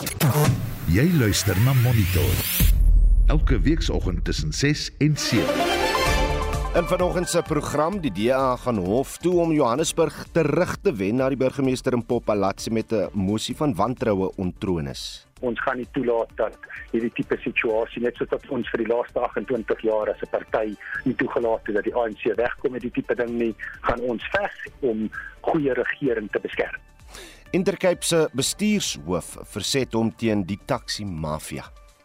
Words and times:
Jy 0.00 1.10
luister 1.20 1.58
na 1.60 1.74
Monitor. 1.76 2.36
Elke 3.28 3.58
weekoggend 3.60 4.24
tussen 4.24 4.52
6 4.52 4.90
en 4.98 5.16
7. 5.16 5.44
In 6.74 6.86
vanoggend 6.88 7.28
se 7.28 7.42
program 7.42 7.98
die 8.00 8.12
DA 8.12 8.56
gaan 8.56 8.78
hof 8.80 9.18
toe 9.18 9.34
om 9.42 9.52
Johannesburg 9.52 10.24
terug 10.32 10.76
te 10.80 10.94
wen 10.96 11.20
na 11.20 11.28
die 11.28 11.36
burgemeester 11.36 11.92
in 11.92 12.06
Popalatsi 12.06 12.72
met 12.72 12.92
'n 12.92 13.10
mosie 13.12 13.56
van 13.56 13.74
wantroue 13.74 14.32
ontroon 14.36 14.86
is. 14.86 15.26
Ons 15.40 15.60
gaan 15.60 15.76
nie 15.76 15.88
toelaat 15.92 16.30
dat 16.34 16.56
hierdie 16.92 17.12
tipe 17.12 17.36
situasie 17.36 18.02
net 18.02 18.16
soos 18.16 18.30
wat 18.30 18.48
ons 18.48 18.68
vir 18.70 18.84
die 18.84 18.94
laaste 18.94 19.20
28 19.20 19.80
jaar 19.80 20.08
as 20.08 20.22
'n 20.22 20.30
party 20.30 20.76
nie 21.04 21.14
toegelaat 21.14 21.66
het 21.66 21.74
dat 21.74 21.84
die 21.84 21.94
ANC 21.94 22.36
wegkom 22.36 22.72
met 22.72 22.80
die 22.80 22.90
tipe 22.90 23.14
ding 23.14 23.30
nie, 23.30 23.54
gaan 23.80 24.00
ons 24.00 24.24
veg 24.32 24.52
om 24.80 25.10
goeie 25.40 25.72
regering 25.74 26.30
te 26.30 26.40
beskerm. 26.40 26.80
Intercape 27.50 28.06
se 28.06 28.28
bestuurshoof 28.38 29.32
verset 29.50 29.94
hom 29.98 30.12
teen 30.14 30.44
die 30.46 30.58
taxi 30.70 31.02
mafia. 31.02 31.64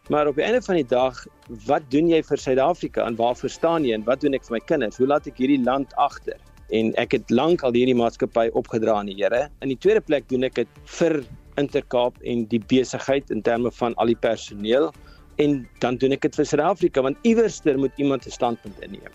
Maar 0.09 0.31
op 0.31 0.39
die 0.39 0.43
einde 0.45 0.61
van 0.65 0.79
die 0.79 0.87
dag, 0.89 1.19
wat 1.67 1.85
doen 1.93 2.07
jy 2.09 2.23
vir 2.25 2.41
Suid-Afrika 2.41 3.05
en 3.05 3.17
waarvoor 3.19 3.53
staan 3.53 3.85
jy 3.85 3.93
en 3.93 4.05
wat 4.07 4.23
doen 4.25 4.33
ek 4.33 4.47
vir 4.47 4.55
my 4.55 4.61
kinders? 4.65 4.97
Hoe 4.97 5.05
laat 5.05 5.29
ek 5.29 5.37
hierdie 5.37 5.59
land 5.61 5.93
agter? 6.01 6.39
En 6.73 6.89
ek 7.01 7.13
het 7.13 7.29
lank 7.29 7.61
al 7.61 7.77
hierdie 7.77 7.93
maatskappy 7.97 8.47
opgedra 8.57 8.95
aan 8.97 9.11
die 9.11 9.19
Here. 9.19 9.43
In 9.61 9.69
die 9.69 9.77
tweede 9.77 10.01
plek 10.01 10.25
doen 10.33 10.47
ek 10.49 10.57
dit 10.63 10.81
vir 10.97 11.19
Intercape 11.61 12.25
en 12.25 12.47
die 12.49 12.61
besigheid 12.73 13.29
in 13.29 13.45
terme 13.45 13.69
van 13.77 13.93
al 14.01 14.09
die 14.09 14.17
personeel 14.17 14.89
en 15.37 15.61
dan 15.85 16.01
doen 16.01 16.17
ek 16.17 16.25
dit 16.25 16.41
vir 16.41 16.49
Suid-Afrika 16.49 17.05
want 17.05 17.21
iewerster 17.21 17.77
moet 17.77 17.93
iemand 18.01 18.25
'n 18.25 18.33
standpunt 18.33 18.81
inneem. 18.81 19.13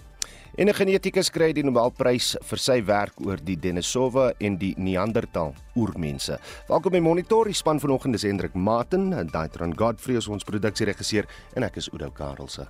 En 0.54 0.66
'n 0.66 0.74
genetikus 0.74 1.30
kry 1.30 1.52
die 1.52 1.62
Nobelprys 1.62 2.36
vir 2.42 2.59
sy 2.59 2.82
werk 2.84 3.20
oor 3.22 3.38
die 3.38 3.56
Denisova 3.56 4.32
en 4.40 4.59
die 4.59 4.74
Neanderthal 4.76 5.54
oermense. 5.76 6.38
Welkom 6.68 6.92
by 6.92 6.98
Monitor, 6.98 7.45
die 7.45 7.54
span 7.54 7.80
vanoggend 7.80 8.14
is 8.14 8.23
Hendrik 8.23 8.54
Maten, 8.54 9.10
Daitron 9.30 9.76
Godfrey 9.76 10.16
is 10.16 10.28
ons 10.28 10.45
produksieregisseur 10.45 11.26
en 11.54 11.62
ek 11.62 11.76
is 11.76 11.88
Oudo 11.92 12.10
Karelse. 12.10 12.66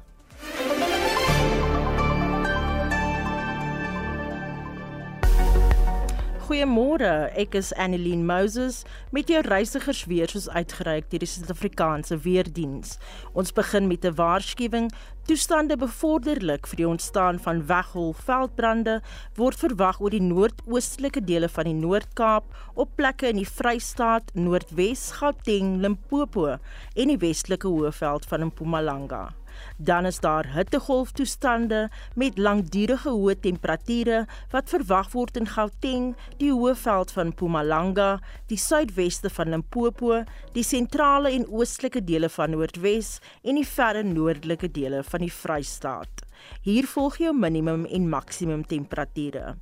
Goeiemôre, 6.51 7.31
ek 7.39 7.55
is 7.55 7.69
Annelien 7.79 8.25
Moses 8.27 8.81
met 9.15 9.29
jou 9.31 9.39
reisigersweer 9.47 10.33
soos 10.33 10.49
uitgereik 10.51 11.07
deur 11.13 11.23
die 11.23 11.29
Suid-Afrikaanse 11.31 12.19
Weerdiens. 12.25 12.97
Ons 13.39 13.53
begin 13.55 13.87
met 13.87 14.05
'n 14.05 14.17
waarskuwing. 14.19 14.91
Toestande 15.31 15.77
bevorderlik 15.79 16.67
vir 16.67 16.81
die 16.81 16.87
ontstaan 16.89 17.37
van 17.39 17.61
weggolfveldbrande 17.69 18.97
word 19.39 19.61
verwag 19.63 20.01
oor 20.03 20.11
die 20.11 20.25
noordoostelike 20.25 21.23
dele 21.23 21.47
van 21.55 21.69
die 21.71 21.77
Noord-Kaap, 21.79 22.49
op 22.75 22.97
plekke 22.99 23.31
in 23.31 23.39
die 23.39 23.47
Vrystaat, 23.47 24.35
Noordwes, 24.35 25.05
Gauteng, 25.21 25.77
Limpopo 25.85 26.49
en 26.57 27.15
die 27.15 27.21
Westelike 27.23 27.71
Hoëveld 27.71 28.27
van 28.27 28.49
Mpumalanga. 28.51 29.29
Dan 29.77 30.07
is 30.07 30.21
daar 30.21 30.47
hittegolftoestande 30.55 31.89
met 32.15 32.39
langdurige 32.39 33.11
hoë 33.11 33.37
temperature 33.41 34.25
wat 34.53 34.73
verwag 34.73 35.13
word 35.13 35.37
in 35.41 35.47
Gauteng, 35.47 36.15
die 36.39 36.53
Hoëveld 36.53 37.13
van 37.17 37.33
Mpumalanga, 37.33 38.19
die 38.53 38.59
suidweste 38.59 39.31
van 39.31 39.53
Limpopo, 39.55 40.23
die 40.55 40.67
sentrale 40.67 41.33
en 41.33 41.49
oostelike 41.49 42.05
dele 42.05 42.29
van 42.29 42.55
Noordwes 42.55 43.19
en 43.43 43.61
die 43.61 43.67
verre 43.67 44.05
noordelike 44.07 44.71
dele 44.71 45.03
van 45.07 45.25
die 45.25 45.33
Vrystaat. 45.33 46.27
Hier 46.65 46.87
volg 46.89 47.19
jou 47.21 47.33
minimum 47.37 47.85
en 47.87 48.09
maksimum 48.09 48.65
temperature. 48.67 49.57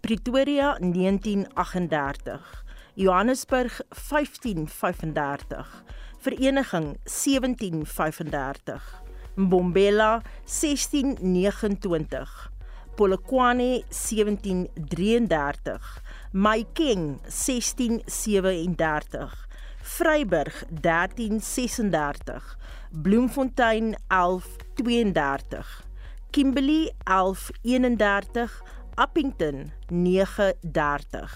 Pretoria 0.00 0.76
1938, 0.80 2.64
Johannesburg 2.94 3.80
1535, 3.90 5.84
Vereniging 6.18 6.96
1735. 7.04 9.07
Mbombela 9.38 10.22
1629, 10.44 12.50
Polokwane 12.96 13.84
1733, 13.88 16.02
Maikeng 16.32 17.20
1637, 17.22 19.30
Vryburg 19.98 20.52
1336, 20.82 22.56
Bloemfontein 22.92 23.94
1132, 24.10 25.64
Kimberley 26.32 26.90
1131, 27.06 28.50
Appington 28.96 29.72
930, 29.88 31.28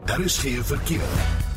Daar 0.09 0.21
is 0.21 0.39
geen 0.39 0.65
verkeer. 0.65 1.47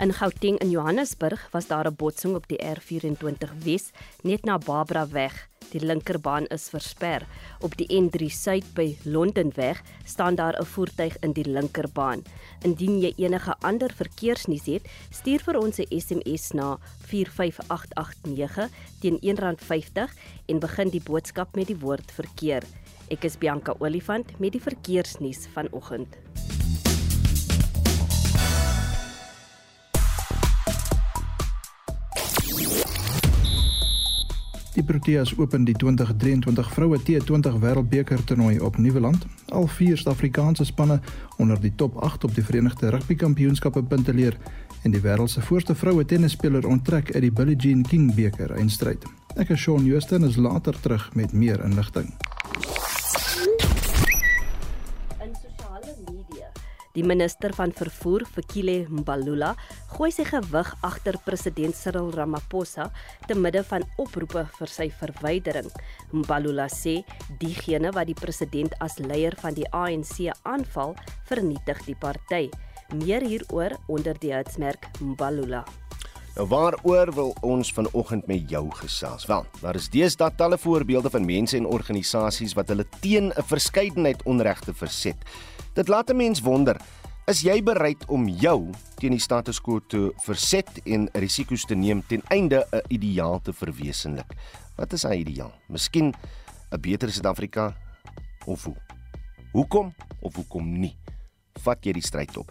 In 0.00 0.12
Gauteng 0.12 0.58
in 0.58 0.70
Johannesburg 0.70 1.48
was 1.50 1.66
daar 1.66 1.86
'n 1.86 1.94
botsing 1.94 2.34
op 2.34 2.48
die 2.48 2.58
R24 2.58 3.50
Wes 3.62 3.90
net 4.22 4.44
na 4.44 4.58
Barbara 4.58 5.08
weg. 5.08 5.48
Die 5.70 5.80
linkerbaan 5.80 6.46
is 6.46 6.68
versper. 6.68 7.26
Op 7.60 7.76
die 7.76 7.86
N3 7.86 8.28
Suid 8.28 8.64
by 8.74 8.96
Londenweg 9.02 9.82
staan 10.04 10.34
daar 10.34 10.58
'n 10.60 10.64
voertuig 10.64 11.16
in 11.20 11.32
die 11.32 11.48
linkerbaan. 11.48 12.22
Indien 12.62 13.00
jy 13.00 13.12
enige 13.16 13.54
ander 13.60 13.92
verkeersnuus 13.94 14.66
het, 14.66 14.88
stuur 15.10 15.40
vir 15.40 15.58
ons 15.58 15.78
'n 15.78 16.00
SMS 16.00 16.52
na 16.52 16.78
45889 16.98 18.68
teen 19.00 19.18
R1.50 19.20 20.10
en 20.46 20.58
begin 20.58 20.88
die 20.88 21.02
boodskap 21.02 21.54
met 21.54 21.66
die 21.66 21.78
woord 21.78 22.12
verkeer. 22.12 22.62
Ek 23.08 23.24
is 23.24 23.38
Bianca 23.38 23.74
Olifant 23.78 24.38
met 24.38 24.52
die 24.52 24.62
verkeersnuus 24.62 25.46
vanoggend. 25.52 26.16
Die 34.74 34.82
Proteas 34.82 35.30
open 35.38 35.62
die 35.64 35.74
2023 35.78 36.70
vroue 36.74 36.98
T20 36.98 37.60
Wêreldbeker 37.62 38.24
toernooi 38.26 38.56
op 38.58 38.76
Nieuweland. 38.76 39.22
Al 39.54 39.68
vier 39.70 39.94
Suid-Afrikaanse 40.00 40.66
spanne 40.66 40.96
onder 41.38 41.60
die 41.62 41.70
top 41.78 42.00
8 42.02 42.24
op 42.24 42.34
die 42.34 42.42
Verenigde 42.42 42.90
Rugby 42.90 43.14
Kampioenskappe 43.14 43.84
punte 43.86 44.14
leer 44.14 44.34
en 44.82 44.90
die 44.90 45.00
wêreld 45.00 45.30
se 45.30 45.46
voorste 45.46 45.78
vroue 45.78 46.04
tennisspeler 46.04 46.66
onttrek 46.66 47.14
uit 47.14 47.22
die 47.22 47.32
Billie 47.32 47.56
Jean 47.56 47.86
King 47.86 48.10
beker 48.18 48.56
eindstryd. 48.58 49.06
Ek 49.38 49.54
is 49.54 49.62
Shaun 49.62 49.86
Joosten 49.86 50.26
is 50.26 50.36
later 50.36 50.74
terug 50.80 51.06
met 51.14 51.32
meer 51.32 51.62
inligting. 51.62 52.10
Die 56.94 57.02
minister 57.02 57.50
van 57.56 57.72
vervoer, 57.74 58.22
Fikile 58.22 58.84
Mbalula, 58.86 59.50
gooi 59.96 60.12
sy 60.14 60.22
gewig 60.28 60.68
agter 60.86 61.18
president 61.26 61.74
Cyril 61.74 62.12
Ramaphosa 62.14 62.86
te 63.26 63.34
midde 63.34 63.64
van 63.66 63.82
oproepe 63.98 64.44
vir 64.60 64.70
sy 64.70 64.86
verwydering. 65.00 65.70
Mbalula 66.14 66.68
sê 66.70 67.00
diegene 67.42 67.90
wat 67.96 68.12
die 68.12 68.18
president 68.18 68.78
as 68.84 69.00
leier 69.02 69.34
van 69.42 69.58
die 69.58 69.66
ANC 69.74 70.30
aanval, 70.46 70.94
vernietig 71.26 71.82
die 71.88 71.98
party. 71.98 72.44
Meer 72.94 73.26
hieroor 73.26 73.74
onder 73.90 74.14
die 74.22 74.36
hitsmerk 74.36 74.86
Mbalula. 75.02 75.64
Nou 76.34 76.48
waaroor 76.50 77.12
wil 77.14 77.28
ons 77.46 77.68
vanoggend 77.72 78.26
met 78.26 78.50
jou 78.50 78.64
gesels? 78.74 79.22
Wel, 79.30 79.44
daar 79.60 79.76
is 79.78 79.86
deesdae 79.86 80.34
talle 80.34 80.56
voorbeelde 80.58 81.10
van 81.14 81.26
mense 81.28 81.54
en 81.54 81.68
organisasies 81.70 82.56
wat 82.58 82.72
hulle 82.72 82.86
teen 83.00 83.30
'n 83.30 83.42
verskeidenheid 83.46 84.22
onregte 84.22 84.74
verset. 84.74 85.14
Dit 85.74 85.88
laat 85.88 86.10
'n 86.10 86.16
mens 86.16 86.40
wonder, 86.40 86.80
is 87.26 87.40
jy 87.42 87.62
bereid 87.62 88.04
om 88.08 88.28
jou 88.28 88.72
teen 88.96 89.10
die 89.10 89.20
status 89.20 89.60
quo 89.60 89.78
te 89.78 90.12
verset 90.24 90.80
en 90.84 91.08
risiko's 91.12 91.64
te 91.64 91.74
neem 91.74 92.02
ten 92.06 92.22
einde 92.28 92.66
'n 92.72 92.82
ideaal 92.88 93.40
te 93.40 93.52
verwesenlik? 93.52 94.34
Wat 94.76 94.92
is 94.92 95.04
'n 95.04 95.12
ideaal? 95.12 95.52
Miskien 95.68 96.14
'n 96.72 96.80
beter 96.80 97.12
Suid-Afrika 97.12 97.76
of 98.46 98.64
hoe? 98.64 98.76
Hoekom 99.52 99.94
of 100.20 100.34
hoekom 100.34 100.80
nie? 100.80 100.96
Vat 101.62 101.84
jy 101.84 101.92
die 101.92 102.02
stryd 102.02 102.36
op? 102.36 102.50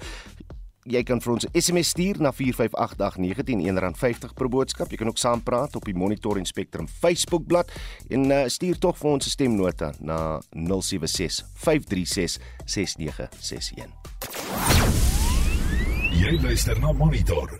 Jy 0.84 1.04
kan 1.08 1.22
vir 1.24 1.32
ons 1.34 1.46
'n 1.46 1.62
SMS 1.62 1.90
stuur 1.90 2.20
na 2.20 2.32
4588919 2.32 3.96
R50 3.96 4.34
per 4.36 4.50
boodskap. 4.50 4.92
Jy 4.92 4.98
kan 4.98 5.08
ook 5.08 5.18
saampraat 5.18 5.76
op 5.76 5.86
die 5.86 5.96
Monitor 5.96 6.38
en 6.38 6.46
Spectrum 6.46 6.88
Facebookblad 6.88 7.72
en 8.10 8.32
uh, 8.32 8.48
stuur 8.48 8.78
tog 8.78 8.98
vir 8.98 9.10
ons 9.10 9.26
'n 9.26 9.30
stemnota 9.30 9.94
na 10.00 10.42
076 10.52 11.46
536 11.54 12.40
6961. 12.66 13.90
Jy 16.12 16.42
luister 16.42 16.80
na 16.80 16.92
Monitor. 16.92 17.58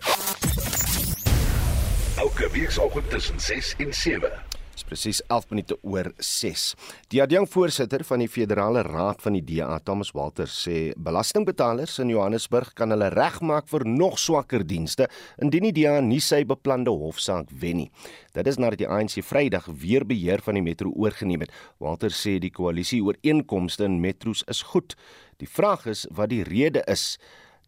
Elke 2.16 2.48
weekoggend 2.50 3.10
tussen 3.10 3.40
6 3.40 3.74
en 3.78 3.92
7 3.92 4.53
presies 4.94 5.20
11 5.26 5.50
minute 5.50 5.76
oor 5.82 6.10
6. 6.22 6.64
Die 7.10 7.20
adjunkvoorsitter 7.22 8.04
van 8.06 8.22
die 8.22 8.30
Federale 8.30 8.84
Raad 8.86 9.22
van 9.24 9.34
die 9.34 9.42
DA, 9.42 9.80
Thomas 9.82 10.12
Walter, 10.14 10.46
sê 10.50 10.92
belastingbetalers 10.94 11.98
in 12.04 12.12
Johannesburg 12.12 12.70
kan 12.78 12.94
hulle 12.94 13.10
regmaak 13.14 13.66
vir 13.72 13.86
nog 13.88 14.20
swakker 14.22 14.62
dienste 14.62 15.08
indien 15.42 15.66
die 15.66 15.74
DA 15.82 15.98
nie 16.04 16.20
sy 16.22 16.44
beplande 16.46 16.94
hofsaak 16.94 17.50
wen 17.60 17.82
nie. 17.82 17.88
Dit 18.34 18.50
is 18.50 18.60
nadat 18.60 18.84
die 18.84 18.90
ANC 18.90 19.18
Vrydag 19.26 19.66
weer 19.82 20.06
beheer 20.06 20.42
van 20.44 20.58
die 20.58 20.64
metro 20.64 20.92
oorgeneem 20.94 21.42
het. 21.42 21.54
Walter 21.82 22.14
sê 22.14 22.36
die 22.42 22.52
koalisie 22.54 23.02
ooreenkomste 23.02 23.88
in 23.88 23.98
metros 24.02 24.44
is 24.50 24.62
goed. 24.70 24.94
Die 25.42 25.50
vraag 25.50 25.88
is 25.90 26.04
wat 26.14 26.30
die 26.30 26.44
rede 26.46 26.84
is 26.90 27.16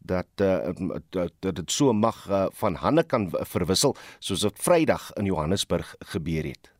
dat 0.07 0.39
uh, 0.39 0.71
dat 1.11 1.55
dit 1.59 1.71
so 1.73 1.91
mag 1.91 2.23
uh, 2.29 2.45
van 2.61 2.79
hande 2.79 3.03
kan 3.03 3.27
verwissel 3.51 3.97
soos 4.23 4.47
dit 4.47 4.63
Vrydag 4.63 5.11
in 5.19 5.27
Johannesburg 5.27 5.95
gebeur 6.13 6.47
het. 6.53 6.76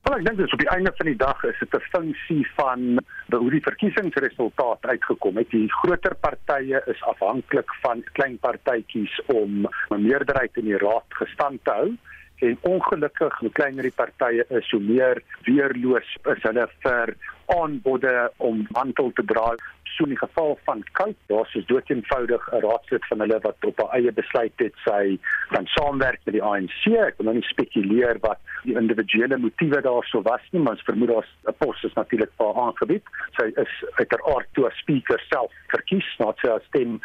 Wel 0.00 0.16
ek 0.16 0.22
dink 0.24 0.38
dis 0.40 0.52
op 0.56 0.62
die 0.62 0.70
einde 0.72 0.92
van 0.96 1.08
die 1.10 1.18
dag 1.20 1.42
is 1.44 1.58
dit 1.60 1.74
'n 1.76 1.88
funksie 1.94 2.44
van 2.56 3.00
hoe 3.34 3.50
die 3.50 3.66
verkiesingsresultaat 3.68 4.86
uitgekom 4.92 5.36
het. 5.36 5.50
Die 5.50 5.72
groter 5.72 6.14
partye 6.14 6.82
is 6.86 7.02
afhanklik 7.02 7.74
van 7.82 8.04
klein 8.12 8.38
partytjies 8.38 9.20
om 9.26 9.66
'n 9.90 10.02
meerderheid 10.02 10.56
in 10.56 10.64
die 10.64 10.80
raad 10.86 11.08
gestand 11.22 11.64
te 11.64 11.70
hou 11.70 11.90
en 12.40 12.58
ongelukkig 12.60 13.38
hoe 13.38 13.52
kleiner 13.52 13.82
die 13.82 13.96
partye 13.96 14.44
is, 14.48 14.70
hoe 14.70 14.80
meer 14.80 15.22
weerloos 15.48 16.16
is 16.34 16.42
hulle 16.46 16.66
vir 16.84 17.14
aanbode 17.50 18.14
om 18.36 18.64
mantel 18.76 19.12
te 19.14 19.24
dra. 19.26 19.52
So 19.90 20.06
in 20.06 20.14
die 20.14 20.20
geval 20.20 20.54
van 20.64 20.84
Koup, 20.92 21.16
daar's 21.28 21.54
is 21.58 21.66
dood 21.66 21.90
eenvoudig 21.90 22.42
'n 22.52 22.62
raadslid 22.64 23.06
van 23.10 23.20
hulle 23.20 23.38
wat 23.42 23.64
op 23.70 23.80
haar 23.82 23.94
eie 23.98 24.12
besluit 24.12 24.52
het 24.56 24.74
sy 24.84 25.18
gaan 25.50 25.66
saamwerk 25.66 26.20
met 26.24 26.34
die 26.34 26.42
ANC. 26.42 26.86
Ek 26.86 27.18
wil 27.18 27.26
nou 27.26 27.34
nie 27.34 27.48
spekuleer 27.50 28.18
wat 28.20 28.38
die 28.62 28.76
individuele 28.76 29.36
motiewe 29.38 29.80
daarso 29.82 30.22
was 30.22 30.44
nie, 30.50 30.62
maar 30.62 30.78
ons 30.78 30.88
vermoed 30.88 31.08
daar's 31.08 31.32
'n 31.48 31.56
pos 31.58 31.84
is 31.84 31.94
natuurlik 31.94 32.30
vir 32.38 32.46
haar 32.46 32.62
aangebied. 32.64 33.04
Sy 33.38 33.52
is 33.56 33.72
uiteraard 33.98 34.48
toe 34.52 34.66
as 34.66 34.78
speaker 34.78 35.20
self 35.28 35.52
verkies, 35.66 36.08
nadat 36.18 36.38
sy 36.38 36.48
haar 36.48 36.64
stem 36.68 37.00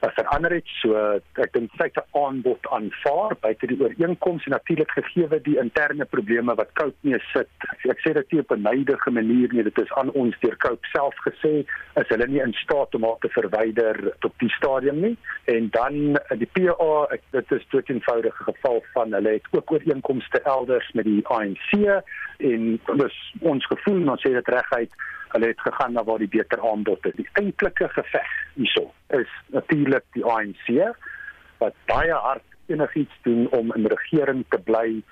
verander 0.00 0.54
het. 0.54 0.68
So 0.80 0.96
ek 1.34 1.52
dink 1.52 1.70
sy 1.76 1.90
'n 1.90 2.04
aanbod 2.16 2.66
aanvaar 2.70 3.36
buite 3.40 3.66
die 3.66 3.80
ooreenkoms 3.80 4.44
en 4.44 4.52
natuurlik 4.52 4.90
gegee 4.90 5.40
die 5.42 5.58
interne 5.58 6.04
probleme 6.04 6.54
wat 6.54 6.72
Cope 6.74 6.96
mee 7.00 7.18
sit. 7.32 7.48
Ek 7.84 8.00
sê 8.00 8.12
dit 8.12 8.32
nie 8.32 8.40
op 8.40 8.50
'n 8.52 8.62
neidige 8.62 9.10
manier 9.10 9.52
nie. 9.52 9.62
Dit 9.62 9.78
is 9.78 9.92
aan 9.92 10.10
ons 10.10 10.34
deur 10.40 10.56
Cope 10.56 10.86
self 10.92 11.14
gesê 11.26 11.64
is 11.94 12.08
hulle 12.08 12.26
nie 12.26 12.40
in 12.40 12.52
staat 12.52 12.94
om 12.94 13.04
haar 13.04 13.18
te 13.20 13.28
verwyder 13.28 14.14
op 14.24 14.34
die 14.38 14.50
stadium 14.50 15.00
nie. 15.00 15.16
En 15.44 15.68
dan 15.70 16.18
die 16.38 16.50
PA, 16.52 17.06
ek, 17.10 17.22
dit 17.30 17.52
is 17.52 17.66
tot 17.70 17.88
eenvoudige 17.88 18.44
geval 18.44 18.84
van 18.92 19.12
hulle 19.12 19.28
het 19.28 19.46
ook 19.50 19.72
ooreenkomste 19.72 20.40
elders 20.42 20.90
met 20.92 21.04
die 21.04 21.26
ANC 21.26 22.02
en 22.38 22.80
dis 22.96 23.16
ons 23.40 23.66
gevoel 23.66 24.08
ons 24.10 24.22
sê 24.26 24.32
dit 24.32 24.48
reguit 24.48 24.92
hulle 25.32 25.52
het 25.52 25.60
gegaan 25.60 25.92
na 25.92 26.04
waar 26.04 26.18
die 26.18 26.28
beter 26.28 26.62
aanbod 26.70 27.06
is. 27.06 27.16
Die 27.16 27.28
eintlike 27.40 27.88
geveg 27.88 28.30
hierso 28.54 28.90
is 29.16 29.32
natuurlik 29.54 30.04
die 30.16 30.24
ANC 30.24 30.68
wat 31.58 31.74
baie 31.90 32.12
hard 32.12 32.46
enigiets 32.70 33.16
doen 33.22 33.48
om 33.56 33.72
in 33.74 33.86
regering 33.86 34.44
te 34.48 34.58
bly 34.58 35.02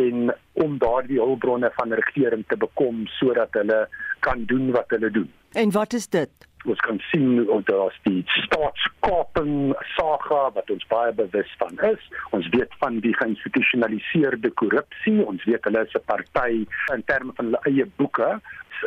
en 0.00 0.32
om 0.52 0.78
daardie 0.80 1.20
hulpbronne 1.20 1.70
van 1.76 1.92
regering 1.92 2.44
te 2.48 2.56
bekom 2.56 3.06
sodat 3.18 3.52
hulle 3.60 3.86
kan 4.24 4.44
doen 4.44 4.70
wat 4.76 4.90
hulle 4.94 5.10
doen. 5.10 5.30
En 5.52 5.70
wat 5.70 5.92
is 5.92 6.08
dit? 6.08 6.30
ons 6.64 6.80
kan 6.86 6.98
sien 7.10 7.48
of 7.50 7.64
daar's 7.66 7.98
die 8.06 8.22
staatskaping 8.44 9.72
saga 9.96 10.42
wat 10.56 10.70
ons 10.70 10.86
baie 10.90 11.12
bewus 11.18 11.50
van 11.58 11.78
is. 11.90 12.02
Ons 12.36 12.48
weet 12.54 12.74
van 12.82 13.00
die 13.04 13.14
geïnstitusionaliseerde 13.18 14.52
korrupsie. 14.62 15.18
Ons 15.26 15.44
weet 15.48 15.64
hulle 15.68 15.84
is 15.86 15.96
'n 15.98 16.06
party 16.06 16.66
in 16.94 17.02
terme 17.10 17.32
van 17.36 17.50
hulle 17.50 17.62
eie 17.70 17.86
boeke 17.96 18.40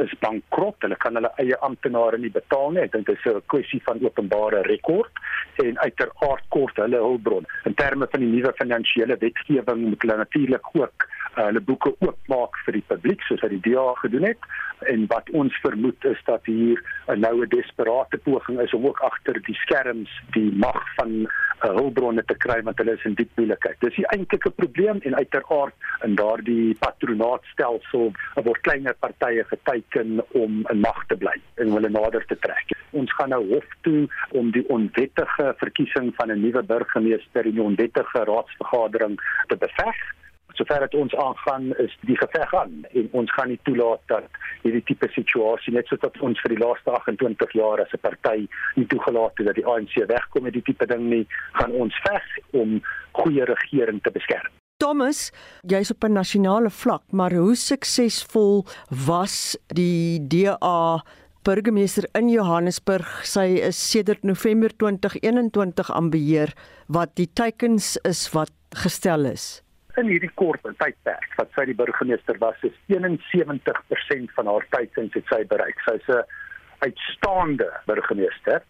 is 0.03 0.13
bankrot. 0.19 0.75
Hulle 0.79 0.95
kan 0.95 1.15
hulle 1.15 1.31
eie 1.41 1.57
amptenare 1.67 2.17
nie 2.17 2.31
betaal 2.31 2.71
nie. 2.71 2.83
Ek 2.83 2.91
dink 2.91 3.05
dit 3.07 3.17
is 3.17 3.31
'n 3.33 3.41
kwessie 3.47 3.81
van 3.83 3.99
openbare 4.03 4.61
rekord 4.61 5.11
en 5.63 5.79
uiteraard 5.79 6.45
kort 6.49 6.75
hulle 6.75 6.97
hulpbron. 6.97 7.45
In 7.65 7.73
terme 7.73 8.07
van 8.11 8.19
die 8.19 8.29
nuwe 8.29 8.53
finansiële 8.55 9.17
wetgewing 9.17 9.81
moet 9.89 10.01
hulle 10.01 10.17
natuurlik 10.17 10.65
ook 10.73 11.07
uh, 11.37 11.45
hulle 11.45 11.61
boeke 11.61 11.93
oopmaak 11.99 12.57
vir 12.65 12.79
die 12.79 12.85
publiek 12.87 13.23
soos 13.27 13.43
wat 13.43 13.53
die 13.53 13.63
DA 13.65 13.87
gedoen 14.01 14.27
het 14.29 14.49
en 14.91 15.05
wat 15.11 15.29
ons 15.39 15.55
vermoed 15.63 16.05
is 16.05 16.19
dat 16.25 16.45
hier 16.45 16.81
'n 17.07 17.19
noue 17.19 17.47
desperate 17.47 18.17
poging 18.17 18.59
is 18.59 18.73
om 18.73 18.87
ook 18.87 18.99
agter 18.99 19.41
die 19.47 19.55
skerms 19.55 20.11
die 20.33 20.51
mag 20.51 20.81
van 20.95 21.11
uh, 21.63 21.73
hulpbronne 21.79 22.23
te 22.25 22.37
kry 22.45 22.61
want 22.63 22.77
hulle 22.77 22.95
is 22.97 23.05
in 23.05 23.13
diep 23.13 23.29
moeilikheid. 23.35 23.79
Dis 23.79 23.95
die 23.95 24.07
eintlike 24.07 24.49
probleem 24.49 24.99
en 25.01 25.15
uiteraard 25.15 25.73
in 26.03 26.15
daardie 26.15 26.75
patronaatstelsel 26.79 28.11
word 28.35 28.61
kleiner 28.67 28.95
partye 28.99 29.43
geteken 29.43 30.21
om 30.31 30.65
in 30.71 30.79
mag 30.79 31.05
te 31.07 31.15
bly 31.15 31.35
en 31.55 31.71
hulle 31.71 31.89
nader 31.89 32.25
te 32.25 32.37
trek. 32.39 32.75
Ons 32.91 33.13
gaan 33.13 33.29
nou 33.29 33.43
hof 33.53 33.65
toe 33.81 34.07
om 34.31 34.51
die 34.51 34.67
onwettige 34.69 35.53
verkiesing 35.57 36.13
van 36.15 36.31
'n 36.31 36.41
nuwe 36.41 36.63
burgemeester 36.63 37.45
in 37.45 37.55
die 37.55 37.67
onwettige 37.69 38.23
raadsvergadering 38.23 39.19
te 39.47 39.57
beveg 39.57 39.97
sover 40.59 40.85
dit 40.85 40.97
ons 40.99 41.15
aangaan 41.15 41.71
is 41.83 41.93
die 42.09 42.17
geveg 42.17 42.53
aan. 42.55 42.83
En 42.91 43.09
ons 43.11 43.33
gaan 43.33 43.49
nie 43.51 43.59
toelaat 43.67 44.01
dat 44.11 44.39
hierdie 44.63 44.83
tipe 44.87 45.09
situasie 45.13 45.73
net 45.75 45.87
soos 45.87 46.03
wat 46.03 46.19
ons 46.25 46.41
vir 46.43 46.55
die 46.55 46.61
laaste 46.61 46.91
28 46.91 47.55
jaar 47.59 47.81
as 47.81 47.93
'n 47.93 48.03
party 48.03 48.47
nie 48.75 48.87
toegelaat 48.87 49.37
het 49.37 49.47
dat 49.47 49.55
die 49.55 49.65
ANC 49.65 49.95
wegkom 50.07 50.43
met 50.43 50.53
die 50.53 50.61
tipe 50.61 50.85
ding 50.85 51.09
nie 51.09 51.25
gaan 51.53 51.71
ons 51.71 51.95
veg 52.07 52.23
om 52.51 52.81
goeie 53.11 53.45
regering 53.45 54.01
te 54.03 54.11
beskerm. 54.11 54.51
Thomas, 54.77 55.31
jy's 55.63 55.91
op 55.91 56.03
'n 56.03 56.13
nasionale 56.13 56.69
vlak, 56.69 57.03
maar 57.11 57.31
hoe 57.31 57.55
suksesvol 57.55 58.65
was 58.89 59.57
die 59.67 60.19
DA 60.27 61.03
burgemeester 61.43 62.09
in 62.13 62.29
Johannesburg? 62.29 63.25
Sy 63.25 63.61
is 63.61 63.89
sedert 63.91 64.23
November 64.23 64.69
2021 64.77 65.91
aan 65.91 66.09
beheer. 66.09 66.53
Wat 66.87 67.15
die 67.15 67.29
teikens 67.33 67.97
is 68.03 68.29
wat 68.33 68.51
gestel 68.69 69.25
is 69.25 69.64
in 70.01 70.09
hierdie 70.11 70.31
kort 70.39 70.63
tydperk 70.63 71.35
wat 71.39 71.51
sy 71.55 71.65
die 71.69 71.77
burgemeester 71.77 72.37
was, 72.41 72.57
is 72.67 72.75
71% 72.91 74.33
van 74.37 74.49
haar 74.51 74.65
tydens 74.75 75.15
het 75.17 75.31
sy 75.31 75.43
bereik. 75.51 75.79
Sy's 75.87 76.07
'n 76.09 76.23
uitstaande 76.85 77.69
burgemeester 77.87 78.61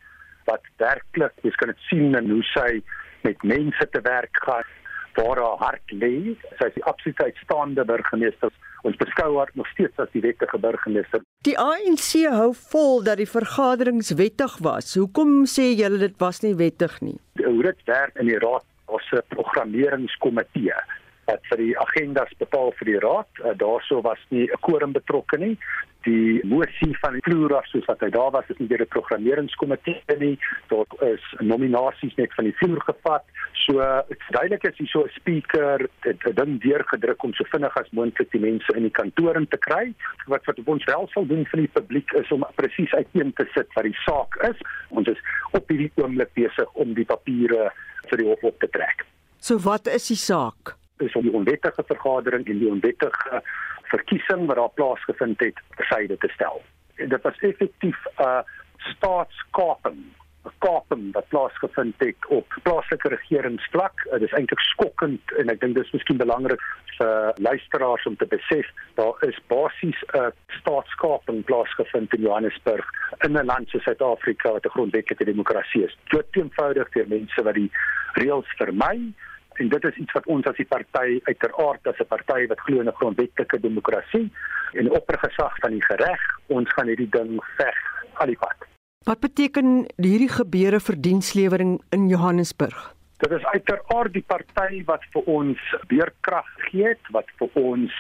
wat 0.46 0.64
werklik, 0.78 1.34
jy 1.44 1.52
kan 1.58 1.74
dit 1.74 1.82
sien 1.90 2.16
in 2.16 2.30
hoe 2.30 2.44
sy 2.54 2.82
met 3.24 3.44
mense 3.44 3.86
te 3.92 4.02
werk 4.02 4.38
gaan, 4.46 4.68
waar 5.16 5.38
haar 5.38 5.58
hart 5.58 5.92
lê. 5.92 6.36
Sy's 6.60 6.74
die 6.76 6.84
absolute 6.84 7.24
uitstaande 7.24 7.86
burgemeester. 7.86 8.52
Ons 8.84 8.98
beskou 8.98 9.38
haar 9.38 9.50
nog 9.54 9.68
steeds 9.68 9.98
as 9.98 10.12
die 10.14 10.22
wettige 10.22 10.58
burgemeester. 10.58 11.22
Die 11.42 11.58
ANC 11.58 12.28
hou 12.30 12.54
vol 12.54 13.04
dat 13.04 13.18
die 13.18 13.30
vergaderings 13.30 14.14
wettig 14.14 14.58
was. 14.62 14.94
Hoekom 14.94 15.46
sê 15.46 15.74
julle 15.74 15.98
dit 15.98 16.20
was 16.20 16.44
nie 16.44 16.54
wettig 16.56 17.02
nie? 17.02 17.18
Hoe 17.42 17.64
dit 17.64 17.82
werk 17.86 18.16
in 18.16 18.28
die 18.28 18.40
raad 18.40 18.66
ons 18.86 19.10
programmeringskomitee 19.34 20.78
wat 21.26 21.42
vir 21.50 21.62
die 21.62 21.74
agendas 21.82 22.32
bepaal 22.40 22.72
vir 22.80 22.92
die 22.92 23.00
raad. 23.04 23.42
Uh, 23.42 23.54
Daarso 23.58 24.02
was 24.02 24.22
nie 24.30 24.46
'n 24.46 24.62
quorum 24.62 24.94
betrokke 24.94 25.38
nie. 25.38 25.58
Die 26.06 26.42
moesie 26.46 26.94
van 27.02 27.14
die 27.14 27.24
vloer 27.26 27.56
af 27.58 27.66
soos 27.66 27.86
wat 27.86 28.00
hy 28.00 28.10
daar 28.14 28.32
was, 28.32 28.50
is 28.50 28.60
nie 28.60 28.68
deur 28.68 28.84
die 28.84 28.94
programmeringskomitee 28.94 30.18
nie. 30.20 30.38
Daar 30.70 30.86
is 31.14 31.24
nominasies 31.40 32.16
net 32.16 32.34
van 32.34 32.46
die 32.46 32.56
vloer 32.60 32.82
gevat. 32.82 33.24
So 33.66 33.82
duidelik 34.30 34.64
is 34.70 34.78
hier 34.78 34.88
so 34.88 35.04
'n 35.04 35.10
speaker 35.10 35.90
'n 36.06 36.36
ding 36.36 36.62
deurgedruk 36.62 37.24
om 37.24 37.34
so 37.34 37.44
vinnig 37.44 37.78
as 37.78 37.90
moontlik 37.90 38.32
die 38.32 38.40
mense 38.40 38.76
in 38.76 38.84
die 38.84 38.92
kantoor 38.92 39.36
in 39.36 39.48
te 39.48 39.58
kry. 39.58 39.94
Wat 40.28 40.46
wat 40.46 40.60
ons 40.66 40.84
wel 40.84 41.08
sal 41.14 41.26
doen 41.26 41.46
vir 41.46 41.60
die 41.60 41.74
publiek 41.74 42.14
is 42.14 42.32
om 42.32 42.46
presies 42.56 42.94
uiteen 42.94 43.34
te 43.34 43.48
sit 43.54 43.68
wat 43.74 43.84
die 43.84 43.98
saak 44.06 44.36
is. 44.44 44.58
Ons 44.90 45.08
is 45.08 45.18
op 45.52 45.70
hierdie 45.70 45.92
oomblik 45.96 46.34
besig 46.34 46.70
om 46.74 46.94
die 46.94 47.06
papiere 47.06 47.72
vir 48.10 48.18
die 48.18 48.28
hof 48.28 48.44
op 48.44 48.60
te 48.60 48.70
trek. 48.70 49.06
So 49.40 49.58
wat 49.58 49.88
is 49.88 50.08
die 50.08 50.18
saak? 50.18 50.85
Is 50.98 51.16
om 51.16 51.22
die 51.22 51.34
onwettige 51.34 51.84
vergadering 51.88 52.46
en 52.46 52.60
die 52.60 52.70
onwettige 52.70 53.42
verkiesing 53.84 54.46
wat 54.46 54.56
daar 54.56 54.74
plaasgevind 54.80 55.40
het 55.40 55.60
versyde 55.70 56.18
te 56.18 56.30
stel. 56.34 56.62
En 56.96 57.10
dit 57.10 57.22
was 57.22 57.40
effektief 57.40 57.98
'n 58.06 58.22
uh, 58.22 58.40
staatskaping, 58.78 60.00
'n 60.46 60.54
kaping 60.58 61.14
wat 61.14 61.28
plaasgevind 61.28 61.96
het 61.98 62.26
op 62.28 62.48
plaaslike 62.64 63.08
regeringsvlak. 63.08 64.08
Dit 64.12 64.22
is 64.22 64.32
eintlik 64.32 64.60
skokkend 64.60 65.32
en 65.38 65.50
ek 65.50 65.60
dink 65.60 65.76
dis 65.76 65.92
miskien 65.92 66.18
belangrik 66.18 66.62
vir 66.98 67.34
luisteraars 67.36 68.06
om 68.06 68.16
te 68.16 68.26
besef 68.26 68.68
daar 68.94 69.16
is 69.28 69.40
basies 69.48 70.00
'n 70.14 70.32
staatskaping 70.48 71.44
plaasgevind 71.44 72.14
in 72.14 72.22
Johannesburg 72.22 72.86
in 73.26 73.38
'n 73.38 73.46
land 73.46 73.70
soos 73.70 73.84
Suid-Afrika 73.84 74.52
wat 74.52 74.66
'n 74.66 74.76
grondwetlike 74.76 75.26
demokrasie 75.26 75.84
is. 75.84 75.98
Dit 76.10 76.28
eenvoudig 76.32 76.88
vir 76.92 77.08
mense 77.08 77.44
wat 77.44 77.54
die 77.54 77.72
reëls 78.14 78.50
vermy 78.58 79.14
en 79.60 79.70
dit 79.70 79.84
is 79.90 79.98
iets 80.04 80.14
wat 80.18 80.26
ons 80.26 80.46
as 80.46 80.58
die 80.58 80.68
party 80.70 81.20
uiteraard 81.30 81.88
as 81.88 82.00
'n 82.00 82.08
party 82.08 82.48
wat 82.48 82.60
glo 82.60 82.80
in 82.80 82.88
'n 82.88 83.00
grondwetlike 83.00 83.60
demokrasie 83.60 84.32
en 84.74 84.92
oppergesag 84.92 85.56
van 85.62 85.72
die 85.72 85.86
reg 85.88 86.22
ons 86.48 86.70
gaan 86.74 86.88
hierdie 86.88 87.10
ding 87.10 87.42
veg 87.58 87.78
al 88.14 88.28
die 88.28 88.38
pad. 88.38 88.58
Wat 89.06 89.20
beteken 89.20 89.86
hierdie 89.96 90.30
gebeure 90.30 90.80
vir 90.80 90.96
dienslewering 91.02 91.82
in 91.90 92.08
Johannesburg? 92.10 92.94
Dit 93.18 93.32
is 93.32 93.46
uiteraard 93.46 94.14
die 94.14 94.26
party 94.28 94.84
wat 94.86 95.04
vir 95.14 95.22
ons 95.32 95.60
weerkrag 95.88 96.48
gee 96.70 96.96
wat 97.12 97.30
vir 97.38 97.50
ons 97.54 97.92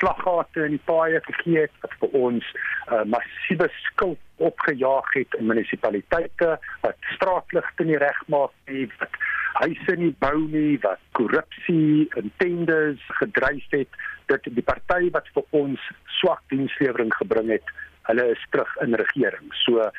slaggate 0.00 0.64
in 0.66 0.76
die 0.76 0.84
paaie 0.88 1.20
gegee 1.28 1.66
het, 1.66 1.74
wat 1.84 1.94
vir 2.02 2.16
ons 2.24 2.46
uh, 2.88 3.04
massiewe 3.14 3.68
skuld 3.84 4.20
opgejaag 4.40 5.08
het 5.14 5.36
in 5.38 5.50
munisipaliteite, 5.50 6.56
wat 6.84 7.10
straatligte 7.14 7.84
nie 7.84 8.00
regmaak 8.00 8.54
nie, 8.70 8.86
wat 9.00 9.18
huise 9.60 9.96
nie 10.00 10.12
bou 10.24 10.38
nie, 10.48 10.78
wat 10.84 11.02
korrupsie 11.18 12.08
in 12.20 12.32
tenders 12.42 13.02
gedryf 13.20 13.66
het, 13.74 14.00
dit 14.32 14.48
die 14.56 14.64
party 14.64 15.10
wat 15.14 15.28
vir 15.34 15.44
ons 15.56 15.90
swak 16.20 16.40
dienslewering 16.52 17.12
gebring 17.18 17.52
het, 17.52 17.74
hulle 18.08 18.30
is 18.32 18.46
terug 18.54 18.70
in 18.84 18.96
regering. 18.98 19.52
So 19.64 19.90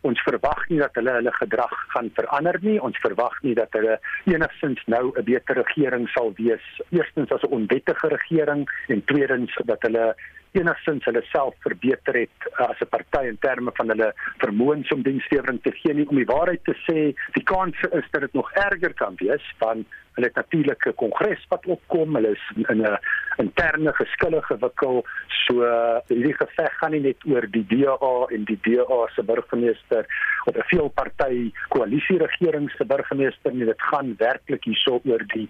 ons 0.00 0.22
verwag 0.22 0.68
nie 0.68 0.78
dat 0.78 0.94
hulle 0.94 1.12
hulle 1.18 1.32
gedrag 1.32 1.74
gaan 1.94 2.10
verander 2.14 2.58
nie. 2.60 2.78
Ons 2.82 2.98
verwag 2.98 3.42
nie 3.42 3.54
dat 3.54 3.72
hulle 3.72 3.98
enigstens 4.24 4.82
nou 4.86 5.12
'n 5.16 5.24
beter 5.24 5.54
regering 5.54 6.08
sal 6.08 6.32
wees. 6.36 6.64
Eerstens 6.90 7.32
as 7.32 7.42
'n 7.42 7.54
onwettige 7.58 8.08
regering 8.08 8.68
en 8.88 9.04
tweedens 9.04 9.52
dat 9.64 9.82
hulle 9.82 10.14
enigstens 10.52 11.04
hulle 11.04 11.22
self 11.22 11.54
verbeter 11.60 12.14
het 12.14 12.38
as 12.52 12.80
'n 12.80 12.88
party 12.88 13.26
in 13.26 13.38
terme 13.38 13.70
van 13.74 13.88
hulle 13.88 14.14
vermoëns 14.38 14.92
om 14.92 15.02
dienslewering 15.02 15.62
te 15.62 15.72
gee 15.72 15.94
nie 15.94 16.08
om 16.08 16.16
die 16.16 16.32
waarheid 16.34 16.64
te 16.64 16.76
sê. 16.86 17.14
Die 17.32 17.42
kans 17.44 17.76
is 17.90 18.06
dat 18.10 18.20
dit 18.20 18.32
nog 18.32 18.52
erger 18.52 18.94
kan 18.94 19.14
wees 19.16 19.54
van 19.58 19.84
hulle 20.16 20.30
natuurlike 20.34 20.92
kongres 21.00 21.44
wat 21.52 21.66
opkom. 21.76 22.16
Hulle 22.18 22.32
is 22.36 22.44
in 22.68 22.82
'n 22.82 22.98
interne 23.38 23.92
geskille 23.92 24.42
gewikkel. 24.42 25.04
So 25.46 25.62
hierdie 26.08 26.36
geveg 26.40 26.72
gaan 26.80 26.92
nie 26.92 27.00
net 27.00 27.24
oor 27.28 27.46
die 27.46 27.66
DA 27.68 28.14
en 28.34 28.44
die 28.44 28.58
DA 28.62 29.00
se 29.14 29.22
burgemeester 29.22 30.06
of 30.46 30.56
'n 30.56 30.68
veelparty 30.72 31.52
koalisie 31.68 32.18
regering 32.18 32.70
se 32.70 32.84
burgemeester 32.84 33.52
nie. 33.52 33.66
Dit 33.66 33.82
gaan 33.82 34.14
werklik 34.18 34.64
hierso 34.64 35.00
oor 35.04 35.24
die 35.34 35.48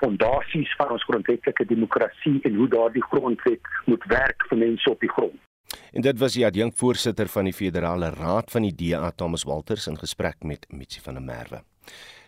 fondasies 0.00 0.74
van 0.76 0.90
ons 0.90 1.04
grondwetlike 1.04 1.64
demokrasie 1.64 2.40
en 2.42 2.54
hoe 2.54 2.68
daardie 2.68 3.04
grondwet 3.10 3.60
moet 3.84 4.04
werk 4.04 4.44
vir 4.48 4.58
mense 4.58 4.90
op 4.90 5.00
die 5.00 5.12
grond. 5.12 5.40
En 5.92 6.04
dit 6.04 6.18
was 6.18 6.36
die 6.36 6.46
adjunkvoorsitter 6.46 7.28
van 7.28 7.48
die 7.48 7.56
Federale 7.56 8.10
Raad 8.10 8.50
van 8.50 8.62
die 8.62 8.74
DA 8.74 9.10
Thomas 9.10 9.44
Walters 9.48 9.86
in 9.86 9.98
gesprek 9.98 10.42
met 10.42 10.66
Mitsi 10.70 11.00
van 11.00 11.14
der 11.14 11.22
Merwe. 11.22 11.62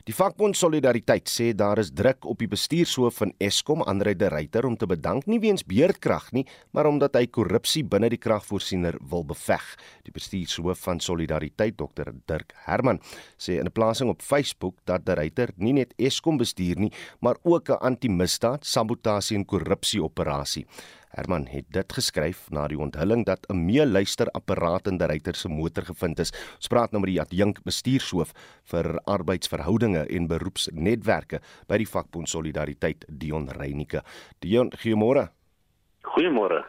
Die 0.08 0.14
vakbond 0.16 0.56
Solidariteit 0.56 1.28
sê 1.28 1.50
daar 1.52 1.76
is 1.82 1.90
druk 1.92 2.24
op 2.30 2.38
die 2.40 2.48
bestuurshoof 2.48 3.18
van 3.20 3.32
Eskom, 3.44 3.82
Andre 3.84 4.14
de 4.16 4.30
Ruyter, 4.32 4.64
om 4.64 4.72
te 4.80 4.86
bedank 4.88 5.26
nie 5.28 5.36
weens 5.42 5.66
beerdkrag 5.68 6.30
nie, 6.32 6.46
maar 6.72 6.88
omdat 6.88 7.18
hy 7.18 7.26
korrupsie 7.28 7.82
binne 7.84 8.08
die 8.08 8.20
kragvoorsiener 8.24 8.96
wil 9.10 9.26
beveg. 9.28 9.66
Die 10.08 10.14
bestuurshoof 10.16 10.80
van 10.86 11.02
Solidariteit, 11.04 11.76
Dr 11.76 12.14
Dirk 12.24 12.56
Herman, 12.64 13.02
sê 13.36 13.60
in 13.60 13.68
'n 13.68 13.76
plasing 13.76 14.08
op 14.08 14.22
Facebook 14.22 14.78
dat 14.86 15.04
de 15.04 15.12
Ruyter 15.12 15.52
nie 15.58 15.74
net 15.74 15.92
Eskom 15.98 16.38
bestuur 16.38 16.80
nie, 16.80 16.92
maar 17.20 17.36
ook 17.44 17.68
'n 17.68 17.84
anti-misdaad, 17.84 18.64
sabotasie 18.64 19.36
en 19.36 19.44
korrupsie 19.44 20.02
operasie. 20.02 20.64
Herman 21.16 21.46
het 21.48 21.64
dit 21.72 21.92
geskryf 21.92 22.46
na 22.52 22.66
die 22.68 22.78
onthulling 22.78 23.24
dat 23.24 23.46
'n 23.48 23.64
meeluisterapparaat 23.64 24.86
in 24.86 24.98
die 24.98 25.06
ryter 25.06 25.34
se 25.34 25.48
motor 25.48 25.84
gevind 25.84 26.18
is. 26.18 26.32
Ons 26.56 26.68
praat 26.68 26.92
nou 26.92 27.00
met 27.00 27.10
die 27.10 27.20
adjunk 27.20 27.62
bestuurshoof 27.64 28.32
vir 28.64 29.00
arbeidsverhoudinge 29.04 30.06
en 30.06 30.28
beroepsnetwerke 30.28 31.40
by 31.66 31.78
die 31.78 31.88
vakbond 31.88 32.28
Solidariteit 32.28 33.04
Dion 33.08 33.48
Reynike. 33.48 34.02
Dion, 34.40 34.70
goeiemôre. 34.70 35.28
Goeiemôre. 36.02 36.64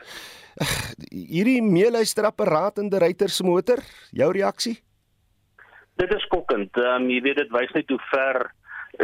Hierdie 1.11 1.61
meeluisterapparaat 1.61 2.77
in 2.77 2.89
die 2.89 2.99
ryter 2.99 3.29
se 3.29 3.43
motor, 3.43 3.79
jou 4.11 4.31
reaksie? 4.31 4.79
Dit 5.95 6.13
is 6.13 6.23
skokkend. 6.23 6.77
Ehm 6.77 7.03
um, 7.03 7.09
jy 7.09 7.21
weet 7.21 7.37
dit 7.37 7.51
wys 7.51 7.71
net 7.73 7.89
hoe 7.89 7.99
ver 8.11 8.53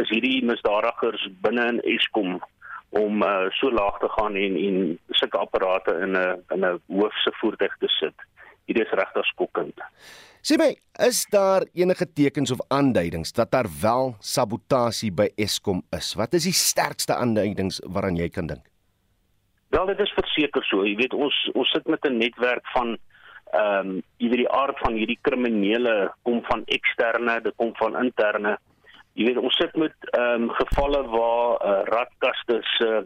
is 0.00 0.08
hierdie 0.08 0.44
misdadigers 0.44 1.28
binne 1.42 1.68
in 1.68 1.80
Eskom 1.80 2.40
om 2.88 3.22
uh, 3.22 3.50
so 3.50 3.70
laag 3.70 3.98
te 3.98 4.08
gaan 4.08 4.36
en 4.36 4.56
en 4.56 4.98
sulke 5.10 5.38
apparate 5.38 5.92
in 6.04 6.16
'n 6.16 6.42
in 6.54 6.64
'n 6.64 6.80
hoofse 6.86 7.32
voertuig 7.40 7.76
te 7.78 7.88
sit. 7.88 8.14
Dit 8.66 8.78
is 8.78 8.90
regtig 8.90 9.24
skokkend. 9.24 9.80
Sê 10.42 10.56
my, 10.58 10.76
is 11.06 11.26
daar 11.30 11.64
enige 11.74 12.12
tekens 12.12 12.50
of 12.50 12.58
aanduidings 12.68 13.32
dat 13.32 13.50
daar 13.50 13.66
wel 13.80 14.14
sabotasie 14.18 15.12
by 15.12 15.28
Eskom 15.36 15.82
is? 15.90 16.14
Wat 16.14 16.34
is 16.34 16.44
die 16.44 16.52
sterkste 16.52 17.14
aanduidings 17.14 17.80
waaraan 17.84 18.16
jy 18.16 18.28
kan 18.28 18.46
dink? 18.46 18.66
Wel, 19.68 19.86
dit 19.86 19.98
is 19.98 20.12
verseker 20.14 20.64
so. 20.64 20.84
Jy 20.86 20.94
weet 20.96 21.14
ons 21.14 21.50
ons 21.54 21.70
sit 21.70 21.86
met 21.86 22.04
'n 22.04 22.18
netwerk 22.18 22.66
van 22.76 22.96
ehm 23.52 23.88
um, 23.88 24.02
jy 24.18 24.28
weet 24.28 24.42
die 24.44 24.52
aard 24.52 24.78
van 24.78 24.94
hierdie 24.94 25.18
kriminele 25.22 26.12
kom 26.22 26.42
van 26.42 26.62
eksterne, 26.66 27.40
dit 27.40 27.54
kom 27.56 27.74
van 27.74 27.96
interne 28.04 28.58
jy 29.16 29.26
weet 29.28 29.40
ons 29.40 29.56
sit 29.56 29.76
met 29.80 30.10
ehm 30.12 30.46
um, 30.46 30.50
gevalle 30.60 31.02
waar 31.12 31.56
uh, 31.56 31.82
radkaste 31.88 32.60
se 32.76 32.88
uh, 32.88 33.04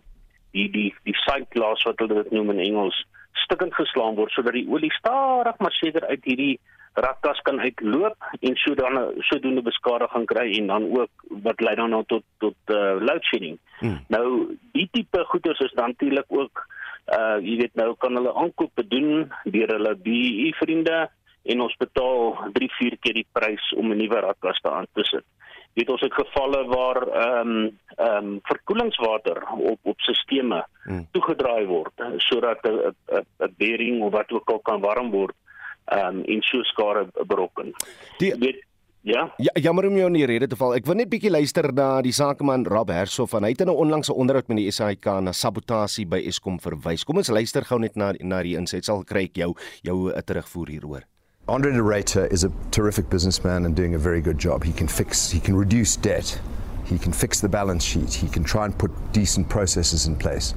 die 0.56 0.68
die 0.74 0.90
die 1.06 1.16
side 1.22 1.46
glass 1.54 1.86
wat 1.86 2.02
hulle 2.02 2.22
dit 2.22 2.32
noem 2.34 2.50
in 2.56 2.64
Engels 2.66 2.98
stukkend 3.44 3.74
geslaan 3.78 4.18
word 4.18 4.34
sodat 4.34 4.58
die 4.58 4.66
olie 4.68 4.92
stadig 4.98 5.58
maar 5.62 5.76
seker 5.78 6.06
uit 6.10 6.26
hierdie 6.26 6.54
radkas 6.98 7.38
kan 7.46 7.60
uitloop 7.62 8.16
en 8.40 8.56
so 8.58 8.74
dan 8.74 8.98
sodoende 9.28 9.62
beskadiging 9.62 10.26
kry 10.26 10.48
en 10.58 10.66
dan 10.72 10.88
ook 10.90 11.26
wat 11.46 11.62
lei 11.62 11.76
dan 11.78 11.94
nou 11.94 12.02
tot 12.10 12.24
tot 12.42 12.74
uh, 12.74 12.98
load 12.98 13.22
shedding. 13.30 13.58
Hmm. 13.78 14.00
Nou 14.10 14.56
die 14.74 14.88
tipe 14.92 15.24
goederes 15.30 15.62
is 15.68 15.78
natuurlik 15.78 16.26
ook 16.28 16.66
uh 17.14 17.38
jy 17.42 17.56
weet 17.62 17.78
nou 17.78 17.94
kan 18.02 18.18
hulle 18.18 18.34
aankope 18.42 18.86
doen 18.86 19.30
deur 19.44 19.70
hulle 19.76 19.94
BE 20.06 20.50
vriende 20.58 20.98
en 21.42 21.62
ons 21.66 21.76
betaal 21.78 22.50
3 22.58 22.68
4 22.78 22.98
keer 23.00 23.22
die 23.22 23.28
prys 23.38 23.72
om 23.78 23.92
'n 23.92 24.02
nuwe 24.02 24.20
radkas 24.26 24.60
te 24.60 24.70
aan 24.70 24.90
te 24.94 25.06
sit 25.06 25.26
het 25.74 25.90
ons 25.90 26.02
ook 26.02 26.14
gevalle 26.14 26.64
waar 26.66 27.02
ehm 27.08 27.48
um, 27.48 27.78
ehm 27.96 28.24
um, 28.24 28.38
verkoelingswater 28.42 29.42
op 29.58 29.78
op 29.82 30.00
sisteme 30.00 30.64
hmm. 30.82 31.06
toegedraai 31.10 31.66
word 31.66 31.92
sodat 32.16 32.58
'n 32.62 32.94
'n 33.18 33.24
'n 33.38 33.54
bearing 33.56 34.02
of 34.02 34.12
wat 34.12 34.32
ook 34.32 34.50
al 34.50 34.58
kan 34.58 34.80
warm 34.80 35.10
word 35.10 35.36
ehm 35.84 36.06
um, 36.06 36.24
en 36.24 36.42
so 36.42 36.62
skare 36.62 37.06
berokken. 37.26 37.72
Die 38.18 38.34
weet 38.34 38.68
Ja. 39.02 39.32
Ja, 39.36 39.52
jammer 39.54 39.86
om 39.86 39.96
jou 39.96 40.06
in 40.06 40.18
die 40.18 40.26
rede 40.28 40.46
te 40.46 40.56
val. 40.60 40.74
Ek 40.76 40.84
wil 40.84 40.98
net 41.00 41.08
bietjie 41.08 41.30
luister 41.32 41.70
na 41.72 42.02
die 42.04 42.12
sakeman 42.12 42.66
Rob 42.68 42.90
Hersof 42.92 43.32
van 43.32 43.46
hy 43.48 43.54
het 43.54 43.62
in 43.64 43.72
'n 43.72 43.80
onlangse 43.84 44.12
onderhoud 44.12 44.48
met 44.48 44.58
die 44.58 44.70
SAIK 44.70 45.04
na 45.24 45.32
sabotasie 45.32 46.04
by 46.04 46.20
Eskom 46.20 46.60
verwys. 46.60 47.04
Kom 47.04 47.16
ons 47.16 47.32
luister 47.32 47.64
gou 47.64 47.78
net 47.78 47.96
na 47.96 48.12
na 48.20 48.42
die 48.42 48.56
insig. 48.56 48.84
Sal 48.84 49.04
kry 49.04 49.24
ek 49.24 49.36
jou 49.36 49.54
jou 49.82 50.12
'n 50.12 50.22
terugvoer 50.22 50.68
hieroor. 50.68 51.09
Andre 51.50 51.72
de 51.72 51.82
Ruyter 51.82 52.32
is 52.32 52.44
a 52.44 52.52
terrific 52.70 53.10
businessman 53.10 53.66
and 53.66 53.74
doing 53.74 53.96
a 53.96 53.98
very 53.98 54.20
good 54.20 54.38
job. 54.38 54.62
He 54.62 54.72
can 54.72 54.86
fix, 54.86 55.32
he 55.32 55.40
can 55.40 55.56
reduce 55.56 55.96
debt, 55.96 56.40
he 56.84 56.96
can 56.96 57.12
fix 57.12 57.40
the 57.40 57.48
balance 57.48 57.82
sheet, 57.82 58.14
he 58.14 58.28
can 58.28 58.44
try 58.44 58.66
and 58.66 58.78
put 58.78 58.92
decent 59.12 59.48
processes 59.48 60.06
in 60.06 60.14
place. 60.14 60.54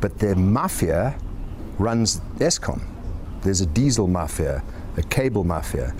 But 0.00 0.20
the 0.20 0.36
mafia 0.36 1.18
runs 1.80 2.20
ESCOM. 2.38 2.80
There's 3.42 3.60
a 3.60 3.66
diesel 3.66 4.06
mafia, 4.06 4.62
a 4.96 5.02
cable 5.02 5.42
mafia. 5.42 5.96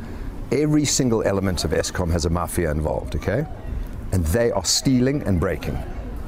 Every 0.53 0.85
single 0.85 1.25
element 1.25 1.65
of 1.65 1.73
ESCOM 1.73 2.13
has 2.13 2.25
a 2.25 2.31
mafia 2.31 2.71
involved, 2.71 3.17
okay? 3.17 3.45
And 4.13 4.25
they 4.27 4.53
are 4.53 4.65
stealing 4.65 5.25
and 5.25 5.41
breaking. 5.41 5.77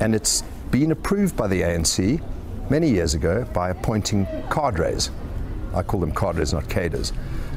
And 0.01 0.13
it's 0.13 0.43
been 0.73 0.91
approved 0.91 1.37
by 1.37 1.47
the 1.47 1.63
ANC 1.63 2.21
many 2.69 2.91
years 2.91 3.15
ago 3.15 3.45
by 3.53 3.71
appointing 3.71 4.27
cadres. 4.51 5.13
I 5.73 5.85
call 5.85 6.01
them 6.01 6.13
cadres, 6.13 6.53
not 6.53 6.69
cadres 6.69 7.13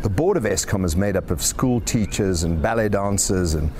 the 0.05 0.09
board 0.09 0.37
of 0.37 0.43
ESCOM 0.43 0.85
is 0.85 0.95
made 0.95 1.15
up 1.17 1.31
of 1.31 1.41
school 1.41 1.81
teachers 1.81 2.43
and 2.43 2.61
ballet 2.61 2.87
dancers 2.89 3.55
and 3.55 3.71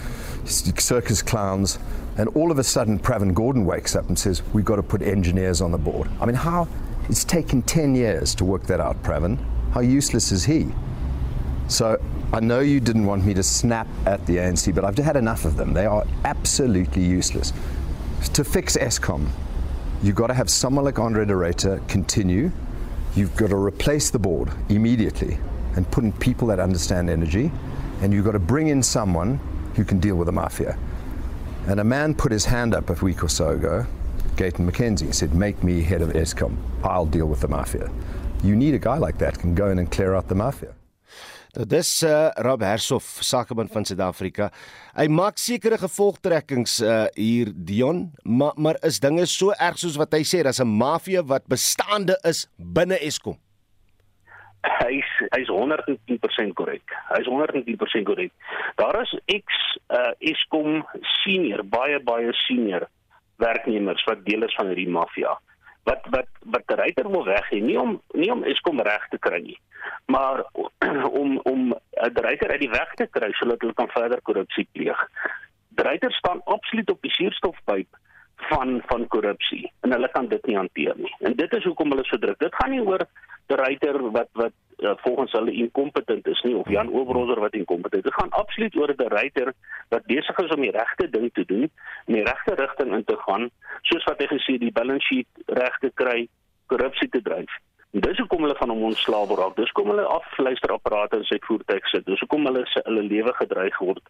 circus 0.44 1.22
clowns. 1.22 1.78
And 2.18 2.30
all 2.30 2.50
of 2.50 2.58
a 2.58 2.64
sudden, 2.64 2.98
Pravin 2.98 3.32
Gordon 3.32 3.64
wakes 3.64 3.96
up 3.96 4.08
and 4.08 4.18
says, 4.18 4.42
We've 4.52 4.66
got 4.66 4.78
to 4.78 4.82
put 4.82 5.04
engineers 5.04 5.62
on 5.62 5.72
the 5.72 5.78
board. 5.78 6.10
I 6.20 6.26
mean, 6.26 6.36
how? 6.36 6.68
It's 7.10 7.24
taken 7.24 7.62
10 7.62 7.94
years 7.94 8.34
to 8.36 8.44
work 8.44 8.64
that 8.64 8.80
out, 8.80 9.04
Pravin. 9.04 9.38
How 9.72 9.82
useless 9.82 10.32
is 10.32 10.44
he? 10.44 10.70
So 11.68 12.02
I 12.34 12.40
know 12.40 12.62
you 12.62 12.80
didn't 12.80 13.06
want 13.06 13.24
me 13.24 13.36
to 13.36 13.44
snap 13.44 13.88
at 14.08 14.26
the 14.26 14.38
ANC, 14.38 14.74
but 14.74 14.84
I've 14.84 14.98
had 14.98 15.18
enough 15.18 15.46
of 15.46 15.58
them. 15.58 15.74
They 15.74 15.86
are 15.86 16.08
absolutely 16.24 17.04
useless. 17.04 17.54
To 18.34 18.44
fix 18.44 18.76
ESCOM, 18.76 19.30
you've 20.02 20.16
got 20.16 20.28
to 20.28 20.34
have 20.34 20.50
someone 20.50 20.86
like 20.86 20.98
Andre 20.98 21.26
de 21.26 21.34
Ruyter 21.34 21.88
continue. 21.88 22.52
You've 23.16 23.36
got 23.36 23.52
to 23.52 23.58
replace 23.58 24.10
the 24.10 24.18
board 24.18 24.50
immediately 24.70 25.38
and 25.76 25.90
put 25.92 26.04
in 26.04 26.12
people 26.14 26.48
that 26.48 26.60
understand 26.60 27.10
energy, 27.10 27.52
and 28.02 28.14
you've 28.14 28.26
got 28.26 28.34
to 28.34 28.40
bring 28.40 28.68
in 28.68 28.84
someone 28.84 29.40
who 29.76 29.84
can 29.84 30.00
deal 30.00 30.16
with 30.16 30.28
the 30.28 30.32
mafia. 30.32 30.78
And 31.68 31.80
a 31.80 31.84
man 31.84 32.14
put 32.14 32.32
his 32.32 32.46
hand 32.46 32.76
up 32.76 32.90
a 32.90 32.94
week 33.04 33.24
or 33.24 33.30
so 33.30 33.50
ago, 33.50 33.86
Gayton 34.36 34.70
McKenzie, 34.70 35.14
said, 35.14 35.34
Make 35.34 35.64
me 35.64 35.82
head 35.82 36.02
of 36.02 36.10
ESCOM. 36.10 36.56
I'll 36.84 37.06
deal 37.06 37.26
with 37.26 37.42
the 37.42 37.48
mafia. 37.48 37.90
You 38.44 38.56
need 38.56 38.74
a 38.74 38.80
guy 38.80 38.98
like 38.98 39.18
that 39.18 39.40
can 39.40 39.56
go 39.56 39.70
in 39.70 39.80
and 39.80 39.90
clear 39.92 40.14
out 40.14 40.28
the 40.28 40.36
mafia. 40.36 40.76
Dit 41.56 41.72
is 41.72 42.04
uh, 42.04 42.34
Rob 42.44 42.62
Hersof, 42.62 43.22
sakeman 43.24 43.70
van 43.72 43.86
Suid-Afrika. 43.88 44.50
Hy 44.98 45.06
maak 45.08 45.40
sekere 45.40 45.78
gevolgtrekkings 45.80 46.82
uh, 46.84 47.06
hier 47.16 47.54
Dion, 47.56 48.10
maar 48.28 48.60
maar 48.60 48.76
is 48.84 49.00
dinge 49.00 49.24
so 49.32 49.56
erg 49.56 49.80
soos 49.80 49.96
wat 49.96 50.12
hy 50.18 50.26
sê, 50.28 50.44
daar's 50.44 50.60
'n 50.60 50.68
mafia 50.68 51.24
wat 51.24 51.48
bestaande 51.48 52.20
is 52.28 52.44
binne 52.60 53.00
Eskom. 53.00 53.40
Hy's 54.82 55.10
hy's 55.36 55.50
110% 55.50 56.54
korrek. 56.58 56.94
Hy's 57.14 57.28
110% 57.30 58.06
korrek. 58.08 58.32
Daar 58.76 59.02
is 59.02 59.14
ex 59.26 59.78
uh, 59.90 60.14
Eskom 60.20 60.84
senior, 61.24 61.64
baie 61.64 62.00
baie 62.00 62.34
senior 62.46 62.88
werknemers 63.42 64.04
wat 64.08 64.24
deel 64.26 64.48
is 64.48 64.56
van 64.56 64.72
hierdie 64.72 64.90
maffia. 64.90 65.36
Wat 65.86 66.08
wat 66.14 66.30
wat 66.56 66.78
ryter 66.80 67.10
wil 67.12 67.26
weg 67.28 67.50
hê, 67.52 67.62
nie 67.62 67.78
om 67.80 68.00
nie 68.18 68.32
om 68.34 68.46
Eskom 68.48 68.82
reg 68.82 69.10
te 69.12 69.20
kry 69.22 69.42
nie, 69.44 69.60
maar 70.12 70.46
om 71.22 71.38
om 71.44 71.74
'n 71.74 72.24
ryter 72.28 72.52
uit 72.52 72.64
die 72.66 72.74
weg 72.74 72.96
te 73.02 73.08
kry 73.08 73.32
sodat 73.38 73.62
hulle 73.62 73.78
kan 73.78 73.92
verder 73.94 74.22
korrupsie 74.22 74.68
pleeg. 74.72 74.98
Ryter 75.76 76.12
staan 76.14 76.42
absoluut 76.46 76.90
op 76.90 77.02
die 77.02 77.12
suurstofpyp 77.12 77.88
van 78.50 78.82
van 78.86 79.08
korrupsie 79.08 79.72
en 79.82 79.92
hulle 79.92 80.10
kan 80.12 80.28
dit 80.28 80.46
nie 80.46 80.58
hanteer 80.58 80.94
nie. 80.98 81.16
En 81.20 81.36
dit 81.36 81.54
is 81.54 81.64
hoekom 81.64 81.90
hulle 81.90 82.06
so 82.06 82.18
druk. 82.18 82.40
Dit 82.40 82.56
gaan 82.56 82.72
nie 82.72 82.84
oor 82.84 83.06
die 83.48 83.58
ryter 83.60 84.00
wat 84.12 84.30
wat 84.34 84.54
uh, 84.78 84.94
volgens 85.04 85.32
hulle 85.32 85.52
inkompetent 85.52 86.28
is 86.28 86.42
nie 86.42 86.56
of 86.56 86.70
Jan 86.70 86.92
Oberholzer 86.92 87.40
wat 87.40 87.54
inkompetent 87.54 88.06
is. 88.06 88.10
Dit 88.12 88.20
gaan 88.20 88.34
absoluut 88.42 88.76
oor 88.76 88.94
'n 88.94 89.14
ryter 89.14 89.54
wat 89.90 90.06
besig 90.06 90.38
is 90.38 90.56
om 90.56 90.62
die 90.62 90.72
regte 90.72 91.10
ding 91.10 91.30
te 91.34 91.46
doen, 91.46 91.70
in 92.06 92.14
die 92.14 92.24
regte 92.24 92.56
rigting 92.56 92.94
in 92.94 93.04
te 93.04 93.18
gaan, 93.18 93.50
soos 93.82 94.04
wat 94.04 94.20
hy 94.20 94.28
gesê 94.28 94.58
die 94.58 94.72
balance 94.72 95.06
sheet 95.06 95.28
reg 95.46 95.78
te 95.80 95.92
kry, 95.94 96.28
korrupsie 96.66 97.10
te 97.10 97.22
dryf. 97.22 97.52
En 97.94 98.02
dis 98.02 98.18
hoekom 98.18 98.42
hulle 98.42 98.56
van 98.60 98.70
hom 98.70 98.84
ontslaaw 98.84 99.28
word. 99.28 99.56
Dis 99.56 99.72
hoekom 99.72 99.94
hulle 99.94 100.08
afluisterapparate 100.18 101.22
in 101.22 101.28
sy 101.30 101.38
voertuig 101.48 101.86
sit. 101.88 102.06
Dis 102.06 102.20
hoekom 102.20 102.46
hulle 102.46 102.66
se 102.68 102.82
hulle 102.84 103.04
lewe 103.08 103.34
gedreig 103.34 103.78
word. 103.80 104.04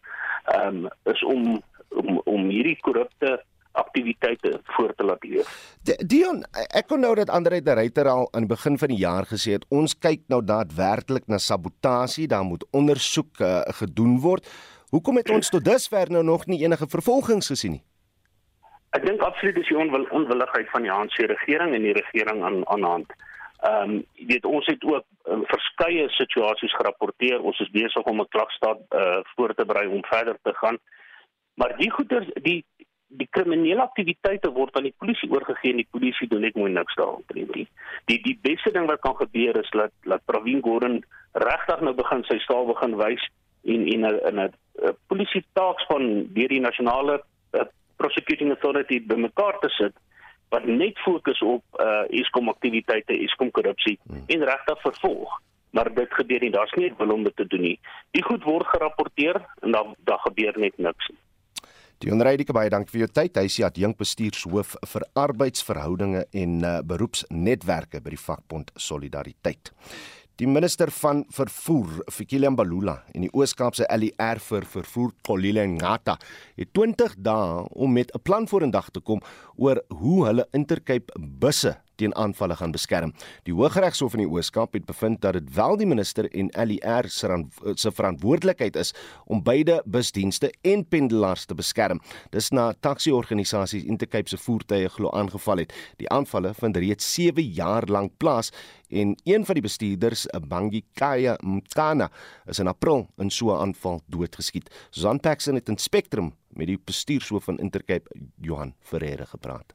Ehm 0.56 0.86
um, 0.86 0.90
is 1.14 1.24
om 1.24 1.62
om 1.90 2.22
om 2.26 2.50
hierdie 2.50 2.78
korrupte 2.82 3.44
aktiwiteite 3.82 4.60
voort 4.76 4.98
te 4.98 5.08
laat 5.08 5.24
leef. 5.24 5.50
Dion, 5.84 6.44
ek 6.52 6.88
kon 6.88 7.04
nou 7.04 7.14
dat 7.16 7.30
Andre 7.30 7.62
de 7.62 7.76
Ruyter 7.78 8.10
al 8.12 8.30
aan 8.32 8.48
die 8.48 8.54
begin 8.54 8.78
van 8.82 8.94
die 8.94 9.02
jaar 9.02 9.28
gesê 9.30 9.58
het 9.58 9.66
ons 9.70 9.98
kyk 9.98 10.26
nou 10.34 10.42
daadwerklik 10.44 11.28
na 11.28 11.38
sabotasie, 11.38 12.28
daar 12.28 12.46
moet 12.48 12.66
ondersoek 12.72 13.42
uh, 13.42 13.62
gedoen 13.82 14.20
word. 14.24 14.48
Hoekom 14.94 15.20
het 15.20 15.30
ons 15.30 15.50
tot 15.50 15.66
dusver 15.66 16.12
nou 16.12 16.24
nog 16.24 16.46
nie 16.48 16.64
enige 16.64 16.88
vervolgings 16.88 17.52
gesien 17.52 17.78
nie? 17.78 17.84
Ek 18.96 19.04
dink 19.04 19.24
absoluut 19.26 19.58
dis 19.60 19.68
die 19.68 19.78
onwil 19.78 20.06
onwilligheid 20.16 20.70
van 20.72 20.86
die 20.86 20.92
ANC 20.94 21.18
regering 21.28 21.74
en 21.76 21.84
die 21.84 21.96
regering 21.98 22.44
aan 22.48 22.62
aan 22.72 22.86
hand. 22.88 23.16
Ehm 23.66 23.96
um, 23.96 23.96
jy 24.20 24.28
weet 24.30 24.46
ons 24.46 24.68
het 24.72 24.84
ook 24.84 25.04
uh, 25.04 25.40
verskeie 25.52 26.06
situasies 26.16 26.76
gerapporteer. 26.80 27.42
Ons 27.42 27.60
is 27.66 27.72
besig 27.74 28.08
om 28.12 28.22
'n 28.22 28.32
klagstaat 28.36 28.80
uh, 28.92 29.20
voor 29.36 29.54
te 29.54 29.66
berei 29.66 29.88
om 29.88 30.04
verder 30.06 30.38
te 30.44 30.54
gaan. 30.62 30.78
Maar 31.56 31.76
die 31.78 31.92
goeder 31.92 32.28
die 32.48 32.66
die 33.18 33.28
kriminele 33.32 33.82
aktiwiteite 33.82 34.52
word 34.56 34.76
aan 34.78 34.88
die 34.88 34.96
polisie 34.98 35.30
oorgegee 35.32 35.72
en 35.72 35.82
die 35.82 35.92
polisie 35.92 36.28
doen 36.32 36.42
net 36.46 36.56
mooi 36.56 36.72
niks 36.72 36.96
daaroor 37.00 37.40
nie. 37.56 37.68
Die 38.12 38.20
die 38.24 38.38
beste 38.42 38.72
ding 38.76 38.88
wat 38.92 39.02
kan 39.06 39.16
gebeur 39.20 39.60
is 39.62 39.72
dat 39.72 39.94
dat 40.04 40.26
Pravin 40.26 40.62
Gordhan 40.66 41.02
regtig 41.34 41.82
nou 41.82 41.94
begin 41.96 42.24
sy 42.30 42.40
staal 42.44 42.68
begin 42.72 42.98
wys 43.02 43.24
en 43.64 43.88
en 43.94 44.06
'n 44.06 44.20
'n 44.32 44.40
'n 44.48 44.98
polisie 45.08 45.44
taakspan 45.54 46.28
deur 46.34 46.52
die 46.52 46.66
nasionale 46.68 47.22
uh, 47.54 47.66
prosecuting 47.98 48.50
authority 48.50 49.02
bymekaar 49.02 49.60
te 49.60 49.70
sit 49.70 49.96
wat 50.50 50.66
net 50.66 51.00
fokus 51.00 51.42
op 51.42 51.64
uh 51.80 52.06
Eskom 52.22 52.50
aktiwiteite, 52.50 53.18
Eskom 53.26 53.52
korrupsie 53.52 54.00
hmm. 54.08 54.24
en 54.28 54.44
regtig 54.44 54.82
vervolg. 54.82 55.42
Maar 55.76 55.94
dit 55.94 56.14
gebeur 56.14 56.40
nie, 56.40 56.52
daar's 56.52 56.72
nie 56.80 56.94
wil 56.98 57.12
om 57.12 57.24
dit 57.24 57.36
te 57.36 57.48
doen 57.48 57.62
nie. 57.62 57.80
Die 58.16 58.24
goed 58.24 58.44
word 58.44 58.68
gerapporteer 58.68 59.42
en 59.62 59.72
dan 59.72 59.96
daar 60.08 60.22
gebeur 60.24 60.60
net 60.60 60.78
niks 60.78 61.08
nie. 61.12 61.20
Dion 62.06 62.22
Reidike 62.22 62.54
baie 62.54 62.70
dankie 62.70 62.94
vir 62.94 63.00
jou 63.00 63.14
tyd. 63.18 63.38
Hy 63.40 63.48
is 63.50 63.56
die 63.58 63.64
adjunk 63.66 63.98
bestuurshoof 63.98 64.76
vir 64.92 65.06
arbeidsverhoudinge 65.18 66.20
en 66.38 66.52
uh, 66.62 66.74
beroepsnetwerke 66.86 67.98
by 68.06 68.14
die 68.14 68.20
vakbond 68.22 68.70
Solidariteit. 68.78 69.72
Die 70.38 70.46
minister 70.46 70.92
van 70.94 71.24
vervoer, 71.34 72.04
Fikile 72.14 72.52
Mbalula, 72.54 73.00
en 73.16 73.26
die 73.26 73.32
Oos-Kaapse 73.34 73.88
LER 73.90 74.42
vir 74.52 74.70
vervoer, 74.70 75.16
Kolile 75.26 75.66
Ngata, 75.72 76.20
het 76.60 76.76
20 76.78 77.18
dae 77.26 77.64
om 77.74 77.98
met 77.98 78.14
'n 78.14 78.22
plan 78.22 78.46
vorendag 78.46 78.92
te 78.92 79.02
kom 79.02 79.24
oor 79.58 79.82
hoe 79.90 80.26
hulle 80.28 80.46
Intercape 80.54 81.10
busse 81.18 81.74
teen 81.96 82.16
aanvalle 82.16 82.56
gaan 82.56 82.72
beskerm. 82.72 83.14
Die 83.44 83.54
Hooggeregshof 83.54 84.14
in 84.14 84.26
die 84.26 84.30
Oos-Kaap 84.30 84.74
het 84.74 84.86
bevind 84.86 85.22
dat 85.22 85.34
dit 85.34 85.54
wel 85.56 85.78
die 85.78 85.88
minister 85.88 86.30
en 86.32 86.52
LER 86.68 87.10
se 87.10 87.92
verantwoordelikheid 87.92 88.76
is 88.76 88.94
om 89.26 89.44
beide 89.44 89.82
busdienste 89.86 90.54
en 90.62 90.86
pendelaars 90.88 91.46
te 91.46 91.56
beskerm. 91.56 92.02
Dis 92.32 92.52
na 92.52 92.74
taksi-organisasies 92.74 93.84
Intercape 93.84 94.30
se 94.30 94.38
voertuie 94.38 94.90
glo 94.90 95.10
aangeval 95.10 95.64
het. 95.64 95.74
Die 95.98 96.10
aanvalle 96.10 96.54
vind 96.54 96.78
reeds 96.78 97.14
7 97.14 97.44
jaar 97.44 97.88
lank 97.88 98.18
plaas 98.18 98.52
en 98.90 99.16
een 99.24 99.46
van 99.46 99.58
die 99.58 99.64
bestuurders, 99.66 100.26
Bangikaya 100.48 101.38
Mtana, 101.42 102.12
is 102.46 102.60
in 102.60 102.68
April 102.68 103.08
in 103.18 103.30
so 103.30 103.52
'n 103.52 103.60
aanval 103.60 104.02
doodgeskiet. 104.08 104.70
Susan 104.90 105.20
Paxson 105.20 105.56
het 105.56 105.70
in 105.70 105.78
Spectrum 105.78 106.34
met 106.50 106.68
die 106.68 106.80
bestuurshoof 106.86 107.44
van 107.44 107.58
Intercape, 107.58 108.10
Johan 108.42 108.74
Ferreira, 108.80 109.26
gepraat. 109.26 109.74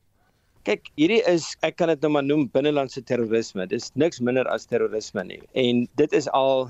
Kyk, 0.68 0.90
hierdie 1.00 1.22
is 1.24 1.54
ek 1.64 1.78
kan 1.80 1.88
dit 1.88 2.02
nou 2.04 2.10
maar 2.12 2.24
noem 2.26 2.42
binnelandse 2.52 3.00
terrorisme. 3.08 3.64
Dis 3.70 3.86
niks 3.96 4.20
minder 4.20 4.48
as 4.52 4.66
terrorisme 4.68 5.22
nie. 5.24 5.38
En 5.56 5.86
dit 5.96 6.16
is 6.18 6.28
al 6.36 6.68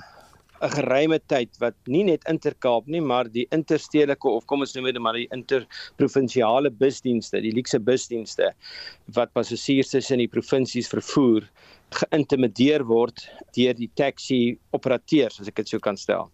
'n 0.63 0.71
geruime 0.77 1.19
tyd 1.33 1.59
wat 1.59 1.75
nie 1.89 2.05
net 2.05 2.23
Intercape 2.29 2.87
nie, 2.87 3.01
maar 3.01 3.27
die 3.27 3.47
interstedelike 3.51 4.29
of 4.29 4.47
kom 4.47 4.61
ons 4.61 4.75
noem 4.77 4.93
dit 4.93 5.01
maar 5.03 5.19
die 5.19 5.27
interprovinsiale 5.35 6.71
busdienste, 6.71 7.41
die 7.41 7.55
luukse 7.57 7.81
busdienste 7.81 8.53
wat 9.17 9.33
passasiers 9.33 9.91
tussen 9.91 10.19
die 10.19 10.29
provinsies 10.29 10.89
vervoer, 10.89 11.49
geïntimideer 11.95 12.85
word 12.87 13.25
deur 13.57 13.75
die 13.75 13.91
taxi 13.99 14.59
operateurs 14.77 15.41
as 15.41 15.49
ek 15.51 15.61
dit 15.61 15.73
so 15.73 15.83
kan 15.83 15.99
stel. 15.99 16.31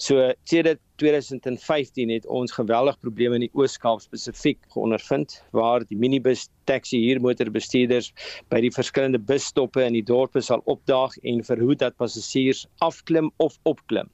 So 0.00 0.32
sedert 0.48 0.80
2015 1.02 2.12
het 2.14 2.26
ons 2.30 2.54
geweldig 2.54 2.98
probleme 3.02 3.38
in 3.38 3.44
die 3.46 3.52
Oos-Kaap 3.58 4.04
spesifiek 4.04 4.60
geondervind 4.74 5.36
waar 5.56 5.84
die 5.88 5.98
minibus 5.98 6.46
taxi 6.70 7.00
huurmotorbestuurders 7.02 8.12
by 8.52 8.62
die 8.64 8.72
verskillende 8.74 9.18
busstoppe 9.18 9.82
in 9.84 9.98
die 9.98 10.04
dorpe 10.06 10.42
sal 10.44 10.62
opdaag 10.70 11.16
en 11.26 11.42
verhoed 11.44 11.82
dat 11.82 11.98
passasiers 12.00 12.64
afklim 12.86 13.32
of 13.42 13.58
opklim. 13.68 14.08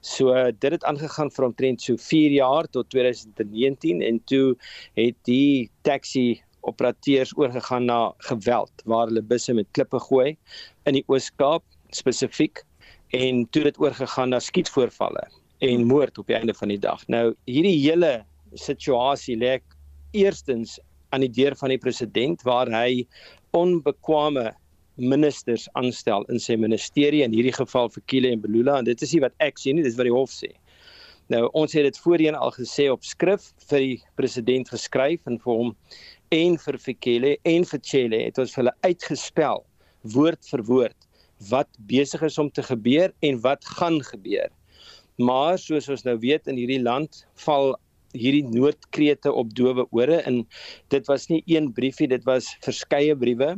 So 0.00 0.32
dit 0.50 0.72
het 0.72 0.88
aangegaan 0.88 1.30
vir 1.30 1.48
omtrent 1.50 1.84
so 1.84 2.00
4 2.00 2.38
jaar 2.40 2.70
tot 2.72 2.90
2019 2.90 4.02
en 4.02 4.20
toe 4.30 4.56
het 4.98 5.20
die 5.28 5.70
taxi 5.86 6.42
operateurs 6.70 7.34
oorgegaan 7.38 7.88
na 7.90 7.98
geweld 8.28 8.84
waar 8.90 9.08
hulle 9.10 9.22
busse 9.22 9.54
met 9.54 9.70
klippe 9.76 10.00
gooi 10.08 10.34
in 10.88 10.98
die 10.98 11.04
Oos-Kaap 11.12 11.64
spesifiek 11.94 12.64
en 13.14 13.44
toe 13.54 13.64
dit 13.68 13.80
oorgegaan 13.80 14.34
na 14.34 14.40
skietvoorvalle 14.42 15.22
en 15.64 15.86
moord 15.88 16.18
op 16.18 16.28
die 16.28 16.36
einde 16.36 16.54
van 16.54 16.72
die 16.72 16.80
dag. 16.80 17.04
Nou 17.08 17.32
hierdie 17.50 17.76
hele 17.78 18.24
situasie 18.58 19.36
lê 19.38 19.58
eerstens 20.14 20.78
aan 21.14 21.24
die 21.24 21.30
deur 21.30 21.56
van 21.58 21.72
die 21.74 21.80
president 21.80 22.42
waar 22.46 22.70
hy 22.72 23.04
onbekwame 23.54 24.50
ministers 24.96 25.66
aanstel 25.78 26.26
in 26.30 26.40
sy 26.42 26.56
ministerie 26.58 27.24
in 27.26 27.34
hierdie 27.34 27.54
geval 27.54 27.90
vir 27.90 28.04
Kile 28.10 28.30
en 28.34 28.42
Belula 28.42 28.78
en 28.78 28.86
dit 28.86 29.02
is 29.02 29.14
nie 29.14 29.22
wat 29.24 29.34
ek 29.42 29.58
sê 29.58 29.74
nie 29.74 29.86
dis 29.86 29.98
wat 29.98 30.08
die 30.08 30.14
hof 30.14 30.30
sê. 30.34 30.52
Nou 31.32 31.46
ons 31.56 31.72
het 31.72 31.86
dit 31.86 31.98
voorheen 32.04 32.36
al 32.36 32.52
gesê 32.54 32.90
op 32.92 33.06
skrif 33.06 33.48
vir 33.70 33.80
die 33.80 33.94
president 34.18 34.68
geskryf 34.70 35.24
en 35.30 35.38
vir 35.40 35.60
hom 35.60 35.72
en 36.34 36.56
vir 36.58 36.78
Fikile 36.82 37.36
en 37.46 37.64
vir 37.70 37.80
Chele 37.86 38.18
het 38.24 38.38
ons 38.42 38.52
vir 38.54 38.64
hulle 38.64 38.74
uitgespel 38.86 39.62
woord 40.14 40.50
vir 40.50 40.62
woord 40.68 41.08
wat 41.50 41.68
besig 41.90 42.22
is 42.26 42.38
om 42.40 42.50
te 42.50 42.62
gebeur 42.64 43.12
en 43.26 43.40
wat 43.44 43.64
gaan 43.76 43.98
gebeur. 44.06 44.48
Maar 45.18 45.58
soos 45.58 45.88
ons 45.92 46.04
nou 46.06 46.16
weet 46.22 46.48
in 46.50 46.58
hierdie 46.58 46.80
land 46.82 47.22
val 47.44 47.74
hierdie 48.14 48.46
noodkrete 48.46 49.32
op 49.34 49.50
dowe 49.58 49.86
ore 49.90 50.20
en 50.28 50.42
dit 50.94 51.10
was 51.10 51.26
nie 51.30 51.42
een 51.50 51.72
briefie, 51.74 52.08
dit 52.08 52.22
was 52.26 52.52
verskeie 52.64 53.16
briewe 53.18 53.54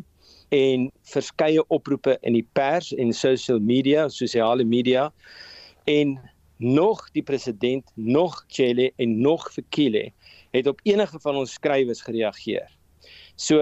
en 0.57 0.89
verskeie 1.12 1.62
oproepe 1.75 2.17
in 2.23 2.37
die 2.39 2.47
pers 2.57 2.93
en 2.97 3.12
social 3.12 3.61
media, 3.61 4.09
sosiale 4.09 4.65
media 4.65 5.11
en 5.87 6.17
nog 6.59 7.03
die 7.12 7.23
president, 7.23 7.85
nog 7.95 8.41
Chele 8.49 8.91
en 8.97 9.21
nog 9.21 9.51
Fikile 9.53 10.09
het 10.57 10.71
op 10.71 10.81
enige 10.85 11.21
van 11.23 11.37
ons 11.42 11.57
skrywes 11.59 12.03
gereageer. 12.05 12.69
So 13.37 13.61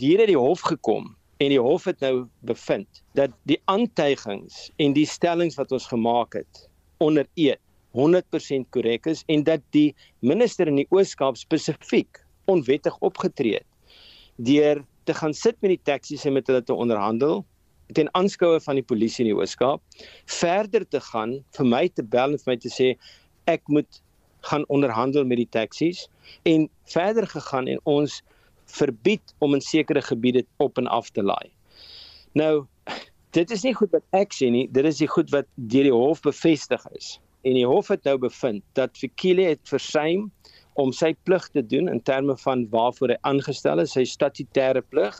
diere 0.00 0.26
die 0.30 0.38
hof 0.38 0.62
gekom 0.66 1.14
en 1.40 1.52
die 1.52 1.60
hof 1.60 1.86
het 1.88 2.02
nou 2.04 2.26
bevind 2.46 3.02
dat 3.18 3.32
die 3.48 3.58
aantuigings 3.72 4.68
en 4.82 4.94
die 4.96 5.06
stellings 5.08 5.56
wat 5.58 5.72
ons 5.72 5.88
gemaak 5.90 6.36
het 6.38 6.66
onder 7.00 7.26
eed 7.40 7.60
100% 7.96 8.68
korrek 8.70 9.08
is 9.10 9.24
en 9.26 9.42
dat 9.46 9.62
die 9.74 9.94
minister 10.22 10.68
in 10.70 10.78
die 10.78 10.86
Oos-Kaap 10.94 11.38
spesifiek 11.40 12.20
onwettig 12.50 12.94
opgetree 13.02 13.58
het 13.58 13.66
deur 14.36 14.84
te 15.08 15.16
gaan 15.16 15.34
sit 15.34 15.56
met 15.60 15.74
die 15.74 15.84
taksies 15.88 16.26
en 16.28 16.36
met 16.36 16.46
hulle 16.46 16.62
te 16.62 16.76
onderhandel 16.76 17.42
ten 17.96 18.12
aanskoue 18.14 18.60
van 18.62 18.78
die 18.78 18.86
polisie 18.86 19.24
in 19.24 19.32
die 19.32 19.38
Oos-Kaap 19.38 19.82
verder 20.38 20.86
te 20.86 21.00
gaan 21.10 21.40
vir 21.56 21.72
my 21.72 21.82
te 21.88 22.04
bel 22.06 22.36
en 22.36 22.42
vir 22.44 22.52
my 22.52 22.58
te 22.62 22.70
sê 22.70 22.92
ek 23.50 23.66
moet 23.72 24.02
gaan 24.40 24.64
onderhandel 24.68 25.24
met 25.24 25.40
die 25.42 25.48
taksies 25.50 26.08
en 26.42 26.68
verder 26.84 27.26
gegaan 27.26 27.66
en 27.66 27.80
ons 27.84 28.22
verbied 28.70 29.34
om 29.38 29.54
in 29.54 29.60
sekere 29.60 30.02
gebiede 30.02 30.44
op 30.56 30.78
en 30.78 30.86
af 30.86 31.10
te 31.10 31.22
laai. 31.22 31.50
Nou 32.32 32.66
Dit 33.30 33.52
is 33.54 33.62
nie 33.62 33.76
goed 33.78 33.92
wat 33.94 34.02
ek 34.18 34.32
sê 34.34 34.48
nie, 34.50 34.64
dit 34.74 34.86
is 34.88 34.98
die 34.98 35.06
goed 35.06 35.28
wat 35.30 35.46
deur 35.70 35.86
die 35.86 35.94
hof 35.94 36.22
bevestig 36.24 36.82
is. 36.98 37.12
En 37.46 37.54
die 37.54 37.66
hof 37.66 37.92
het 37.92 38.02
nou 38.08 38.16
bevind 38.18 38.64
dat 38.74 38.98
Fikile 38.98 39.44
het 39.52 39.62
versuim 39.70 40.24
om 40.82 40.90
sy 40.94 41.12
plig 41.28 41.46
te 41.54 41.62
doen 41.62 41.86
in 41.92 42.02
terme 42.02 42.34
van 42.42 42.64
waarvoor 42.72 43.14
hy 43.14 43.18
aangestel 43.30 43.82
is, 43.84 43.94
sy 43.94 44.02
statutêre 44.08 44.82
plig. 44.90 45.14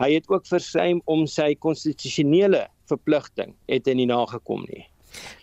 Hy 0.00 0.08
het 0.14 0.32
ook 0.32 0.48
versuim 0.48 1.02
om 1.12 1.26
sy 1.28 1.50
konstitusionele 1.60 2.64
verpligting 2.88 3.52
het 3.68 3.90
hy 3.90 3.98
nie 4.00 4.08
nagekom 4.08 4.64
nie. 4.70 4.86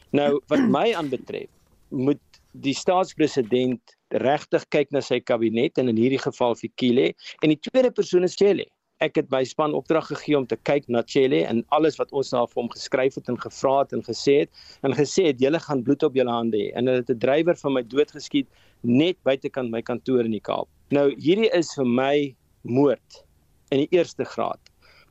Nou 0.10 0.39
wat 0.49 0.65
my 0.65 0.88
aanbetref, 0.97 1.49
moet 1.93 2.21
die 2.54 2.74
staatspresident 2.74 3.96
regtig 4.24 4.66
kyk 4.74 4.92
na 4.92 5.02
sy 5.06 5.20
kabinet 5.22 5.78
en 5.78 5.90
in 5.92 5.98
hierdie 6.00 6.22
geval 6.22 6.56
Fikile 6.58 7.12
en 7.44 7.54
die 7.54 7.60
tweede 7.70 7.92
persoon 7.92 8.26
is 8.26 8.38
Chele. 8.40 8.66
Ek 9.00 9.16
het 9.16 9.30
my 9.32 9.46
span 9.48 9.76
opdrag 9.78 10.10
gegee 10.10 10.36
om 10.36 10.48
te 10.50 10.58
kyk 10.68 10.90
na 10.92 11.04
Chele 11.08 11.44
en 11.48 11.62
alles 11.76 12.00
wat 12.02 12.12
ons 12.12 12.34
na 12.34 12.42
hom 12.56 12.72
geskryf 12.74 13.16
het 13.16 13.30
en 13.32 13.38
gevra 13.40 13.78
het 13.84 13.94
en 13.96 14.04
gesê 14.04 14.42
het 14.42 14.50
en 14.84 14.98
gesê 14.98 15.30
het 15.30 15.40
julle 15.40 15.62
gaan 15.64 15.86
bloed 15.86 16.04
op 16.04 16.18
julle 16.18 16.34
hande 16.34 16.58
hê 16.58 16.74
en 16.74 16.90
hulle 16.90 17.06
het 17.06 17.14
'n 17.14 17.22
drywer 17.22 17.56
van 17.56 17.74
my 17.74 17.84
dood 17.84 18.12
geskiet 18.12 18.50
net 18.84 19.18
buitekant 19.24 19.72
my 19.72 19.82
kantoor 19.82 20.26
in 20.26 20.32
die 20.32 20.44
Kaap. 20.44 20.68
Nou 20.92 21.14
hierdie 21.16 21.52
is 21.54 21.74
vir 21.76 21.86
my 21.86 22.36
moord 22.64 23.24
in 23.72 23.86
die 23.86 23.92
eerste 23.92 24.26
graad. 24.26 24.60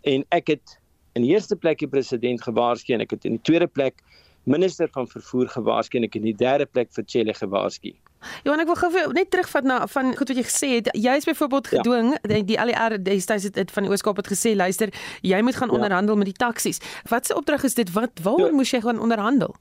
En 0.04 0.24
ek 0.32 0.48
het 0.48 0.78
in 1.14 1.22
die 1.22 1.32
eerste 1.34 1.56
plek 1.56 1.78
die 1.78 1.88
president 1.88 2.42
gewaarsku 2.42 2.94
en 2.94 3.00
ek 3.00 3.10
het 3.10 3.24
in 3.24 3.38
die 3.38 3.46
tweede 3.46 3.66
plek 3.66 4.02
minister 4.48 4.88
van 4.94 5.08
vervoer 5.08 5.48
gewaarsku 5.52 5.98
en 5.98 6.08
ek 6.08 6.18
in 6.20 6.28
die 6.30 6.36
derde 6.36 6.66
plek 6.66 6.92
vir 6.96 7.04
Chelle 7.06 7.34
gewaarsku. 7.36 7.94
Johan, 8.42 8.62
ek 8.64 8.70
wil 8.70 8.78
gou 8.80 9.12
net 9.14 9.30
terugvat 9.30 9.68
na 9.68 9.78
van 9.92 10.10
goed 10.18 10.32
wat 10.32 10.40
jy 10.40 10.46
gesê 10.48 10.70
het. 10.78 10.90
Jy 10.98 11.14
is 11.20 11.28
byvoorbeeld 11.28 11.70
ja. 11.70 11.76
gedwing 11.76 12.10
ja. 12.16 12.20
die, 12.32 12.42
die 12.50 12.58
ALR 12.58 12.98
destyds 13.02 13.46
het, 13.46 13.60
het 13.60 13.70
van 13.74 13.86
die 13.86 13.92
Ooskaap 13.94 14.18
het 14.22 14.32
gesê, 14.32 14.56
luister, 14.58 14.92
jy 15.22 15.40
moet 15.46 15.58
gaan 15.60 15.70
ja. 15.70 15.78
onderhandel 15.78 16.18
met 16.18 16.32
die 16.32 16.38
taksies. 16.38 16.82
Wat 17.12 17.28
se 17.28 17.36
opdrag 17.38 17.66
is 17.68 17.78
dit? 17.78 17.92
Wat 17.94 18.24
waaroor 18.24 18.50
ja. 18.50 18.58
moes 18.58 18.74
jy 18.74 18.82
gaan 18.84 19.00
onderhandel? 19.02 19.54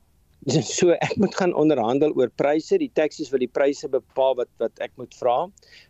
So 0.77 0.93
ek 1.03 1.17
moet 1.19 1.35
gaan 1.35 1.53
onderhandel 1.59 2.13
oor 2.15 2.29
pryse. 2.39 2.77
Die 2.79 2.91
taksies 2.95 3.31
wil 3.33 3.41
die 3.43 3.51
pryse 3.51 3.89
bepaal 3.91 4.37
wat 4.39 4.49
wat 4.61 4.79
ek 4.83 4.93
moet 5.01 5.15
vra. 5.19 5.37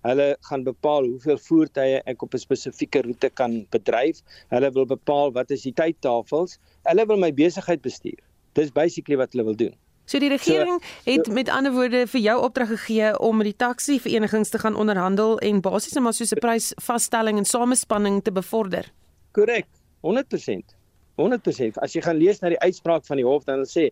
Hulle 0.07 0.27
gaan 0.49 0.63
bepaal 0.65 1.05
hoeveel 1.05 1.37
voertuie 1.45 1.99
ek 2.09 2.23
op 2.25 2.33
'n 2.33 2.41
spesifieke 2.41 3.03
roete 3.05 3.29
kan 3.29 3.59
bedryf. 3.75 4.23
Hulle 4.49 4.71
wil 4.73 4.87
bepaal 4.89 5.35
wat 5.37 5.51
is 5.53 5.67
die 5.67 5.75
tydtafels. 5.77 6.57
Hulle 6.89 7.05
wil 7.05 7.21
my 7.21 7.31
besigheid 7.31 7.83
bestuur. 7.85 8.17
Dis 8.57 8.73
basically 8.73 9.17
wat 9.19 9.35
hulle 9.35 9.45
wil 9.47 9.57
doen. 9.57 9.75
So 10.07 10.21
die 10.23 10.29
regering 10.31 10.79
so, 10.79 11.11
het 11.11 11.27
met 11.35 11.49
ander 11.51 11.73
woorde 11.75 12.05
vir 12.07 12.21
jou 12.23 12.37
opdrag 12.47 12.69
gegee 12.71 13.11
om 13.19 13.37
met 13.37 13.49
die 13.49 13.57
taxi 13.59 13.97
verenigings 13.99 14.49
te 14.53 14.61
gaan 14.61 14.77
onderhandel 14.79 15.35
en 15.43 15.59
basies 15.61 15.97
net 15.97 16.03
maar 16.03 16.15
so 16.15 16.23
'n 16.23 16.39
prysvasstelling 16.39 17.37
en 17.37 17.45
samespanning 17.45 18.23
te 18.23 18.31
bevorder. 18.31 18.91
Korrek. 19.31 19.67
100%. 20.01 20.75
100%. 21.15 21.77
As 21.81 21.93
jy 21.93 22.01
gaan 22.01 22.17
lees 22.17 22.39
na 22.39 22.49
die 22.49 22.59
uitspraak 22.59 23.05
van 23.05 23.17
die 23.17 23.25
hof 23.25 23.43
dan 23.43 23.65
sê 23.65 23.89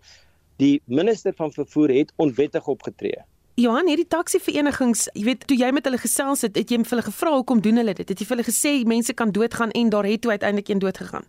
die 0.58 0.82
minister 0.86 1.34
van 1.36 1.51
vervoer 1.51 1.89
het 1.89 2.13
onwettig 2.15 2.67
opgetree. 2.67 3.23
Johan, 3.56 3.88
hierdie 3.88 4.08
taxi 4.08 4.39
verenigings, 4.39 5.10
jy 5.13 5.23
weet, 5.23 5.47
toe 5.47 5.58
jy 5.58 5.69
met 5.71 5.86
hulle 5.88 5.97
gesels 5.97 6.41
het, 6.41 6.58
het 6.60 6.71
jy 6.71 6.82
vir 6.84 6.89
hulle 6.89 7.06
gevra 7.08 7.32
hoekom 7.38 7.62
doen 7.62 7.75
hulle 7.75 7.93
dit? 7.93 8.10
Het 8.10 8.19
jy 8.19 8.25
vir 8.25 8.38
hulle 8.38 8.47
gesê 8.47 8.71
mense 8.88 9.13
kan 9.13 9.32
doodgaan 9.32 9.71
en 9.71 9.89
daar 9.89 10.04
het 10.04 10.21
toe 10.21 10.32
uiteindelik 10.32 10.69
een 10.69 10.80
dood 10.80 10.97
gegaan? 10.97 11.23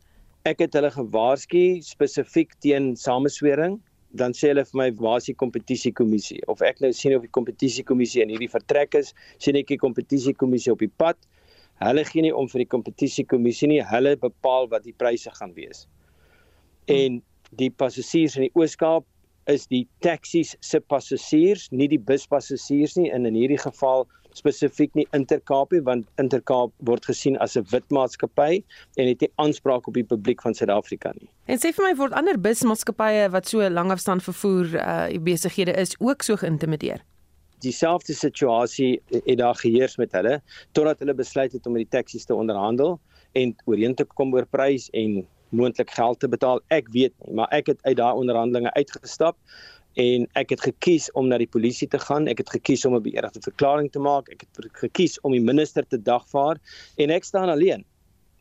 Ek 0.47 0.61
het 0.63 0.77
hulle 0.79 0.93
gewaarsku 0.95 1.63
spesifiek 1.83 2.53
teen 2.63 2.93
sameswering 3.01 3.81
dan 4.21 4.35
sê 4.37 4.53
hulle 4.53 4.63
vir 4.69 4.79
my 4.79 4.87
waar 5.01 5.19
is 5.19 5.27
die 5.27 5.35
kompetisiekommissie 5.43 6.39
of 6.53 6.63
ek 6.65 6.79
nou 6.85 6.93
sien 6.95 7.17
of 7.17 7.25
die 7.25 7.33
kompetisiekommissie 7.39 8.23
in 8.23 8.31
hierdie 8.31 8.51
vertrek 8.53 8.95
is 9.01 9.11
sien 9.43 9.59
ek 9.59 9.73
die 9.73 9.81
kompetisiekommissie 9.83 10.73
op 10.73 10.85
die 10.85 10.93
pad. 11.03 11.19
Hulle 11.83 12.07
gee 12.09 12.25
nie 12.25 12.33
om 12.33 12.47
vir 12.49 12.63
die 12.63 12.71
kompetisiekommissie 12.73 13.69
nie. 13.69 13.83
Hulle 13.91 14.15
bepaal 14.23 14.71
wat 14.73 14.87
die 14.87 14.95
pryse 14.97 15.33
gaan 15.35 15.53
wees. 15.59 15.85
En 16.89 17.19
die 17.59 17.69
passasiers 17.83 18.39
in 18.39 18.47
die 18.47 18.55
Ooskaap 18.57 19.05
is 19.47 19.67
die 19.71 19.87
taksies 20.05 20.55
se 20.61 20.81
passasiers 20.81 21.69
nie 21.71 21.89
die 21.89 22.01
buspassasiers 22.03 22.97
nie 22.99 23.11
en 23.15 23.27
in 23.27 23.39
hierdie 23.39 23.61
geval 23.63 24.07
spesifiek 24.37 24.93
nie 24.99 25.07
Intercape 25.17 25.81
want 25.87 26.07
Intercape 26.21 26.75
word 26.89 27.07
gesien 27.09 27.39
as 27.41 27.57
'n 27.57 27.65
wit 27.73 27.89
maatskappy 27.91 28.63
en 28.97 29.09
het 29.09 29.21
nie 29.21 29.31
aanspraak 29.37 29.87
op 29.89 29.95
die 29.95 30.05
publiek 30.05 30.43
van 30.43 30.55
Suid-Afrika 30.55 31.13
nie. 31.21 31.29
En 31.47 31.59
sê 31.59 31.73
vir 31.73 31.85
my 31.85 31.95
word 31.97 32.13
ander 32.13 32.39
busmaatskappye 32.39 33.31
wat 33.31 33.47
so 33.47 33.69
langafstand 33.71 34.23
vervoer 34.23 34.67
uh 34.75 35.19
besighede 35.19 35.73
is 35.73 35.97
ook 35.99 36.23
so 36.23 36.37
geïntimideer. 36.37 37.01
Dieselfde 37.61 38.13
situasie 38.13 39.03
het 39.25 39.39
daar 39.39 39.55
geheers 39.55 39.97
met 39.97 40.13
hulle 40.13 40.43
totdat 40.73 40.99
hulle 40.99 41.15
besluit 41.15 41.53
het 41.53 41.67
om 41.67 41.73
met 41.73 41.91
die 41.91 41.99
taksies 41.99 42.25
te 42.25 42.35
onderhandel 42.35 43.01
en 43.33 43.55
ooreen 43.65 43.95
te 43.95 44.05
kom 44.05 44.35
oor 44.35 44.47
prys 44.47 44.91
en 44.91 45.27
moontlik 45.49 45.91
geld 45.91 46.21
te 46.21 46.29
betaal. 46.29 46.61
Ek 46.75 46.89
weet 46.95 47.15
nie, 47.25 47.35
maar 47.39 47.51
ek 47.55 47.67
het 47.73 47.83
uit 47.83 47.97
daai 47.97 48.15
onderhandelinge 48.15 48.73
uitgestap 48.75 49.37
en 49.97 50.27
ek 50.37 50.51
het 50.53 50.61
gekies 50.61 51.09
om 51.17 51.29
na 51.29 51.39
die 51.41 51.49
polisie 51.49 51.89
te 51.89 51.99
gaan. 51.99 52.29
Ek 52.29 52.43
het 52.43 52.51
gekies 52.51 52.85
om 52.85 52.95
'n 52.95 53.03
beëdigde 53.03 53.41
verklaring 53.41 53.91
te 53.93 53.99
maak. 53.99 54.29
Ek 54.29 54.45
het 54.45 54.69
gekies 54.73 55.21
om 55.21 55.33
die 55.33 55.41
minister 55.41 55.87
te 55.87 56.03
dagvaar 56.03 56.59
en 56.97 57.11
ek 57.11 57.25
staan 57.25 57.49
alleen. 57.49 57.85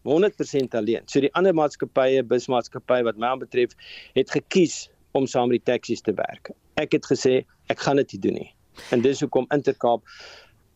100% 0.03 0.75
alleen. 0.75 1.01
So 1.05 1.19
die 1.19 1.33
ander 1.33 1.53
maatskappye, 1.53 2.23
busmaatskappye 2.23 3.03
wat 3.03 3.17
my 3.17 3.27
aanbetref, 3.33 3.73
het 4.13 4.31
gekies 4.31 4.89
om 5.11 5.25
saam 5.27 5.49
met 5.49 5.63
die 5.63 5.71
taksies 5.71 6.01
te 6.01 6.13
werk. 6.13 6.51
Ek 6.77 6.91
het 6.91 7.05
gesê 7.09 7.45
ek 7.73 7.79
gaan 7.79 7.95
dit 7.95 8.11
nie 8.13 8.21
doen 8.21 8.33
nie. 8.33 8.51
En 8.91 9.01
dis 9.01 9.19
hoekom 9.23 9.47
Intercape 9.55 10.03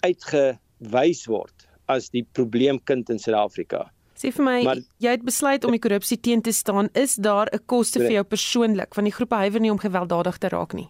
uitgewys 0.01 1.25
word 1.27 1.67
as 1.91 2.09
die 2.09 2.25
probleemkind 2.37 3.09
in 3.09 3.19
Suid-Afrika. 3.19 3.89
Sê 4.19 4.33
vir 4.35 4.43
my, 4.43 4.55
maar, 4.67 4.79
jy 4.99 5.13
het 5.15 5.21
besluit 5.23 5.63
om 5.63 5.71
die 5.71 5.79
korrupsie 5.79 6.17
teen 6.19 6.41
te 6.43 6.51
staan. 6.51 6.89
Is 6.93 7.15
daar 7.15 7.47
'n 7.53 7.63
koste 7.65 7.99
vir 7.99 8.19
jou 8.19 8.23
persoonlik 8.23 8.95
van 8.95 9.05
die 9.07 9.15
groepe 9.15 9.35
huiwer 9.35 9.61
nie 9.61 9.71
om 9.71 9.79
gewelddadig 9.79 10.37
te 10.37 10.49
raak 10.49 10.73
nie? 10.73 10.89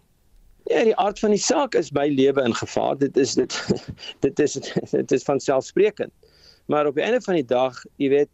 Ja, 0.66 0.84
die 0.84 0.96
aard 0.96 1.20
van 1.20 1.30
die 1.30 1.42
saak 1.42 1.76
is 1.76 1.92
my 1.92 2.08
lewe 2.08 2.42
in 2.42 2.54
gevaar. 2.54 2.98
Dit 2.98 3.18
is 3.18 3.36
dit 3.36 3.54
dit 4.26 4.40
is 4.40 4.54
dit 4.92 5.12
is 5.12 5.24
van 5.24 5.40
selfsprekend. 5.40 6.12
Maar 6.66 6.88
op 6.88 6.96
die 6.96 7.04
einde 7.04 7.22
van 7.22 7.36
die 7.36 7.46
dag, 7.46 7.84
jy 7.98 8.10
weet, 8.10 8.30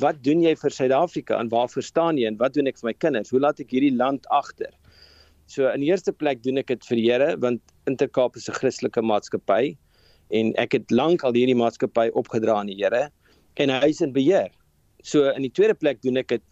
wat 0.00 0.22
doen 0.24 0.40
jy 0.42 0.54
vir 0.56 0.70
Suid-Afrika 0.70 1.38
en 1.40 1.48
waar 1.48 1.68
verstaan 1.68 2.16
jy 2.16 2.26
en 2.26 2.36
wat 2.36 2.54
doen 2.54 2.66
ek 2.66 2.78
vir 2.80 2.88
my 2.88 2.94
kinders? 2.94 3.30
Hoe 3.30 3.40
laat 3.40 3.60
ek 3.60 3.70
hierdie 3.70 3.96
land 3.96 4.28
agter? 4.28 4.72
So 5.46 5.68
in 5.68 5.80
die 5.80 5.90
eerste 5.90 6.12
plek 6.12 6.42
doen 6.42 6.58
ek 6.58 6.68
dit 6.72 6.86
vir 6.88 6.96
die 6.96 7.08
Here 7.10 7.34
want 7.40 7.60
Intercape 7.86 8.36
is 8.36 8.48
'n 8.48 8.56
Christelike 8.60 9.02
maatskappy 9.02 9.76
en 10.30 10.54
ek 10.56 10.72
het 10.72 10.90
lank 10.90 11.24
al 11.24 11.32
hierdie 11.32 11.56
maatskappy 11.56 12.10
opgedra 12.12 12.60
aan 12.60 12.72
die 12.72 12.80
Here 12.80 13.10
en 13.54 13.70
hy 13.70 13.90
is 13.92 14.00
in 14.04 14.12
beheer. 14.12 14.50
So 15.02 15.28
in 15.30 15.44
die 15.46 15.52
tweede 15.52 15.74
plek 15.74 16.02
doen 16.02 16.16
ek 16.20 16.28
dit 16.28 16.42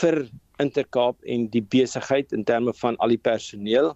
vir 0.00 0.22
Intercape 0.60 1.26
en 1.26 1.48
die 1.54 1.62
besigheid 1.62 2.32
in 2.36 2.44
terme 2.44 2.74
van 2.82 2.96
al 3.00 3.14
die 3.14 3.20
personeel 3.20 3.94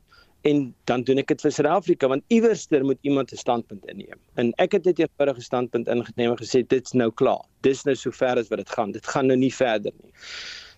en 0.49 0.75
dan 0.85 1.05
doen 1.09 1.21
ek 1.23 1.31
dit 1.33 1.45
vir 1.45 1.55
Suid-Afrika 1.57 2.09
want 2.13 2.25
iewerster 2.35 2.85
moet 2.85 3.01
iemand 3.03 3.33
'n 3.33 3.41
standpunt 3.41 3.85
inneem. 3.89 4.19
En 4.37 4.53
ek 4.59 4.73
het 4.73 4.85
dit 4.85 4.99
eenvoudige 4.99 5.41
standpunt 5.41 5.89
ingeneem 5.89 6.31
en 6.31 6.41
gesê 6.41 6.67
dit's 6.67 6.93
nou 6.93 7.11
klaar. 7.11 7.45
Dis 7.63 7.85
nou 7.85 7.95
sover 7.97 8.39
as 8.39 8.49
wat 8.49 8.59
dit 8.59 8.71
gaan. 8.71 8.93
Dit 8.93 9.07
gaan 9.07 9.27
nou 9.27 9.39
nie 9.39 9.55
verder 9.55 9.93
nie. 10.03 10.13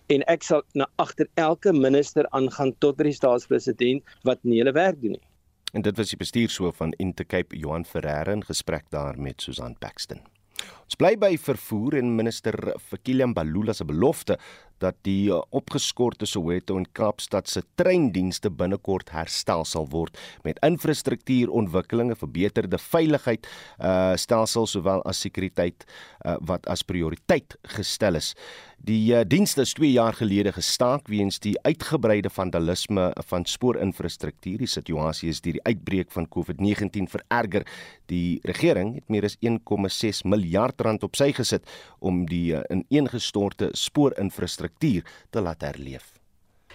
En 0.07 0.23
ek 0.23 0.43
sal 0.43 0.63
na 0.73 0.87
agter 0.95 1.27
elke 1.35 1.73
minister 1.73 2.29
aangaan 2.29 2.73
tot 2.79 2.95
by 2.95 3.03
die 3.03 3.13
staatspresident 3.13 4.03
wat 4.23 4.43
nie 4.43 4.59
hulle 4.59 4.71
werk 4.71 5.01
doen 5.01 5.11
nie. 5.11 5.27
En 5.73 5.81
dit 5.81 5.97
was 5.97 6.09
die 6.09 6.17
bestuurshoof 6.17 6.75
van 6.75 6.93
Intercape 6.97 7.57
Johan 7.57 7.85
Ferreira 7.85 8.31
in 8.31 8.43
gesprek 8.43 8.89
daar 8.89 9.19
met 9.19 9.41
Susan 9.41 9.75
Paxton. 9.79 10.36
Ons 10.87 10.97
bly 10.99 11.13
by 11.19 11.33
vervoer 11.41 11.99
en 11.99 12.15
minister 12.15 12.55
Fikile 12.79 13.27
Mbalula 13.27 13.75
se 13.75 13.85
belofte 13.87 14.37
dat 14.83 14.97
die 15.07 15.29
uh, 15.31 15.41
opgeskorte 15.55 16.27
Soweto 16.29 16.77
en 16.77 16.85
Kaapstad 16.97 17.49
se 17.49 17.63
treindienste 17.79 18.51
binnekort 18.53 19.11
herstel 19.15 19.65
sal 19.65 19.87
word 19.91 20.17
met 20.45 20.59
infrastruktuurontwikkelinge, 20.65 22.17
verbeterde 22.19 22.79
veiligheid, 22.81 23.47
uh 23.81 24.15
stelsels 24.17 24.73
sowel 24.75 25.01
as 25.09 25.19
sekuriteit 25.21 25.85
uh, 26.25 26.37
wat 26.47 26.65
as 26.71 26.83
prioriteit 26.85 27.55
gestel 27.77 28.17
is. 28.19 28.33
Die 28.77 29.09
uh, 29.13 29.23
dienste 29.25 29.63
is 29.65 29.73
2 29.73 29.89
jaar 29.91 30.13
gelede 30.13 30.51
gestaak 30.53 31.09
weens 31.09 31.39
die 31.41 31.55
uitgebreide 31.65 32.29
vandalisme 32.29 33.09
van 33.29 33.45
spoorinfrastruktuur. 33.45 34.61
Die 34.61 34.69
situasie 34.69 35.31
is 35.33 35.41
deur 35.41 35.57
die 35.57 35.65
uitbreek 35.65 36.11
van 36.13 36.29
COVID-19 36.29 37.09
vererger. 37.09 37.65
Die 38.11 38.39
regering 38.45 38.93
het 38.99 39.09
meer 39.09 39.25
as 39.25 39.37
1,6 39.41 40.23
miljard 40.29 40.81
rand 40.85 41.03
op 41.03 41.17
sy 41.17 41.31
gesit 41.33 41.65
om 41.99 42.25
die 42.29 42.53
uh, 42.53 42.61
ineengestorte 42.69 43.71
spoorinfrastruktuur 43.73 44.66
infrastruktuur 44.67 45.03
te 45.29 45.41
laat 45.41 45.61
herleef. 45.61 46.19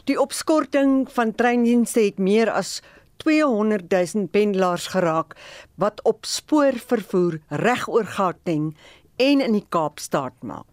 Die 0.05 0.19
opskorting 0.19 1.09
van 1.13 1.35
treindienste 1.35 2.01
het 2.01 2.19
meer 2.19 2.51
as 2.51 2.81
200 3.19 3.91
000 3.91 4.29
pendelaars 4.33 4.89
geraak 4.95 5.37
wat 5.77 6.01
op 6.05 6.25
spoorvervoer 6.25 7.41
reg 7.49 7.89
oor 7.89 8.05
Gauteng 8.05 8.75
en 9.17 9.41
in 9.41 9.53
die 9.53 9.67
Kaapstad 9.69 10.33
maak. 10.43 10.67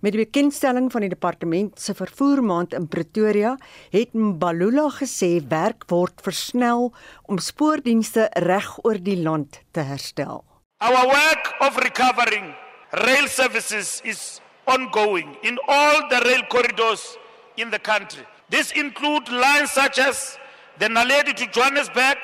Met 0.00 0.12
die 0.14 0.22
bekendstelling 0.22 0.92
van 0.92 1.02
die 1.02 1.10
departement 1.10 1.80
se 1.80 1.94
vervoermaand 1.94 2.74
in 2.74 2.86
Pretoria 2.86 3.56
het 3.90 4.12
Mbalula 4.14 4.86
gesê 5.00 5.40
werk 5.48 5.88
word 5.90 6.20
versnel 6.22 6.92
om 7.26 7.38
spoordienste 7.42 8.28
reg 8.38 8.70
oor 8.84 9.00
die 9.02 9.18
land 9.18 9.58
te 9.72 9.82
herstel. 9.82 10.44
Our 10.78 11.08
work 11.10 11.56
of 11.60 11.76
recovering 11.82 12.54
rail 12.92 13.26
services 13.26 14.00
is 14.04 14.40
ongoing 14.66 15.36
in 15.42 15.58
all 15.68 16.08
the 16.08 16.20
rail 16.24 16.42
corridors 16.50 17.16
in 17.56 17.70
the 17.70 17.78
country. 17.78 18.24
This 18.48 18.72
includes 18.72 19.30
lines 19.30 19.70
such 19.70 19.98
as 19.98 20.38
the 20.78 20.86
Naledi 20.86 21.34
to 21.36 21.46
Johannesburg. 21.46 22.18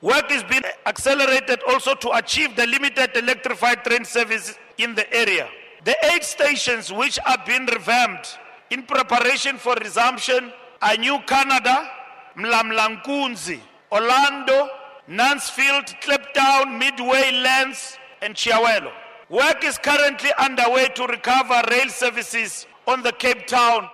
Work 0.00 0.30
is 0.32 0.42
being 0.44 0.62
accelerated 0.86 1.60
also 1.68 1.94
to 1.94 2.12
achieve 2.12 2.56
the 2.56 2.66
limited 2.66 3.16
electrified 3.16 3.84
train 3.84 4.04
service 4.04 4.58
in 4.78 4.94
the 4.94 5.12
area. 5.14 5.48
The 5.84 5.96
eight 6.12 6.24
stations 6.24 6.92
which 6.92 7.18
are 7.26 7.38
being 7.46 7.66
revamped 7.66 8.38
in 8.70 8.82
preparation 8.84 9.56
for 9.56 9.74
resumption 9.74 10.52
are 10.80 10.96
New 10.96 11.18
Canada, 11.26 11.90
Mlamlankunzi, 12.36 13.60
Orlando, 13.92 14.68
Nansfield, 15.08 15.86
Kliptown, 16.00 16.78
Midway, 16.78 17.32
Lens, 17.32 17.98
and 18.22 18.34
Chiawelo. 18.34 18.92
Work 19.30 19.62
is 19.62 19.78
currently 19.78 20.32
underway 20.42 20.88
to 20.98 21.06
recover 21.06 21.62
rail 21.70 21.88
services 21.88 22.66
on 22.84 23.02
the 23.02 23.12
Cape 23.12 23.46
Town. 23.46 23.86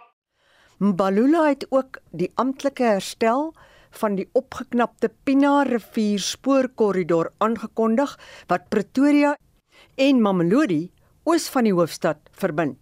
Mbalula 0.80 1.42
het 1.50 1.66
ook 1.68 1.98
die 2.16 2.30
amptelike 2.40 2.86
herstel 2.88 3.50
van 4.00 4.16
die 4.16 4.24
opgeknapte 4.32 5.10
Pina 5.28 5.58
rivier 5.68 6.22
spoorkorridor 6.24 7.28
aangekondig 7.44 8.14
wat 8.48 8.70
Pretoria 8.72 9.34
en 10.00 10.22
Mamelodi 10.24 10.86
oos 11.28 11.50
van 11.52 11.68
die 11.68 11.74
hoofstad 11.76 12.32
verbind. 12.32 12.80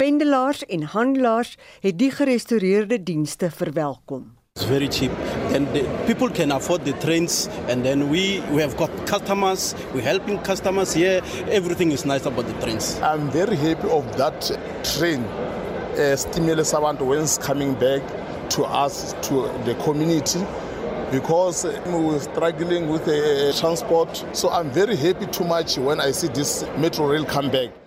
Pendelaars 0.00 0.64
en 0.64 0.88
handelaars 0.88 1.52
het 1.84 2.00
die 2.00 2.10
gerestoreerde 2.16 3.02
dienste 3.02 3.52
verwelkom. 3.52 4.30
It's 4.56 4.66
very 4.66 4.86
cheap. 4.86 5.10
And 5.52 5.66
people 6.06 6.30
can 6.30 6.52
afford 6.52 6.84
the 6.84 6.92
trains. 6.92 7.48
And 7.68 7.84
then 7.84 8.08
we 8.08 8.38
we 8.52 8.62
have 8.62 8.76
got 8.76 8.90
customers. 9.04 9.74
We're 9.92 10.02
helping 10.02 10.38
customers 10.42 10.94
here. 10.94 11.22
Everything 11.50 11.90
is 11.90 12.04
nice 12.06 12.24
about 12.24 12.46
the 12.46 12.52
trains. 12.60 12.96
I'm 13.00 13.32
very 13.32 13.56
happy 13.56 13.88
of 13.90 14.16
that 14.16 14.38
train 14.84 15.24
uh, 15.24 16.14
stimulus 16.14 16.72
abantu 16.72 17.04
when 17.04 17.22
it's 17.22 17.36
coming 17.36 17.74
back 17.74 18.02
to 18.50 18.62
us 18.62 19.14
to 19.22 19.50
the 19.64 19.74
community 19.82 20.46
because 21.10 21.64
we're 21.86 22.20
struggling 22.20 22.88
with 22.88 23.06
the 23.06 23.52
transport. 23.58 24.24
So 24.34 24.50
I'm 24.50 24.70
very 24.70 24.94
happy 24.94 25.26
too 25.26 25.44
much 25.44 25.78
when 25.78 25.98
I 25.98 26.12
see 26.12 26.28
this 26.28 26.64
metro 26.78 27.10
rail 27.10 27.24
come 27.24 27.50
back 27.50 27.83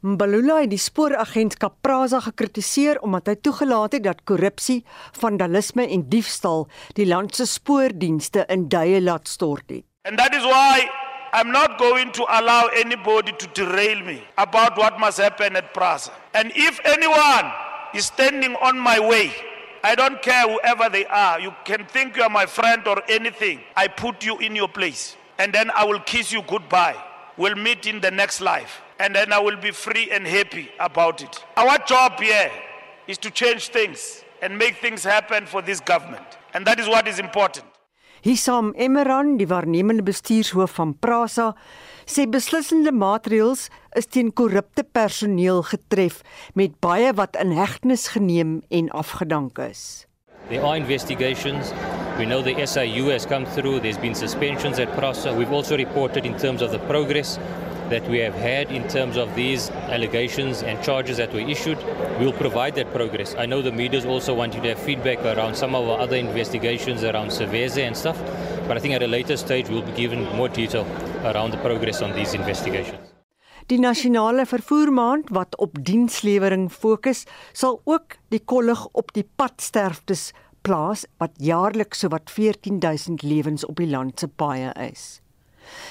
Mbalula 0.00 0.62
het 0.62 0.70
die 0.72 0.80
spooragentskap 0.80 1.74
Prasa 1.84 2.22
gekritiseer 2.24 3.02
omdat 3.04 3.26
hy 3.28 3.34
toegelaat 3.44 3.98
het 3.98 4.06
dat 4.06 4.22
korrupsie, 4.24 4.78
vandalisme 5.20 5.84
en 5.84 6.06
diefstal 6.08 6.64
die 6.96 7.04
land 7.04 7.36
se 7.36 7.44
spoordienste 7.44 8.46
in 8.48 8.64
duie 8.72 9.02
laat 9.04 9.28
stort 9.28 9.68
het. 9.68 9.84
And 10.08 10.16
that 10.16 10.32
is 10.32 10.40
why 10.48 10.88
I'm 11.36 11.52
not 11.52 11.76
going 11.76 12.12
to 12.16 12.24
allow 12.32 12.72
anybody 12.80 13.36
to 13.36 13.46
derail 13.52 14.00
me 14.00 14.22
about 14.40 14.78
what 14.78 14.98
must 14.98 15.20
happen 15.20 15.56
at 15.56 15.74
Prasa. 15.74 16.16
And 16.32 16.50
if 16.56 16.80
anyone 16.84 17.52
is 17.92 18.06
standing 18.06 18.56
on 18.56 18.80
my 18.80 18.98
way, 18.98 19.28
I 19.84 19.94
don't 19.94 20.22
care 20.22 20.48
whoever 20.48 20.88
they 20.88 21.04
are. 21.04 21.40
You 21.40 21.52
can 21.64 21.84
think 21.84 22.16
you 22.16 22.22
are 22.22 22.32
my 22.32 22.46
friend 22.46 22.88
or 22.88 23.02
anything. 23.08 23.60
I 23.76 23.88
put 23.88 24.24
you 24.24 24.38
in 24.38 24.56
your 24.56 24.68
place. 24.68 25.16
And 25.38 25.52
then 25.52 25.70
I 25.76 25.84
will 25.84 26.00
kiss 26.00 26.32
you 26.32 26.40
goodbye. 26.48 26.96
We'll 27.36 27.56
meet 27.56 27.86
in 27.86 28.00
the 28.00 28.10
next 28.10 28.40
life. 28.40 28.80
And 29.00 29.14
then 29.14 29.32
I 29.32 29.38
will 29.38 29.56
be 29.56 29.70
free 29.70 30.10
and 30.10 30.26
happy 30.26 30.68
about 30.78 31.22
it. 31.22 31.42
Our 31.56 31.78
job 31.92 32.20
here 32.20 32.50
is 33.08 33.18
to 33.18 33.30
change 33.30 33.68
things 33.68 34.24
and 34.42 34.58
make 34.58 34.76
things 34.76 35.02
happen 35.04 35.46
for 35.46 35.62
this 35.62 35.80
government. 35.80 36.38
And 36.52 36.66
that 36.66 36.78
is 36.78 36.86
what 36.86 37.08
is 37.08 37.18
important. 37.18 37.66
Hisam 38.22 38.74
Emeran, 38.76 39.38
die 39.38 39.46
waarnemende 39.48 40.04
bestuurshoof 40.04 40.74
van 40.76 40.92
Prasa, 41.00 41.54
sê 42.04 42.26
beslissende 42.28 42.92
maatreëls 42.92 43.70
is 43.96 44.08
teen 44.12 44.28
korrupte 44.36 44.84
personeel 44.84 45.62
getref 45.70 46.20
met 46.52 46.76
baie 46.84 47.14
wat 47.16 47.38
in 47.40 47.54
hegtenis 47.56 48.10
geneem 48.12 48.58
en 48.68 48.92
afgedank 48.92 49.62
is. 49.64 50.04
There 50.50 50.60
are 50.60 50.76
investigations. 50.76 51.72
We 52.18 52.26
know 52.26 52.42
the 52.42 52.66
SIU 52.66 53.08
has 53.08 53.24
come 53.24 53.46
through. 53.46 53.80
There's 53.80 53.96
been 53.96 54.14
suspensions 54.14 54.78
at 54.78 54.92
Prasa. 54.98 55.32
We've 55.32 55.52
also 55.52 55.76
reported 55.76 56.26
in 56.26 56.36
terms 56.36 56.60
of 56.60 56.72
the 56.72 56.80
progress 56.90 57.38
that 57.90 58.08
we 58.08 58.18
have 58.18 58.34
had 58.34 58.70
in 58.70 58.88
terms 58.88 59.16
of 59.16 59.34
these 59.34 59.70
allegations 59.90 60.62
and 60.62 60.82
charges 60.82 61.16
that 61.18 61.32
were 61.32 61.40
issued. 61.40 61.78
We'll 62.18 62.32
provide 62.32 62.74
that 62.76 62.92
progress. 62.92 63.34
I 63.36 63.46
know 63.46 63.62
the 63.62 63.72
media 63.72 64.06
also 64.08 64.34
want 64.34 64.54
you 64.54 64.62
to 64.62 64.68
have 64.68 64.78
feedback 64.78 65.18
around 65.24 65.54
some 65.56 65.74
of 65.74 65.88
our 65.88 65.98
other 65.98 66.16
investigations 66.16 67.04
around 67.04 67.30
Cerveza 67.30 67.86
and 67.86 67.96
stuff, 67.96 68.18
but 68.66 68.76
I 68.76 68.80
think 68.80 68.94
at 68.94 69.02
a 69.02 69.06
later 69.06 69.36
stage 69.36 69.68
we'll 69.68 69.82
be 69.82 69.92
given 69.92 70.24
more 70.36 70.48
detail 70.48 70.86
around 71.24 71.50
the 71.50 71.58
progress 71.58 72.02
on 72.02 72.12
these 72.12 72.34
investigations. 72.34 72.98
Die 73.70 73.78
nasionale 73.78 74.46
vervoermaand 74.46 75.28
wat 75.30 75.54
op 75.62 75.76
dienslewering 75.86 76.72
fokus, 76.72 77.22
sal 77.52 77.80
ook 77.84 78.16
die 78.34 78.40
kollig 78.42 78.82
op 78.98 79.12
die 79.14 79.22
padsterftes 79.36 80.32
plaas 80.66 81.04
wat 81.22 81.38
jaarliks 81.38 82.02
sowat 82.02 82.30
14000 82.34 83.22
lewens 83.22 83.64
op 83.64 83.78
die 83.78 83.86
land 83.90 84.18
se 84.20 84.28
paaie 84.28 84.72
is. 84.90 85.20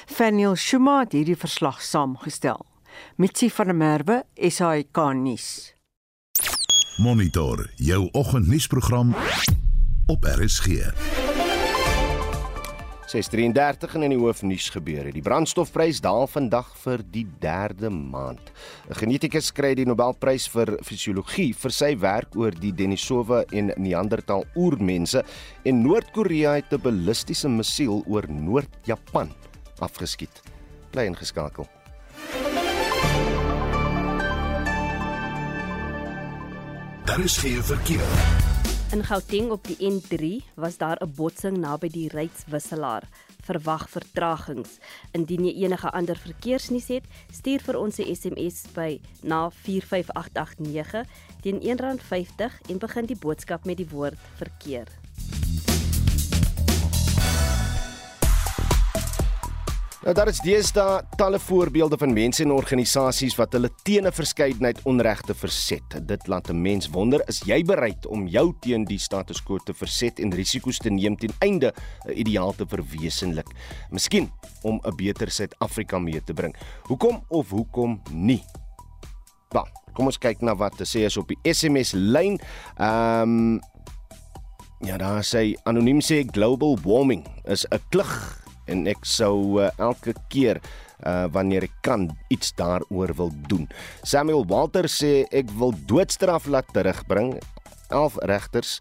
Faniel 0.06 0.56
Shuma 0.56 1.00
het 1.00 1.12
hierdie 1.12 1.38
verslag 1.38 1.82
saamgestel. 1.82 2.66
Mitsi 3.16 3.50
van 3.50 3.66
der 3.66 3.76
Merwe, 3.76 4.24
SAK 4.36 4.98
nuus. 5.14 5.74
Monitor 7.00 7.70
jou 7.76 8.10
oggendnuusprogram 8.12 9.16
op 10.08 10.24
RSG. 10.24 10.68
6:33 13.10 13.96
in 13.96 14.12
die 14.14 14.20
hoofnuus 14.20 14.68
gebeure. 14.70 15.10
Die 15.12 15.24
brandstofprys 15.26 15.98
daal 16.04 16.28
vandag 16.30 16.68
vir 16.84 17.02
die 17.12 17.26
3de 17.42 17.90
maand. 17.90 18.52
'n 18.90 18.96
Genetikus 19.00 19.52
kry 19.52 19.74
die 19.76 19.86
Nobelprys 19.86 20.48
vir 20.48 20.78
fisiologie 20.84 21.54
vir 21.54 21.72
sy 21.72 21.96
werk 21.98 22.36
oor 22.36 22.52
die 22.52 22.72
Denisova 22.72 23.44
en 23.52 23.72
Neanderthal 23.78 24.46
oermense 24.56 25.24
en 25.64 25.82
Noord-Korea 25.82 26.54
het 26.60 26.74
'n 26.74 26.82
ballistiese 26.82 27.50
missiel 27.50 28.04
oor 28.06 28.30
Noord-Japan 28.30 29.34
afgeskiet. 29.80 30.42
Bly 30.92 31.06
ingeskakel. 31.10 31.68
Daar 37.06 37.20
is 37.20 37.38
geen 37.38 37.64
verkeer. 37.64 38.48
In 38.92 39.04
Gauteng 39.04 39.52
op 39.52 39.68
die 39.68 39.78
N3 39.78 40.46
was 40.56 40.78
daar 40.78 40.98
'n 41.02 41.14
botsing 41.16 41.58
naby 41.58 41.90
die 41.90 42.08
Rydswisselaar. 42.08 43.04
Verwag 43.42 43.90
vertragings. 43.90 44.70
Indien 45.12 45.46
jy 45.46 45.64
enige 45.64 45.90
ander 45.90 46.18
verkeersnuus 46.18 46.88
het, 46.88 47.04
stuur 47.32 47.60
vir 47.60 47.78
ons 47.78 47.98
'n 47.98 48.16
SMS 48.16 48.64
by 48.74 49.02
na 49.22 49.50
45889 49.50 51.08
teen 51.42 51.62
R1.50 51.62 52.62
en 52.70 52.78
begin 52.78 53.06
die 53.06 53.18
boodskap 53.20 53.66
met 53.66 53.78
die 53.78 53.90
woord 53.90 54.20
verkeer. 54.36 54.88
Nou 60.00 60.14
daar 60.16 60.30
is 60.32 60.38
deesdae 60.40 61.02
talle 61.20 61.40
voorbeelde 61.44 61.98
van 62.00 62.14
mense 62.16 62.40
en 62.46 62.54
organisasies 62.56 63.34
wat 63.36 63.52
hulle 63.58 63.68
teen 63.84 64.08
'n 64.08 64.16
verskeidenheid 64.16 64.80
onregte 64.88 65.34
verset. 65.36 66.08
Dit 66.08 66.28
laat 66.28 66.50
'n 66.50 66.62
mens 66.62 66.88
wonder, 66.90 67.22
is 67.28 67.42
jy 67.46 67.64
bereid 67.64 68.06
om 68.08 68.28
jou 68.28 68.54
teen 68.60 68.86
die 68.86 68.98
status 68.98 69.44
quo 69.44 69.58
te 69.58 69.74
verset 69.74 70.20
en 70.20 70.32
risiko's 70.34 70.78
te 70.78 70.90
neem 70.90 71.18
ten 71.18 71.34
einde 71.40 71.74
'n 72.08 72.12
ideaal 72.16 72.54
te 72.56 72.66
verwesenlik? 72.68 73.48
Miskien 73.92 74.32
om 74.62 74.80
'n 74.84 74.96
beter 74.96 75.32
Suid-Afrika 75.32 76.00
mee 76.00 76.24
te 76.24 76.34
bring. 76.34 76.56
Hoekom 76.84 77.24
of 77.28 77.50
hoekom 77.50 78.02
nie? 78.12 78.44
Ba, 79.50 79.66
kom 79.94 80.06
ons 80.06 80.18
kyk 80.18 80.42
na 80.42 80.56
wat 80.56 80.78
te 80.78 80.86
sê 80.86 81.04
is 81.06 81.18
op 81.18 81.28
die 81.28 81.54
SMS 81.54 81.92
lyn. 81.92 82.40
Ehm 82.78 83.22
um, 83.22 83.62
Ja, 84.82 84.98
daar 84.98 85.24
sê 85.24 85.56
anoniem 85.64 86.00
sê 86.00 86.24
global 86.32 86.78
warming 86.84 87.28
is 87.44 87.66
'n 87.66 87.80
klug 87.90 88.49
en 88.70 88.86
ek 88.90 89.04
sou 89.08 89.60
uh, 89.60 89.70
elke 89.82 90.16
keer 90.32 90.62
uh, 91.04 91.28
wanneer 91.34 91.68
ek 91.68 91.76
kan 91.86 92.08
iets 92.34 92.54
daaroor 92.58 93.14
wil 93.18 93.34
doen. 93.52 93.68
Samuel 94.04 94.46
Walter 94.50 94.90
sê 94.92 95.26
ek 95.32 95.52
wil 95.60 95.76
doodstraf 95.90 96.48
laat 96.48 96.70
terugbring. 96.76 97.38
11 97.90 98.20
regters 98.30 98.80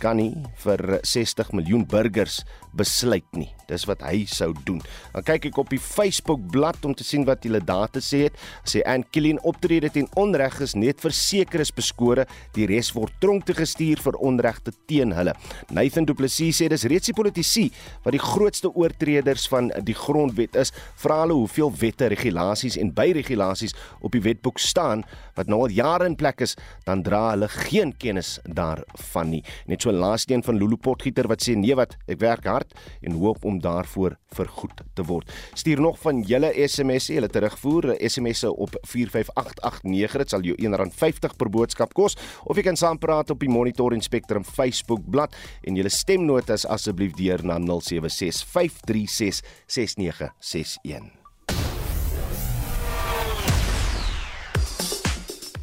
kan 0.00 0.16
nie 0.16 0.32
vir 0.64 1.00
60 1.04 1.52
miljoen 1.56 1.84
burgers 1.88 2.40
besluit 2.76 3.26
nie. 3.36 3.48
Dis 3.70 3.86
wat 3.88 4.02
hy 4.06 4.24
sou 4.30 4.50
doen. 4.66 4.80
Dan 5.14 5.24
kyk 5.26 5.50
ek 5.50 5.58
op 5.62 5.70
die 5.72 5.80
Facebook 5.80 6.42
bladsy 6.50 6.86
om 6.86 6.94
te 6.96 7.04
sien 7.06 7.24
wat 7.26 7.44
hulle 7.46 7.60
data 7.64 8.02
sê 8.02 8.24
het. 8.28 8.36
Sê 8.68 8.82
Ann 8.88 9.04
Killian 9.10 9.40
optrede 9.46 9.90
teen 9.92 10.08
onreg 10.18 10.60
is 10.64 10.76
net 10.78 11.00
vir 11.02 11.14
sekeres 11.14 11.72
beskore, 11.74 12.26
die 12.54 12.68
res 12.70 12.92
word 12.94 13.14
tronk 13.22 13.46
toe 13.48 13.56
gestuur 13.58 14.02
vir 14.04 14.18
onregte 14.22 14.74
teen 14.90 15.14
hulle. 15.16 15.34
Nathan 15.74 16.06
Du 16.06 16.14
Plessis 16.18 16.60
sê 16.60 16.68
dis 16.70 16.86
reeds 16.90 17.10
die 17.10 17.16
politici 17.16 17.66
wat 18.04 18.14
die 18.14 18.22
grootste 18.22 18.70
oortreders 18.70 19.48
van 19.50 19.72
die 19.86 19.96
grondwet 19.98 20.58
is. 20.60 20.74
Vra 21.00 21.22
hulle 21.24 21.38
hoeveel 21.40 21.72
wette, 21.80 22.10
regulasies 22.12 22.78
en 22.80 22.92
byregulasies 22.94 23.74
op 24.00 24.14
die 24.14 24.22
wetboek 24.24 24.62
staan 24.62 25.04
wat 25.38 25.50
nou 25.50 25.62
al 25.64 25.74
jare 25.74 26.06
in 26.08 26.18
plek 26.18 26.42
is, 26.44 26.56
dan 26.86 27.04
dra 27.06 27.30
hulle 27.32 27.48
geen 27.66 27.94
kennis 27.98 28.38
daarvan 28.44 29.30
nie. 29.34 29.42
Net 29.70 29.82
so 29.82 29.94
laaste 29.94 30.34
een 30.34 30.44
van 30.46 30.58
Lulu 30.60 30.78
Potgieter 30.80 31.28
wat 31.30 31.42
sê 31.44 31.56
nee 31.58 31.76
wat, 31.78 31.96
ek 32.10 32.20
werk 32.22 32.46
hard 32.50 32.59
Swart 32.60 32.74
en 33.00 33.12
hoop 33.12 33.44
om 33.44 33.60
daarvoor 33.60 34.16
vergoed 34.34 34.82
te 34.94 35.02
word. 35.04 35.30
Stuur 35.54 35.80
nog 35.80 35.98
van 35.98 36.22
julle 36.22 36.52
SMS'e, 36.66 37.14
julle 37.14 37.28
terugvoer 37.28 37.96
SMS'e 37.98 38.50
op 38.52 38.76
45889. 38.82 40.18
Dit 40.18 40.30
sal 40.30 40.44
jou 40.44 40.56
R1.50 40.56 41.36
per 41.36 41.50
boodskap 41.50 41.94
kos 41.94 42.16
of 42.44 42.56
jy 42.56 42.62
kan 42.66 42.76
saampraat 42.76 43.30
op 43.30 43.40
die 43.40 43.50
Monitor 43.50 43.92
en 43.92 44.02
Spectrum 44.02 44.44
Facebook 44.44 45.06
bladsy 45.10 45.36
en 45.68 45.76
julle 45.76 45.90
stemnotas 45.92 46.66
asseblief 46.66 47.12
deur 47.18 47.42
na 47.44 47.58
076 47.60 48.44
536 48.44 49.42
6961. 49.66 51.16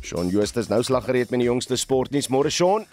Shaun 0.07 0.29
Justus 0.31 0.69
nou 0.71 0.79
slaggereed 0.88 1.33
met 1.33 1.41
die 1.43 1.49
jongste 1.49 1.75
sportnuus. 1.75 2.29
Môre 2.31 2.51
Shaun. 2.53 2.86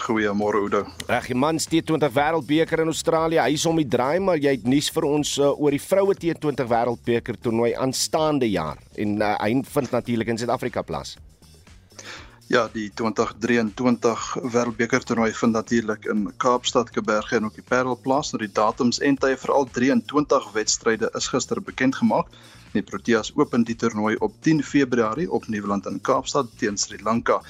Goeiemôre 0.00 0.60
Oudo. 0.62 0.86
Reg, 1.06 1.26
die 1.28 1.36
man 1.36 1.58
steek 1.60 1.84
20 1.86 2.12
wêreldbeker 2.14 2.80
in 2.80 2.92
Australië. 2.92 3.40
Hy 3.42 3.56
is 3.58 3.66
om 3.68 3.76
die 3.76 3.88
draai, 3.88 4.20
maar 4.24 4.40
jy 4.40 4.54
het 4.56 4.64
nuus 4.68 4.88
vir 4.92 5.06
ons 5.08 5.34
uh, 5.40 5.50
oor 5.52 5.74
die 5.74 5.82
vroue 5.82 6.16
T20 6.16 6.70
wêreldbeker 6.70 7.36
toernooi 7.42 7.74
aanstaande 7.74 8.48
jaar 8.50 8.80
en 8.96 9.18
uh, 9.20 9.34
hy 9.42 9.60
vind 9.74 9.92
natuurlik 9.92 10.32
in 10.32 10.40
Suid-Afrika 10.40 10.82
plaas. 10.86 11.16
Ja, 12.52 12.66
die 12.72 12.90
2023 13.00 14.24
wêreldbeker 14.52 15.04
toernooi 15.04 15.30
vind 15.32 15.54
natuurlik 15.56 16.08
in 16.12 16.26
Kaapstad, 16.36 16.90
Kaapberge 16.92 17.36
en 17.36 17.46
ook 17.48 17.54
die 17.56 17.64
Parel 17.64 17.96
plaas. 17.96 18.32
Nou 18.32 18.42
die 18.42 18.52
datums 18.52 19.00
en 19.00 19.16
tye 19.16 19.38
vir 19.40 19.52
al 19.54 19.68
23 19.78 20.50
wedstryde 20.56 21.08
is 21.16 21.30
gister 21.32 21.62
bekend 21.64 21.96
gemaak. 21.96 22.28
Die 22.72 22.82
Proteas 22.84 23.32
open 23.36 23.64
die 23.68 23.76
toernooi 23.76 24.16
op 24.24 24.36
10 24.44 24.62
Februarie 24.64 25.30
op 25.30 25.48
Nieuweland 25.48 25.86
in 25.88 26.00
Kaapstad 26.00 26.48
teen 26.60 26.76
Sri 26.76 27.00
Lanka. 27.04 27.40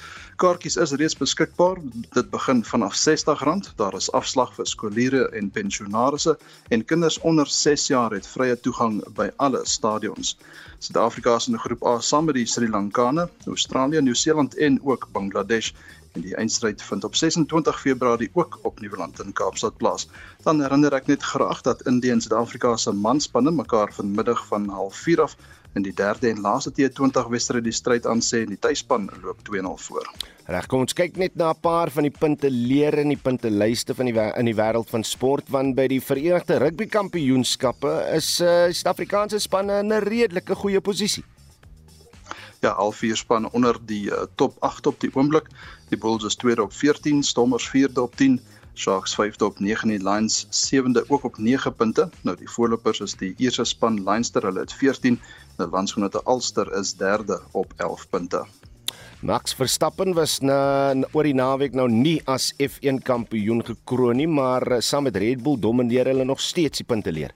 Kaartjies 0.41 0.79
is 0.81 0.91
reeds 0.97 1.13
beskikbaar. 1.17 1.77
Dit 2.15 2.29
begin 2.33 2.63
vanaf 2.65 2.95
R60. 2.97 3.67
Daar 3.77 3.93
is 3.93 4.11
afslag 4.17 4.53
vir 4.55 4.65
skooliere 4.65 5.27
en 5.37 5.51
pensionaarsse 5.53 6.33
en 6.73 6.85
kinders 6.85 7.19
onder 7.21 7.47
6 7.47 7.87
jaar 7.87 8.15
het 8.17 8.27
vrye 8.27 8.55
toegang 8.59 8.97
by 9.13 9.29
alle 9.37 9.61
stadions. 9.69 10.33
Suid-Afrika 10.79 11.35
is 11.35 11.47
in 11.47 11.59
groep 11.59 11.85
A 11.85 11.99
saam 11.99 12.25
met 12.25 12.35
die 12.35 12.47
Sri 12.49 12.69
Lankane, 12.69 13.29
Australië, 13.45 14.01
Nieu-Seeland 14.01 14.57
en 14.57 14.79
ook 14.83 15.07
Bangladesh 15.11 15.71
en 16.13 16.25
die 16.25 16.35
eindstryd 16.35 16.81
vind 16.81 17.03
op 17.03 17.15
26 17.15 17.81
Februarie 17.81 18.29
ook 18.33 18.59
op 18.61 18.79
Nieuweland 18.79 19.21
in 19.21 19.33
Kaapstad 19.33 19.77
plaas. 19.77 20.07
Dan 20.43 20.61
herinner 20.61 20.93
ek 20.97 21.07
net 21.13 21.23
graag 21.23 21.61
dat 21.61 21.85
Indië 21.85 22.17
en 22.17 22.21
Suid-Afrika 22.21 22.75
se 22.77 22.93
manspanne 22.93 23.51
mekaar 23.51 23.93
vanmiddag 23.93 24.45
van 24.49 24.69
04:30 24.69 25.21
af 25.21 25.37
in 25.73 25.85
die 25.85 25.93
derde 25.93 26.29
en 26.29 26.41
laaste 26.41 26.71
T20 26.71 27.29
wedstryd 27.33 27.65
die 27.65 27.73
stryd 27.73 28.05
aan 28.09 28.21
sê 28.21 28.43
en 28.43 28.53
die 28.53 28.61
tuisspan 28.61 29.09
loop 29.23 29.41
2-0 29.49 29.73
voor. 29.87 30.09
Reg, 30.45 30.67
kom 30.67 30.83
ons 30.83 30.95
kyk 30.95 31.17
net 31.17 31.37
na 31.39 31.53
'n 31.53 31.61
paar 31.61 31.89
van 31.89 32.03
die 32.03 32.11
punte 32.11 32.49
leer 32.49 32.97
in 32.99 33.09
die 33.09 33.17
puntelyste 33.17 33.95
van 33.95 34.05
die 34.05 34.15
in 34.37 34.45
die 34.45 34.55
wêreld 34.55 34.89
van 34.89 35.03
sport 35.03 35.49
want 35.49 35.75
by 35.75 35.87
die 35.87 36.01
Verenigde 36.01 36.59
Rugby 36.59 36.85
Kampioenskappe 36.85 37.93
is 38.15 38.41
uh, 38.41 38.67
Suid-Afrikaanse 38.69 39.39
spanne 39.39 39.79
in 39.79 39.93
'n 39.93 40.03
redelike 40.03 40.55
goeie 40.55 40.81
posisie. 40.81 41.23
Ja, 42.61 42.69
al 42.69 42.91
vier 42.91 43.15
spanne 43.15 43.49
onder 43.51 43.79
die 43.85 44.11
uh, 44.11 44.25
top 44.35 44.55
8 44.59 44.87
op 44.87 44.99
die 44.99 45.11
oomblik. 45.13 45.47
Die 45.89 45.97
Bulls 45.97 46.23
is 46.23 46.35
tweede 46.35 46.63
op 46.63 46.73
14, 46.73 47.23
Stormers 47.23 47.69
vierde 47.69 48.01
op 48.01 48.15
10, 48.15 48.39
Sharks 48.73 49.13
vyfde 49.15 49.45
op 49.45 49.59
9 49.59 49.89
en 49.89 49.95
die 49.97 50.03
Lions 50.03 50.47
sewende 50.49 51.03
ook 51.07 51.23
op 51.23 51.37
9 51.37 51.75
punte. 51.75 52.09
Nou 52.21 52.37
die 52.37 52.49
voorlopers 52.49 52.99
is 53.05 53.13
die 53.19 53.33
eerste 53.37 53.65
span 53.65 54.03
Leinster, 54.03 54.43
hulle 54.43 54.65
het 54.65 54.73
14, 54.73 55.19
die 55.57 55.67
landsgenote 55.67 56.21
Ulster 56.25 56.71
is 56.79 56.95
derde 56.97 57.41
op 57.51 57.73
11 57.77 58.09
punte. 58.09 58.45
Max 59.23 59.53
Verstappen 59.55 60.13
was 60.13 60.41
na 60.43 60.91
oor 61.13 61.23
die 61.23 61.35
naweek 61.37 61.77
nou 61.77 61.85
nie 61.87 62.17
as 62.27 62.49
F1 62.59 62.99
kampioen 63.07 63.61
gekroon 63.63 64.19
nie, 64.19 64.27
maar 64.27 64.65
eh, 64.67 64.81
saam 64.83 65.07
met 65.07 65.15
Red 65.15 65.43
Bull 65.45 65.55
domineer 65.59 66.09
hulle 66.11 66.25
nog 66.27 66.41
steeds 66.43 66.81
die 66.81 66.87
punte 66.87 67.11
leer. 67.11 67.31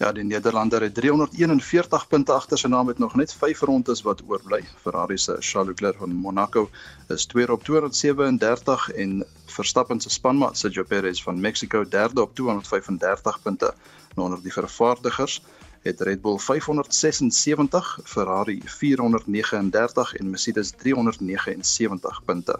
Ja, 0.00 0.12
die 0.16 0.24
Nederlander 0.24 0.80
het 0.80 0.94
341 0.96 2.06
punte 2.08 2.32
agter 2.32 2.56
sy 2.58 2.68
naam 2.72 2.86
met 2.88 2.98
nog 3.02 3.18
net 3.20 3.34
5 3.36 3.58
rondes 3.68 4.00
wat 4.06 4.22
oorbly. 4.24 4.62
Ferrari 4.80 5.18
se 5.20 5.34
Charles 5.44 5.68
Leclerc 5.68 5.98
van 6.00 6.14
Monaco 6.16 6.70
is 7.12 7.26
tweede 7.28 7.52
op 7.52 7.64
237 7.64 8.86
en 9.02 9.26
Verstappen 9.44 10.00
se 10.00 10.08
spanmaat 10.10 10.56
Sergio 10.58 10.86
Perez 10.88 11.20
van 11.22 11.40
Mexico 11.40 11.84
derde 11.84 12.22
op 12.22 12.34
235 12.34 13.42
punte. 13.42 13.74
Nou 14.14 14.28
onder 14.28 14.42
die 14.42 14.52
vervaardigers 14.52 15.42
het 15.82 16.00
Red 16.00 16.22
Bull 16.22 16.38
576, 16.38 18.00
Ferrari 18.04 18.62
439 18.64 20.14
en 20.14 20.30
Mercedes 20.30 20.70
379 20.70 22.24
punte. 22.24 22.58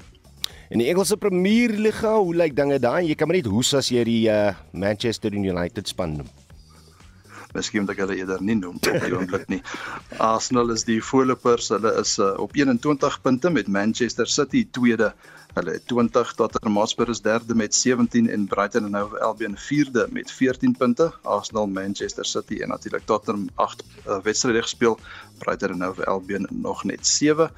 In 0.68 0.78
die 0.78 0.88
Engelse 0.88 1.16
Premier 1.16 1.72
League, 1.72 2.10
hoe 2.10 2.34
lyk 2.34 2.56
dinge 2.56 2.78
daar? 2.78 3.02
Jy 3.02 3.14
kan 3.14 3.26
maar 3.26 3.40
net 3.40 3.48
hoes 3.48 3.72
as 3.74 3.88
jy 3.88 4.04
die 4.04 4.22
uh, 4.28 4.52
Manchester 4.72 5.32
United 5.32 5.88
span 5.88 6.20
noem. 6.20 6.28
Miskien 7.54 7.82
moet 7.82 7.94
ek 7.96 8.04
hulle 8.04 8.16
eerder 8.20 8.42
nie 8.44 8.54
noem 8.58 8.78
op 8.78 9.02
die 9.02 9.14
oomblik 9.16 9.48
nie. 9.50 9.60
Arsenal 10.22 10.70
is 10.74 10.84
die 10.86 11.00
voorlopers. 11.02 11.70
Hulle 11.74 11.92
is 12.00 12.14
uh, 12.22 12.32
op 12.38 12.54
21 12.54 13.20
punte 13.24 13.50
met 13.50 13.68
Manchester 13.68 14.28
City 14.30 14.62
tweede. 14.70 15.10
Hulle 15.56 15.74
het 15.74 15.86
20 15.90 16.30
Tottenham 16.38 16.78
Hotspur 16.78 17.10
is 17.10 17.22
derde 17.24 17.56
met 17.58 17.74
17 17.74 18.30
en 18.30 18.46
Brighton 18.46 18.86
and 18.86 18.94
Hove 18.94 19.18
Albion 19.20 19.56
vierde 19.58 20.06
met 20.14 20.30
14 20.30 20.76
punte. 20.78 21.10
Arsenal, 21.22 21.66
Manchester 21.66 22.24
City 22.24 22.60
en 22.62 22.68
natuurlik 22.68 23.02
Tottenham 23.04 23.48
8 23.54 23.84
uh, 24.06 24.20
wedstryde 24.22 24.62
gespeel. 24.62 24.98
Brighton 25.38 25.72
and 25.72 25.82
Hove 25.82 26.06
Albion 26.06 26.46
nog 26.50 26.84
net 26.84 27.06
7. 27.06 27.50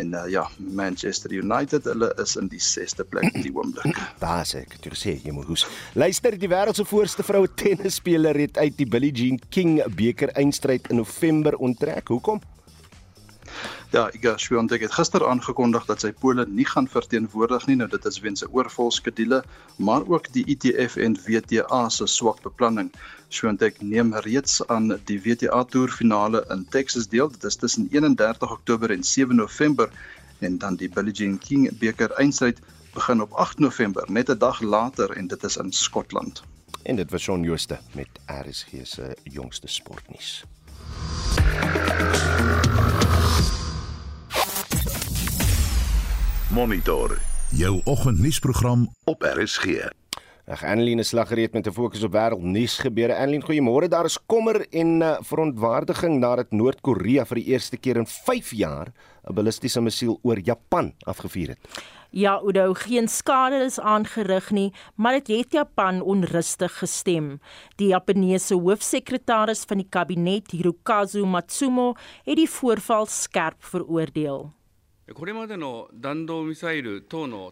En 0.00 0.14
uh, 0.14 0.24
ja, 0.30 0.48
Manchester 0.58 1.32
United, 1.32 1.84
hulle 1.84 2.10
is 2.22 2.34
in 2.40 2.48
die 2.50 2.62
6ste 2.62 3.06
plek 3.08 3.28
in 3.30 3.44
die 3.46 3.52
oomblik. 3.54 3.98
Daar 4.24 4.46
sê 4.48 4.64
ek, 4.64 4.78
jy 4.82 4.94
sê 4.98 5.14
jy 5.22 5.34
moet 5.34 5.50
hoes. 5.50 5.66
Luister, 5.98 6.34
die 6.38 6.50
wêreld 6.50 6.80
se 6.80 6.86
voorste 6.88 7.26
vroue 7.26 7.50
tennisspeler 7.62 8.38
het 8.44 8.58
uit 8.58 8.76
die 8.80 8.88
Billie 8.90 9.12
Jean 9.14 9.38
King 9.54 9.78
beker 9.94 10.34
eindstryd 10.38 10.90
in 10.90 11.02
November 11.02 11.58
onttrek. 11.62 12.10
Hoekom? 12.10 12.42
Ja, 13.94 14.08
Iga 14.10 14.32
Swiatek 14.42 14.82
het 14.82 14.94
gister 14.96 15.22
aangekondig 15.22 15.84
dat 15.86 16.02
sy 16.02 16.08
pole 16.18 16.42
nie 16.50 16.64
gaan 16.66 16.88
verteenwoordig 16.90 17.68
nie. 17.68 17.76
Nou 17.78 17.86
dit 17.92 18.06
is 18.10 18.16
weens 18.24 18.42
'n 18.42 18.50
oorvol 18.50 18.90
skedule, 18.90 19.44
maar 19.78 20.02
ook 20.10 20.26
die 20.34 20.42
ITF 20.50 20.96
en 20.96 21.14
WTA 21.26 21.88
se 21.88 22.06
swak 22.06 22.42
beplanning. 22.42 22.90
Swiatek 23.28 23.78
neem 23.82 24.10
reeds 24.14 24.66
aan 24.66 24.98
die 25.04 25.20
WTA 25.22 25.62
toer 25.64 25.88
finale 25.88 26.44
in 26.50 26.66
Texas 26.70 27.06
deel. 27.08 27.30
Dit 27.30 27.44
is 27.44 27.56
tussen 27.56 27.88
31 27.92 28.50
Oktober 28.50 28.90
en 28.90 29.04
7 29.04 29.36
November 29.36 29.88
en 30.38 30.58
dan 30.58 30.74
die 30.74 30.88
Billie 30.88 31.14
Jean 31.14 31.38
King 31.38 31.78
beker 31.78 32.10
eindstryd 32.10 32.58
begin 32.94 33.22
op 33.22 33.32
8 33.32 33.58
November, 33.58 34.04
net 34.10 34.28
'n 34.28 34.38
dag 34.38 34.60
later 34.60 35.10
en 35.10 35.26
dit 35.26 35.44
is 35.44 35.56
in 35.56 35.72
Skotland. 35.72 36.42
En 36.82 36.96
dit 36.96 37.10
was 37.10 37.22
Shaun 37.22 37.42
Jooste 37.42 37.78
met 37.92 38.08
RSG 38.26 38.68
se 38.82 39.16
jongste 39.22 39.66
sportnuus. 39.66 40.44
Monitor 46.54 47.18
jou 47.50 47.80
oggendnuusprogram 47.84 48.84
op 49.04 49.22
RSG. 49.22 49.88
Ag 50.46 50.62
Annelien 50.64 50.98
is 51.02 51.08
slaggereed 51.08 51.52
met 51.52 51.66
'n 51.66 51.72
fokus 51.72 52.02
op 52.02 52.12
wêreldnuus 52.12 52.78
gebeure. 52.78 53.16
Annelien, 53.16 53.42
goeiemôre. 53.42 53.88
Daar 53.88 54.04
is 54.04 54.18
kommer 54.26 54.66
en 54.70 55.00
uh, 55.00 55.16
verontwaardiging 55.20 56.18
nadat 56.18 56.50
Noord-Korea 56.50 57.24
vir 57.24 57.34
die 57.34 57.44
eerste 57.44 57.76
keer 57.76 57.96
in 57.96 58.06
5 58.06 58.52
jaar 58.52 58.92
'n 59.26 59.34
ballistiese 59.34 59.80
missiel 59.80 60.18
oor 60.22 60.38
Japan 60.38 60.94
afgevuur 60.98 61.48
het. 61.48 61.58
Ja, 62.10 62.40
Udo, 62.44 62.74
geen 62.74 63.08
skade 63.08 63.64
is 63.64 63.80
aangerig 63.80 64.50
nie, 64.50 64.72
maar 64.94 65.12
dit 65.12 65.26
het 65.26 65.52
Japan 65.52 66.00
onrustig 66.00 66.78
gestem. 66.78 67.40
Die 67.76 67.88
Japaneese 67.88 68.54
hoofsekretaris 68.54 69.64
van 69.66 69.76
die 69.76 69.88
kabinet, 69.90 70.50
Hirokazu 70.50 71.24
Matsumo, 71.24 71.94
het 72.24 72.36
die 72.36 72.50
voorval 72.50 73.06
skerp 73.06 73.64
veroordeel. 73.64 74.52
Eh, 75.06 75.12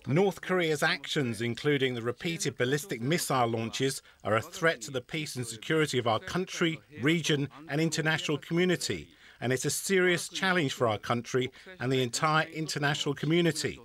North 0.06 0.40
Korea's 0.40 0.82
actions, 0.82 1.42
including 1.42 1.94
the 1.94 2.00
repeated 2.02 2.56
ballistic 2.56 3.02
missile 3.02 3.46
launches, 3.46 4.00
are 4.24 4.36
a 4.36 4.40
threat 4.40 4.80
to 4.82 4.90
the 4.90 5.02
peace 5.02 5.36
and 5.36 5.46
security 5.46 5.98
of 5.98 6.06
our 6.06 6.18
country, 6.18 6.80
region, 7.02 7.48
and 7.68 7.80
international 7.80 8.38
community. 8.38 9.08
And 9.40 9.52
it's 9.52 9.66
a 9.66 9.70
serious 9.70 10.28
challenge 10.28 10.72
for 10.72 10.86
our 10.86 10.98
country 10.98 11.50
and 11.78 11.92
the 11.92 12.02
entire 12.02 12.46
international 12.48 13.14
community. 13.14 13.78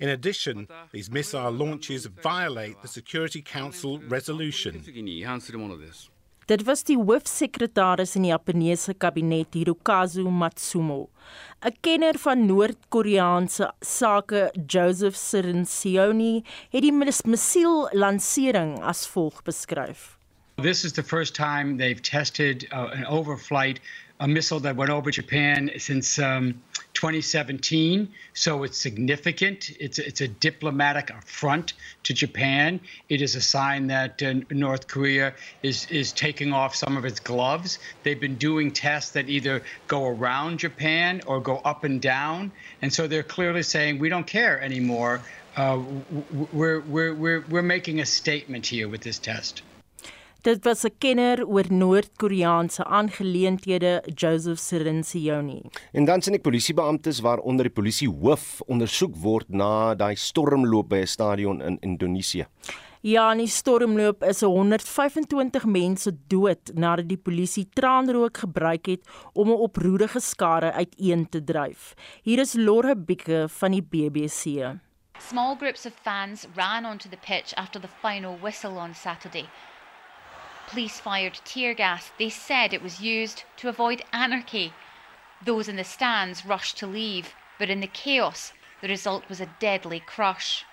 In 0.00 0.08
addition, 0.08 0.68
these 0.92 1.10
missile 1.10 1.50
launches 1.50 2.06
violate 2.06 2.80
the 2.80 2.88
Security 2.88 3.42
Council 3.42 3.98
resolution. 4.08 4.82
Dit 6.48 6.62
was 6.64 6.80
die 6.88 6.96
hoofsekretaris 6.96 8.14
in 8.16 8.24
die 8.24 8.30
Japaneese 8.30 8.94
kabinet 8.96 9.52
Hirokazu 9.52 10.30
Matsumo. 10.32 11.10
'n 11.60 11.74
Kenner 11.82 12.16
van 12.16 12.46
Noord-Koreaanse 12.46 13.68
sake, 13.84 14.50
Joseph 14.66 15.16
Sirinsioni, 15.16 16.42
het 16.72 16.82
die 16.82 16.92
missiel-lansering 16.92 18.78
as 18.80 19.04
volg 19.06 19.42
beskryf. 19.44 20.16
This 20.56 20.84
is 20.84 20.92
the 20.92 21.02
first 21.02 21.34
time 21.34 21.76
they've 21.76 22.00
tested 22.00 22.64
uh, 22.72 22.96
an 22.96 23.04
overflight 23.04 23.80
a 24.20 24.28
missile 24.28 24.60
that 24.60 24.76
went 24.76 24.90
over 24.90 25.10
Japan 25.10 25.70
since 25.78 26.18
um, 26.18 26.62
2017. 26.94 28.08
So 28.34 28.64
it's 28.64 28.76
significant. 28.76 29.70
It's 29.78 29.98
it's 29.98 30.20
a 30.20 30.28
diplomatic 30.28 31.10
affront 31.10 31.74
to 32.04 32.14
Japan. 32.14 32.80
It 33.08 33.22
is 33.22 33.36
a 33.36 33.40
sign 33.40 33.86
that 33.88 34.22
uh, 34.22 34.34
North 34.50 34.88
Korea 34.88 35.34
is 35.62 35.86
is 35.90 36.12
taking 36.12 36.52
off 36.52 36.74
some 36.74 36.96
of 36.96 37.04
its 37.04 37.20
gloves. 37.20 37.78
They've 38.02 38.20
been 38.20 38.36
doing 38.36 38.72
tests 38.72 39.12
that 39.12 39.28
either 39.28 39.62
go 39.86 40.06
around 40.06 40.58
Japan 40.58 41.22
or 41.26 41.40
go 41.40 41.58
up 41.58 41.84
and 41.84 42.02
down, 42.02 42.50
and 42.82 42.92
so 42.92 43.06
they're 43.06 43.22
clearly 43.22 43.62
saying 43.62 43.98
we 43.98 44.08
don't 44.08 44.26
care 44.26 44.60
anymore. 44.60 45.22
Uh, 45.56 45.82
we're, 46.52 46.80
we're, 46.82 47.14
we're, 47.14 47.40
we're 47.48 47.62
making 47.62 47.98
a 47.98 48.06
statement 48.06 48.64
here 48.64 48.88
with 48.88 49.00
this 49.00 49.18
test. 49.18 49.62
Dit 50.42 50.64
was 50.64 50.84
'n 50.84 50.94
kenner 50.98 51.46
oor 51.46 51.64
Noord-Koreaanse 51.68 52.84
aangeleenthede, 52.84 54.02
Joseph 54.14 54.58
Sirinsioni. 54.58 55.62
En 55.92 56.04
dan 56.04 56.22
sien 56.22 56.34
ek 56.34 56.42
polisiebeamptes 56.42 57.20
waaronder 57.20 57.64
die 57.64 57.74
polisiehoof 57.74 58.60
ondersoek 58.66 59.16
word 59.16 59.48
na 59.48 59.94
daai 59.94 60.14
stormloop 60.14 60.88
by 60.88 61.00
'n 61.00 61.06
stadion 61.06 61.62
in 61.62 61.76
Indonesië. 61.80 62.46
Ja, 63.00 63.32
in 63.32 63.38
die 63.38 63.46
stormloop 63.46 64.22
is 64.24 64.40
125 64.40 65.64
mense 65.64 66.12
dood 66.26 66.70
nadat 66.74 67.08
die 67.08 67.18
polisie 67.18 67.68
traanrook 67.72 68.36
gebruik 68.36 68.86
het 68.86 69.00
om 69.32 69.48
'n 69.48 69.58
oproerige 69.58 70.20
skare 70.20 70.72
uiteen 70.72 71.28
te 71.28 71.44
dryf. 71.44 71.94
Hier 72.22 72.38
is 72.38 72.54
Lore 72.54 72.96
Bieke 72.96 73.48
van 73.48 73.70
die 73.70 73.82
BBC. 73.82 74.78
Small 75.18 75.56
groups 75.56 75.86
of 75.86 75.92
fans 76.02 76.46
ran 76.54 76.84
onto 76.84 77.08
the 77.08 77.18
pitch 77.26 77.54
after 77.54 77.80
the 77.80 77.88
final 78.02 78.38
whistle 78.40 78.78
on 78.78 78.94
Saturday. 78.94 79.48
Police 80.68 81.00
fired 81.00 81.40
tear 81.46 81.72
gas. 81.72 82.12
They 82.18 82.28
said 82.28 82.74
it 82.74 82.82
was 82.82 83.00
used 83.00 83.44
to 83.56 83.70
avoid 83.70 84.02
anarchy. 84.12 84.74
Those 85.42 85.66
in 85.66 85.76
the 85.76 85.82
stands 85.82 86.44
rushed 86.44 86.76
to 86.78 86.86
leave, 86.86 87.34
but 87.58 87.70
in 87.70 87.80
the 87.80 87.86
chaos, 87.86 88.52
the 88.82 88.88
result 88.88 89.26
was 89.30 89.40
a 89.40 89.48
deadly 89.60 89.98
crush. 89.98 90.66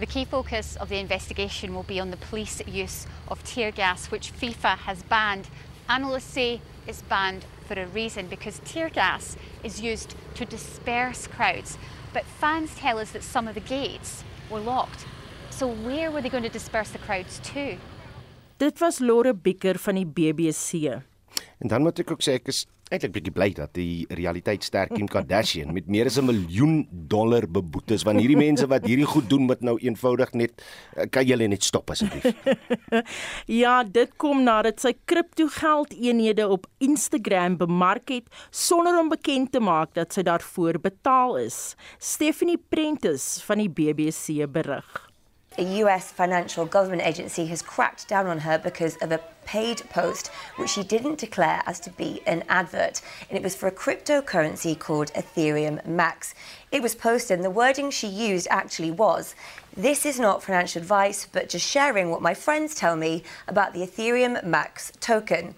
The 0.00 0.06
key 0.06 0.24
focus 0.24 0.74
of 0.74 0.88
the 0.88 0.98
investigation 0.98 1.76
will 1.76 1.84
be 1.84 2.00
on 2.00 2.10
the 2.10 2.16
police 2.16 2.60
use 2.66 3.06
of 3.28 3.44
tear 3.44 3.70
gas, 3.70 4.10
which 4.10 4.32
FIFA 4.32 4.78
has 4.78 5.04
banned. 5.04 5.48
Analysts 5.88 6.24
say 6.24 6.60
it's 6.88 7.02
banned 7.02 7.44
for 7.68 7.74
a 7.74 7.86
reason 7.86 8.26
because 8.26 8.60
tear 8.64 8.90
gas 8.90 9.36
is 9.62 9.80
used 9.80 10.16
to 10.34 10.44
disperse 10.44 11.28
crowds. 11.28 11.78
But 12.12 12.24
fans 12.24 12.74
tell 12.74 12.98
us 12.98 13.12
that 13.12 13.22
some 13.22 13.46
of 13.46 13.54
the 13.54 13.60
gates 13.60 14.24
were 14.50 14.58
locked. 14.58 15.06
So, 15.50 15.68
where 15.68 16.10
were 16.10 16.20
they 16.20 16.28
going 16.28 16.42
to 16.42 16.48
disperse 16.48 16.90
the 16.90 16.98
crowds 16.98 17.38
to? 17.54 17.78
Dit 18.58 18.78
was 18.78 18.98
Lore 18.98 19.34
Bikker 19.34 19.78
van 19.78 19.94
die 19.94 20.06
BBC. 20.06 20.90
En 21.58 21.70
dan 21.70 21.82
moet 21.82 22.00
ek 22.02 22.10
ook 22.10 22.24
sê 22.26 22.32
ek 22.40 22.50
is 22.50 22.64
eintlik 22.88 23.12
bietjie 23.14 23.32
bly 23.36 23.46
dat 23.54 23.70
die 23.76 24.06
realiteitsterk 24.18 24.94
Kim 24.96 25.06
Kardashian 25.12 25.70
met 25.76 25.86
meer 25.86 26.08
as 26.10 26.18
'n 26.18 26.26
miljoen 26.26 26.88
dollar 26.90 27.46
beboet 27.46 27.92
is 27.94 28.02
want 28.02 28.18
hierdie 28.18 28.36
mense 28.40 28.66
wat 28.66 28.86
hierdie 28.88 29.06
goed 29.06 29.28
doen 29.30 29.46
moet 29.46 29.60
nou 29.62 29.76
eenvoudig 29.78 30.32
net 30.32 30.62
eh, 30.96 31.06
kan 31.06 31.24
julle 31.24 31.46
net 31.46 31.62
stop 31.62 31.90
asseblief. 31.90 32.34
ja, 33.62 33.84
dit 33.84 34.10
kom 34.16 34.42
nadat 34.42 34.80
sy 34.80 34.94
kriptogeld 35.04 35.92
eenhede 35.94 36.48
op 36.48 36.66
Instagram 36.78 37.58
bemark 37.58 38.08
het 38.08 38.26
sonder 38.50 38.98
om 38.98 39.08
bekend 39.08 39.52
te 39.52 39.60
maak 39.60 39.94
dat 39.94 40.12
sy 40.12 40.22
daarvoor 40.22 40.80
betaal 40.80 41.36
is. 41.36 41.76
Stephanie 41.98 42.58
Prentice 42.58 43.38
van 43.44 43.58
die 43.58 43.70
BBC 43.70 44.50
berig. 44.50 45.07
A 45.58 45.80
US 45.82 46.12
financial 46.12 46.64
government 46.64 47.02
agency 47.02 47.46
has 47.46 47.60
cracked 47.60 48.06
down 48.08 48.26
on 48.26 48.38
her 48.38 48.58
because 48.58 48.96
of 48.96 49.10
a 49.10 49.20
paid 49.44 49.82
post 49.90 50.28
which 50.56 50.70
she 50.70 50.84
didn't 50.84 51.18
declare 51.18 51.62
as 51.66 51.80
to 51.80 51.90
be 51.90 52.22
an 52.26 52.44
advert. 52.48 53.00
And 53.28 53.36
it 53.36 53.42
was 53.42 53.56
for 53.56 53.66
a 53.66 53.72
cryptocurrency 53.72 54.78
called 54.78 55.12
Ethereum 55.14 55.84
Max. 55.84 56.34
It 56.70 56.82
was 56.82 56.94
posted, 56.94 57.38
and 57.38 57.44
the 57.44 57.50
wording 57.50 57.90
she 57.90 58.06
used 58.06 58.46
actually 58.50 58.90
was 58.90 59.34
This 59.76 60.06
is 60.06 60.20
not 60.20 60.42
financial 60.42 60.80
advice, 60.80 61.26
but 61.30 61.48
just 61.48 61.68
sharing 61.68 62.10
what 62.10 62.22
my 62.22 62.34
friends 62.34 62.74
tell 62.74 62.94
me 62.94 63.24
about 63.46 63.74
the 63.74 63.80
Ethereum 63.80 64.44
Max 64.44 64.92
token. 65.00 65.54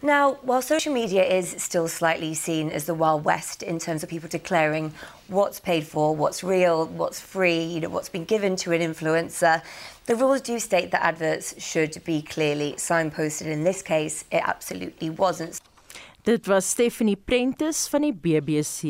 Now, 0.00 0.34
while 0.42 0.62
social 0.62 0.94
media 0.94 1.24
is 1.24 1.56
still 1.58 1.88
slightly 1.88 2.32
seen 2.32 2.70
as 2.70 2.84
the 2.84 2.94
Wild 2.94 3.24
West 3.24 3.64
in 3.64 3.80
terms 3.80 4.04
of 4.04 4.08
people 4.08 4.28
declaring 4.28 4.92
what's 5.26 5.58
paid 5.58 5.88
for, 5.88 6.14
what's 6.14 6.44
real, 6.44 6.86
what's 6.86 7.20
free, 7.20 7.60
you 7.60 7.80
know, 7.80 7.88
what's 7.88 8.08
been 8.08 8.24
given 8.24 8.54
to 8.56 8.70
an 8.72 8.80
influencer, 8.80 9.60
the 10.06 10.14
rules 10.14 10.40
do 10.40 10.60
state 10.60 10.92
that 10.92 11.02
adverts 11.02 11.60
should 11.60 12.00
be 12.04 12.22
clearly 12.22 12.74
signposted. 12.74 13.46
In 13.46 13.64
this 13.64 13.82
case, 13.82 14.24
it 14.30 14.42
absolutely 14.46 15.10
wasn't. 15.10 15.60
Dit 16.22 16.46
was 16.46 16.64
Stephanie 16.64 17.16
Prentice 17.16 17.88
van 17.88 18.00
die 18.00 18.12
BBC. 18.12 18.82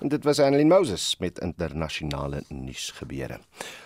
En 0.00 0.08
dit 0.08 0.24
was 0.24 0.38
Annelien 0.38 0.68
Moses 0.68 1.16
met 1.18 1.38
internasionale 1.38 2.42
nuusgebeure. 2.48 3.40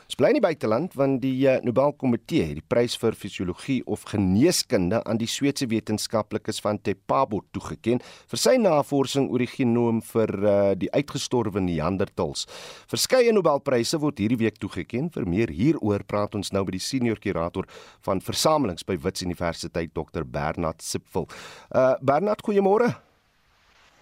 Ons 0.08 0.16
bly 0.16 0.30
in 0.32 0.38
die 0.38 0.40
buiteland 0.40 0.94
want 0.96 1.18
die 1.20 1.42
uh, 1.44 1.58
Nobelkomitee 1.60 2.46
het 2.48 2.56
die 2.56 2.64
prys 2.64 2.94
vir 2.96 3.12
fisiologie 3.12 3.82
of 3.84 4.06
geneeskunde 4.08 5.02
aan 5.04 5.18
die 5.20 5.26
Sweedse 5.28 5.66
wetenskaplikes 5.68 6.62
van 6.64 6.78
Tepabo 6.80 7.42
toegeken 7.52 8.00
vir 8.00 8.40
sy 8.40 8.54
navorsing 8.56 9.26
oor 9.28 9.44
die 9.44 9.50
genoom 9.52 9.98
vir 10.14 10.32
uh, 10.38 10.54
die 10.80 10.88
uitgestorwe 10.94 11.60
Neandertals. 11.60 12.46
Verskeie 12.88 13.34
Nobelpryse 13.36 14.00
word 14.00 14.22
hierdie 14.24 14.38
week 14.46 14.56
toegeken. 14.62 15.10
Vir 15.12 15.28
meer 15.28 15.52
hieroor 15.52 16.06
praat 16.08 16.38
ons 16.40 16.54
nou 16.56 16.62
met 16.64 16.78
die 16.78 16.86
senior 16.86 17.20
kurator 17.20 17.68
van 18.08 18.24
versamelings 18.24 18.88
by 18.88 18.96
Wits 19.04 19.26
Universiteit 19.28 19.92
Dr 19.92 20.24
Bernard 20.24 20.80
Sipfel. 20.80 21.28
Uh 21.68 22.00
Bernard, 22.00 22.40
goeiemôre. 22.48 22.94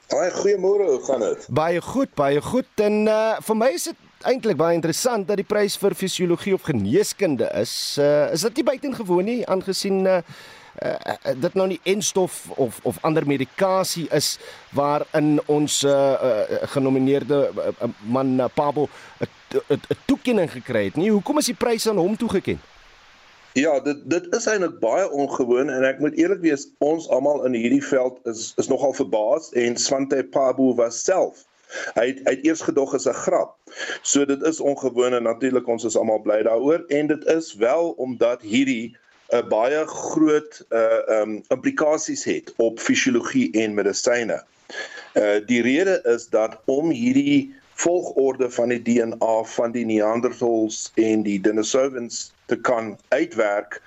Baie 0.07 0.31
goeiemôre, 0.31 0.85
hoe 0.87 1.05
gaan 1.05 1.21
dit? 1.21 1.47
Baie 1.51 1.81
goed, 1.83 2.13
baie 2.15 2.41
goed. 2.41 2.69
En 2.79 3.07
uh 3.11 3.39
vir 3.43 3.57
my 3.59 3.71
is 3.75 3.89
dit 3.91 4.05
eintlik 4.31 4.59
baie 4.59 4.77
interessant 4.79 5.27
dat 5.27 5.41
die 5.41 5.47
prys 5.47 5.75
vir 5.83 5.97
fisiologie 5.99 6.55
of 6.55 6.63
geneeskunde 6.69 7.49
is. 7.59 7.73
Uh 7.99 8.31
is 8.37 8.45
dit 8.47 8.61
nie 8.61 8.67
buitengewoon 8.69 9.27
nie 9.27 9.41
aangesien 9.51 10.07
uh, 10.07 10.21
uh 10.87 11.35
dit 11.43 11.59
nou 11.59 11.67
nie 11.73 11.81
enstof 11.83 12.39
of 12.55 12.79
of 12.87 13.03
ander 13.03 13.27
medikasie 13.27 14.07
is 14.15 14.37
waarin 14.79 15.41
ons 15.51 15.83
uh, 15.83 15.91
uh 15.91 16.71
genomineerde 16.77 17.43
uh, 17.51 17.91
man 18.07 18.39
uh, 18.39 18.47
Pabo 18.55 18.87
'n 19.19 19.99
toekenning 20.07 20.51
gekry 20.51 20.85
het 20.85 20.97
nie. 20.97 21.11
Hoekom 21.11 21.39
is 21.39 21.51
die 21.51 21.59
prys 21.59 21.89
aan 21.89 21.99
hom 21.99 22.17
toegekend? 22.17 22.63
Ja, 23.57 23.81
dit 23.81 23.97
dit 24.05 24.35
is 24.37 24.47
eintlik 24.47 24.75
baie 24.83 25.11
ongewoon 25.11 25.71
en 25.73 25.85
ek 25.89 26.01
moet 26.05 26.17
eerlik 26.21 26.43
wees, 26.45 26.67
ons 26.85 27.07
almal 27.09 27.39
in 27.49 27.55
hierdie 27.57 27.85
veld 27.85 28.19
is 28.29 28.51
is 28.61 28.69
nogal 28.69 28.93
verbaas 28.93 29.49
en 29.57 29.79
Swante 29.81 30.19
Pabu 30.35 30.75
was 30.77 30.99
self. 31.07 31.47
Hy 31.97 32.05
het, 32.11 32.21
hy 32.27 32.35
het 32.35 32.45
eers 32.45 32.61
gedog 32.67 32.93
as 32.99 33.09
'n 33.09 33.17
grap. 33.25 33.57
So 34.03 34.29
dit 34.29 34.45
is 34.45 34.61
ongewoon 34.61 35.17
en 35.17 35.25
natuurlik 35.25 35.69
ons 35.73 35.89
is 35.89 35.97
almal 35.97 36.21
bly 36.21 36.43
daaroor 36.45 36.85
en 36.99 37.09
dit 37.09 37.25
is 37.33 37.55
wel 37.55 37.95
omdat 37.97 38.45
hierdie 38.45 38.93
'n 39.33 39.41
uh, 39.41 39.49
baie 39.49 39.87
groot 39.87 40.61
uh 40.71 41.01
um 41.21 41.41
implikasies 41.49 42.25
het 42.29 42.53
op 42.57 42.79
fisiologie 42.79 43.49
en 43.57 43.75
medisyne. 43.75 44.43
Uh 45.15 45.41
die 45.47 45.63
rede 45.63 46.03
is 46.05 46.29
dat 46.29 46.61
om 46.65 46.91
hierdie 46.91 47.55
volgorde 47.77 48.51
van 48.51 48.69
die 48.73 48.83
DNA 48.83 49.43
van 49.45 49.73
die 49.73 49.85
Neanderthals 49.85 50.93
en 50.95 51.23
die 51.23 51.41
Denisovans 51.41 52.33
te 52.47 52.57
kan 52.57 52.97
uitwerk 53.09 53.83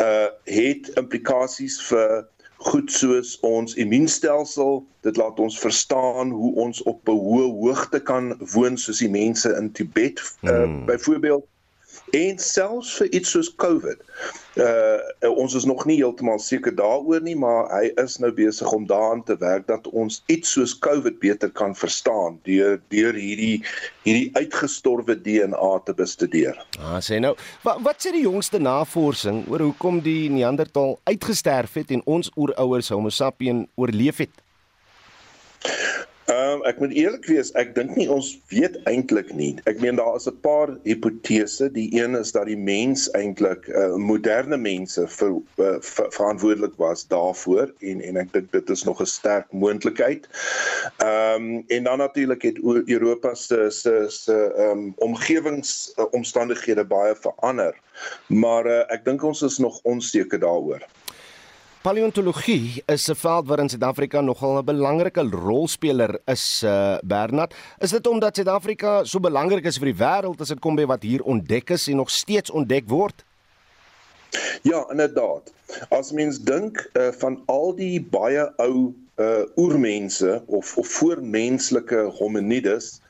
uh 0.00 0.28
het 0.44 0.88
implikasies 0.96 1.76
vir 1.88 2.24
goed 2.56 2.92
soos 2.92 3.36
ons 3.44 3.74
immuunstelsel 3.74 4.80
dit 5.04 5.16
laat 5.20 5.40
ons 5.42 5.58
verstaan 5.60 6.30
hoe 6.30 6.54
ons 6.64 6.82
op 6.82 7.08
'n 7.08 7.20
hoë 7.26 7.50
hoogte 7.60 8.00
kan 8.00 8.32
woon 8.54 8.78
soos 8.80 9.04
die 9.04 9.12
mense 9.12 9.52
in 9.60 9.72
Tibet 9.72 10.22
uh, 10.42 10.50
hmm. 10.50 10.86
byvoorbeeld 10.86 11.44
en 12.16 12.38
selfs 12.38 12.96
vir 12.98 13.10
iets 13.18 13.32
soos 13.34 13.50
COVID. 13.62 14.02
Uh 14.56 15.30
ons 15.36 15.54
is 15.58 15.66
nog 15.68 15.84
nie 15.88 15.98
heeltemal 15.98 16.38
seker 16.40 16.72
daaroor 16.74 17.20
nie, 17.20 17.36
maar 17.36 17.68
hy 17.72 17.90
is 18.02 18.16
nou 18.22 18.30
besig 18.32 18.70
om 18.72 18.86
daaraan 18.88 19.22
te 19.28 19.36
werk 19.40 19.66
dat 19.68 19.88
ons 19.92 20.22
iets 20.32 20.54
soos 20.56 20.72
COVID 20.78 21.18
beter 21.20 21.50
kan 21.50 21.74
verstaan 21.76 22.38
deur 22.48 22.80
deur 22.94 23.14
hierdie 23.14 23.60
hierdie 24.06 24.30
uitgestorwe 24.38 25.18
DNA 25.20 25.72
te 25.84 25.94
bestudeer. 25.96 26.56
Ah, 26.80 26.98
sê 27.04 27.20
nou, 27.20 27.34
wat 27.66 27.82
wat 27.84 28.00
sê 28.00 28.14
die 28.16 28.24
jongste 28.24 28.62
navorsing 28.62 29.44
oor 29.50 29.66
hoekom 29.68 30.00
die 30.04 30.30
Neandertal 30.32 30.98
uitgesterf 31.04 31.76
het 31.80 31.92
en 31.92 32.04
ons 32.06 32.32
oerouers 32.36 32.92
Homo 32.94 33.12
sapiens 33.12 33.68
oorleef 33.76 34.24
het? 34.24 34.42
Ehm 36.26 36.58
um, 36.58 36.62
ek 36.66 36.80
moet 36.82 36.90
eerlik 36.90 37.26
wees, 37.30 37.52
ek 37.54 37.68
dink 37.76 37.92
nie 37.94 38.08
ons 38.10 38.32
weet 38.50 38.74
eintlik 38.90 39.28
nie. 39.38 39.52
Ek 39.70 39.78
meen 39.78 39.94
daar 40.00 40.16
is 40.18 40.26
'n 40.26 40.34
paar 40.42 40.72
hipotese. 40.82 41.68
Die 41.70 41.86
een 41.94 42.18
is 42.18 42.32
dat 42.34 42.50
die 42.50 42.58
mens 42.58 43.04
eintlik 43.14 43.68
uh, 43.70 43.94
moderne 43.94 44.58
mense 44.58 45.06
vir, 45.06 45.36
uh, 45.62 45.76
vir 45.78 46.10
verantwoordelik 46.16 46.74
was 46.82 47.06
daarvoor 47.14 47.70
en 47.78 48.02
en 48.02 48.18
ek 48.24 48.32
dink 48.34 48.50
dit 48.52 48.74
is 48.74 48.82
nog 48.82 49.00
'n 49.00 49.06
sterk 49.06 49.46
moontlikheid. 49.52 50.26
Ehm 50.98 51.46
um, 51.46 51.64
en 51.68 51.82
dan 51.84 51.98
natuurlik 51.98 52.42
het 52.42 52.58
Europa 52.90 53.34
se 53.34 53.70
se 53.70 54.06
se 54.08 54.34
ehm 54.34 54.70
um, 54.70 54.94
omgewingsomstandighede 54.96 56.84
baie 56.84 57.14
verander. 57.14 57.74
Maar 58.26 58.66
uh, 58.66 58.82
ek 58.90 59.04
dink 59.04 59.22
ons 59.22 59.42
is 59.42 59.58
nog 59.58 59.78
onseker 59.82 60.38
daaroor. 60.38 60.82
Paleontologie 61.86 62.82
is 62.86 63.08
'n 63.08 63.14
veld 63.14 63.46
waarin 63.46 63.68
Suid-Afrika 63.68 64.20
nogal 64.20 64.58
'n 64.58 64.64
belangrike 64.64 65.22
rolspeler 65.30 66.18
is, 66.24 66.62
uh, 66.64 66.98
Bernard. 67.04 67.54
Is 67.78 67.90
dit 67.90 68.06
omdat 68.06 68.36
Suid-Afrika 68.36 69.04
so 69.04 69.20
belangrik 69.20 69.64
is 69.64 69.78
vir 69.78 69.92
die 69.92 70.02
wêreld 70.04 70.40
as 70.40 70.48
dit 70.48 70.58
kom 70.58 70.74
by 70.74 70.84
wat 70.84 71.02
hier 71.02 71.22
ontdek 71.22 71.70
is 71.70 71.86
en 71.88 71.96
nog 71.96 72.10
steeds 72.10 72.50
ontdek 72.50 72.88
word? 72.88 73.24
Ja, 74.62 74.86
inderdaad. 74.90 75.52
As 75.88 76.10
mens 76.12 76.38
dink 76.38 76.90
uh, 76.92 77.12
van 77.12 77.42
al 77.46 77.74
die 77.74 78.02
baie 78.02 78.52
ou 78.58 78.94
uh 79.16 79.44
oermense 79.56 80.42
of 80.46 80.76
of 80.76 80.88
voormenslike 80.88 82.00
hominides 82.18 83.00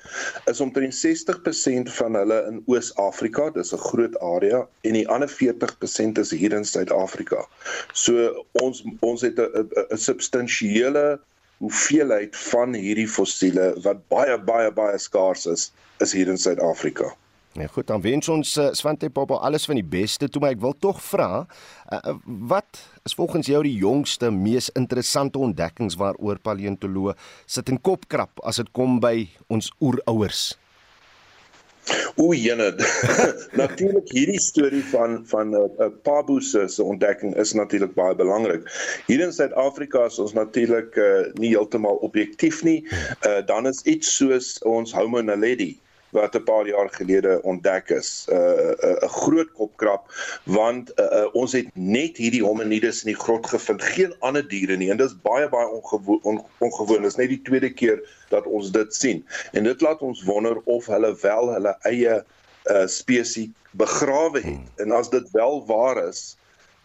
is 0.45 0.61
omtrent 0.61 0.95
60% 0.95 1.91
van 1.99 2.15
hulle 2.15 2.37
in 2.51 2.63
Oos-Afrika, 2.67 3.51
dis 3.51 3.73
'n 3.75 3.83
groot 3.91 4.19
area 4.19 4.61
en 4.81 4.93
die 4.93 5.09
ander 5.09 5.29
40% 5.29 6.19
is 6.23 6.31
hier 6.31 6.53
in 6.53 6.65
Suid-Afrika. 6.65 7.47
So 7.93 8.45
ons 8.53 8.85
ons 9.01 9.21
het 9.21 9.39
'n 9.39 9.67
'n 9.91 9.99
substansiële 9.99 11.19
hoeveelheid 11.59 12.37
van 12.37 12.75
hierdie 12.75 13.09
fossiele 13.09 13.75
wat 13.83 14.09
baie 14.09 14.39
baie 14.39 14.71
baie 14.71 14.99
skaars 14.99 15.47
is, 15.47 15.73
is 15.99 16.13
hier 16.13 16.29
in 16.29 16.39
Suid-Afrika. 16.39 17.17
Ja 17.57 17.67
goed, 17.73 17.87
dan 17.87 18.03
wens 18.05 18.29
ons 18.29 18.51
uh, 18.61 18.67
Swante 18.77 19.09
Papa 19.11 19.39
alles 19.41 19.65
van 19.65 19.79
die 19.79 19.87
beste 19.89 20.29
toe, 20.29 20.43
maar 20.43 20.53
ek 20.53 20.61
wil 20.61 20.75
tog 20.77 20.99
vra, 21.01 21.47
uh, 21.89 22.13
wat 22.51 22.83
is 23.09 23.17
volgens 23.17 23.49
jou 23.49 23.63
die 23.65 23.79
jongste, 23.81 24.29
mees 24.29 24.69
interessante 24.77 25.41
ontdekkings 25.41 25.97
waaroor 25.97 26.37
paleontoloë 26.45 27.15
sit 27.49 27.73
in 27.73 27.81
kop 27.81 28.05
krap 28.13 28.45
as 28.45 28.61
dit 28.61 28.69
kom 28.77 28.99
by 29.01 29.25
ons 29.49 29.71
oerouers? 29.81 30.51
O, 32.21 32.35
jene. 32.37 32.67
natuurlik 33.63 34.13
hierdie 34.13 34.43
storie 34.43 34.85
van 34.91 35.23
van 35.33 35.55
'n 35.55 35.63
uh, 35.63 35.87
uh, 35.87 35.89
Pabu 36.05 36.43
se 36.45 36.69
ontdekking 36.83 37.39
is 37.41 37.57
natuurlik 37.57 37.97
baie 37.97 38.15
belangrik. 38.21 38.69
Hier 39.07 39.25
in 39.25 39.33
Suid-Afrika 39.33 40.05
is 40.11 40.19
ons 40.19 40.37
natuurlik 40.37 40.93
uh, 41.01 41.33
nie 41.41 41.55
heeltemal 41.57 42.05
objektief 42.05 42.61
nie. 42.69 42.83
Uh, 43.25 43.41
dan 43.49 43.67
is 43.67 43.81
iets 43.89 44.17
soos 44.17 44.59
ons 44.61 44.93
Homo 44.93 45.25
naledi 45.25 45.79
wat 46.11 46.35
'n 46.35 46.43
paar 46.43 46.67
jaar 46.67 46.89
gelede 46.91 47.43
ontdek 47.43 47.91
is. 47.91 48.27
'n 48.29 48.35
uh, 48.35 48.39
'n 48.39 48.77
uh, 48.89 49.05
'n 49.05 49.09
groot 49.09 49.53
kopkrap 49.53 50.13
want 50.45 50.93
uh, 51.01 51.05
uh, 51.05 51.35
ons 51.35 51.53
het 51.53 51.69
net 51.75 52.17
hierdie 52.17 52.45
hominides 52.45 53.05
in 53.05 53.13
die 53.13 53.23
grot 53.25 53.47
gevind, 53.47 53.83
geen 53.83 54.15
ander 54.19 54.49
diere 54.49 54.77
nie 54.77 54.91
en 54.91 54.97
dit 54.97 55.07
is 55.07 55.21
baie 55.23 55.49
baie 55.49 55.69
ongewoon 55.69 56.21
on, 56.23 56.45
ongewoon. 56.59 57.03
Dit 57.03 57.11
is 57.11 57.21
net 57.21 57.29
die 57.29 57.43
tweede 57.43 57.73
keer 57.73 58.01
dat 58.29 58.47
ons 58.47 58.71
dit 58.71 58.95
sien. 58.95 59.27
En 59.53 59.65
dit 59.65 59.81
laat 59.81 60.01
ons 60.01 60.23
wonder 60.25 60.61
of 60.65 60.87
hulle 60.87 61.17
wel 61.21 61.53
hulle 61.53 61.77
eie 61.83 62.25
uh, 62.65 62.87
spesies 62.87 63.51
begrawe 63.77 64.41
het. 64.41 64.45
Hmm. 64.45 64.69
En 64.77 64.91
as 64.91 65.11
dit 65.11 65.31
wel 65.31 65.67
waar 65.67 66.09
is, 66.09 66.37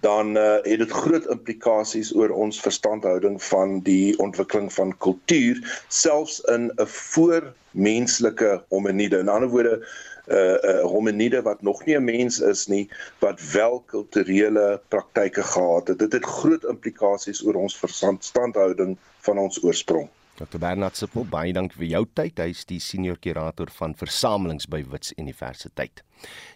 dan 0.01 0.37
uh, 0.37 0.53
het 0.61 0.81
dit 0.81 0.91
groot 0.91 1.25
implikasies 1.29 2.13
oor 2.15 2.29
ons 2.29 2.61
verstandhouding 2.61 3.37
van 3.43 3.79
die 3.85 4.17
ontwikkeling 4.19 4.73
van 4.73 4.97
kultuur 4.97 5.61
selfs 5.87 6.39
in 6.53 6.71
'n 6.75 6.87
voormenslike 6.87 8.63
hominide. 8.69 9.17
In 9.17 9.29
ander 9.29 9.49
woorde 9.49 9.77
'n 9.77 10.33
uh, 10.33 10.37
'n 10.37 10.77
uh, 10.77 10.81
hominide 10.81 11.41
wat 11.41 11.61
nog 11.61 11.85
nie 11.85 11.97
'n 11.97 12.03
mens 12.03 12.39
is 12.39 12.67
nie, 12.67 12.89
wat 13.19 13.51
wel 13.51 13.83
kulturele 13.85 14.81
praktyke 14.87 15.43
gehad 15.43 15.87
het. 15.87 15.99
Dit 15.99 16.13
het 16.13 16.25
groot 16.25 16.63
implikasies 16.63 17.45
oor 17.45 17.53
ons 17.53 17.77
verstandhouding 17.77 18.97
van 19.19 19.37
ons 19.37 19.63
oorsprong. 19.63 20.09
Dr 20.41 20.57
Bernard 20.57 20.97
Sippel, 20.97 21.21
baie 21.29 21.51
dankie 21.53 21.77
vir 21.77 21.89
jou 21.91 21.99
tyd. 22.17 22.39
Hy 22.41 22.49
is 22.49 22.63
die 22.65 22.79
senior 22.81 23.19
kurator 23.21 23.69
van 23.75 23.93
versamelings 23.93 24.65
by 24.65 24.79
Wits 24.89 25.13
Universiteit. 25.21 26.01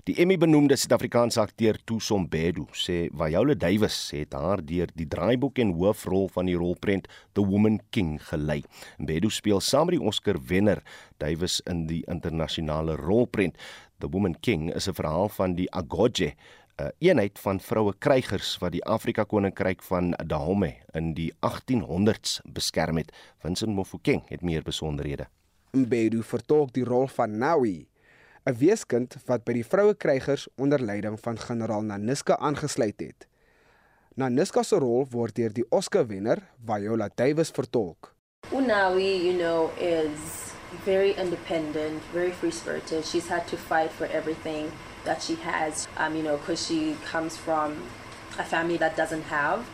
Die 0.09 0.15
Emmy-benoemde 0.21 0.77
Suid-Afrikaanse 0.79 1.43
akteur 1.43 1.77
Tusom 1.85 2.25
Bedu 2.31 2.65
sê 2.73 3.11
Viola 3.13 3.53
Davis 3.53 3.99
het 4.15 4.33
haar 4.33 4.63
deur 4.65 4.89
die 4.97 5.05
draaiboek 5.09 5.61
en 5.61 5.75
hoofrol 5.77 6.31
van 6.33 6.49
die 6.49 6.57
rolprent 6.57 7.05
The 7.37 7.45
Woman 7.45 7.77
King 7.93 8.17
gelei. 8.31 8.63
Bedu 8.97 9.29
speel 9.29 9.61
saam 9.61 9.91
met 9.91 9.99
die 9.99 10.05
Oscar-wenner 10.09 10.81
Davis 11.21 11.59
in 11.69 11.85
die 11.91 12.01
internasionale 12.09 12.97
rolprent 12.97 13.61
The 14.01 14.09
Woman 14.09 14.33
King 14.41 14.71
is 14.73 14.89
'n 14.89 14.97
verhaal 14.97 15.29
van 15.29 15.55
die 15.55 15.69
Agoge 15.71 16.33
'n 16.77 16.91
eenheid 16.99 17.39
van 17.39 17.59
vroue 17.59 17.93
krygers 17.97 18.57
wat 18.57 18.71
die 18.71 18.83
Afrika 18.83 19.23
koninkryk 19.23 19.83
van 19.83 20.13
Dahomey 20.27 20.81
in 20.91 21.13
die 21.13 21.33
1800s 21.39 22.41
beskerm 22.43 22.97
het. 22.97 23.13
Vincent 23.37 23.75
Mofokeng 23.75 24.23
het 24.27 24.41
meer 24.41 24.63
besonderhede. 24.63 25.27
Mbedu 25.71 26.23
vertolk 26.23 26.73
die 26.73 26.83
rol 26.83 27.07
van 27.07 27.37
Nawi, 27.37 27.87
'n 28.45 28.57
weeskind 28.57 29.15
wat 29.25 29.43
by 29.43 29.53
die 29.53 29.65
vroue 29.65 29.95
krygers 29.95 30.47
onder 30.55 30.81
leiding 30.81 31.19
van 31.19 31.37
generaal 31.37 31.81
Naniska 31.81 32.37
aangesluit 32.37 32.99
het. 32.99 33.27
Naniska 34.15 34.63
se 34.63 34.75
rol 34.75 35.07
word 35.09 35.35
deur 35.35 35.53
die 35.53 35.65
Oscar-wenner 35.69 36.39
Viola 36.65 37.09
Davis 37.15 37.51
vertolk. 37.51 38.15
Unawi, 38.53 39.25
you 39.25 39.37
know, 39.37 39.69
is 39.79 40.53
very 40.83 41.11
independent, 41.17 42.03
very 42.13 42.31
free-spirited. 42.31 43.05
She's 43.05 43.27
had 43.27 43.47
to 43.47 43.57
fight 43.57 43.91
for 43.91 44.07
everything. 44.07 44.71
That 45.05 45.21
she 45.21 45.35
has, 45.35 45.87
um, 45.97 46.15
you 46.15 46.23
know, 46.23 46.37
because 46.37 46.65
she 46.65 46.95
comes 47.05 47.37
from 47.37 47.83
a 48.37 48.43
family 48.43 48.77
that 48.77 48.95
doesn't 48.95 49.23
have. 49.23 49.67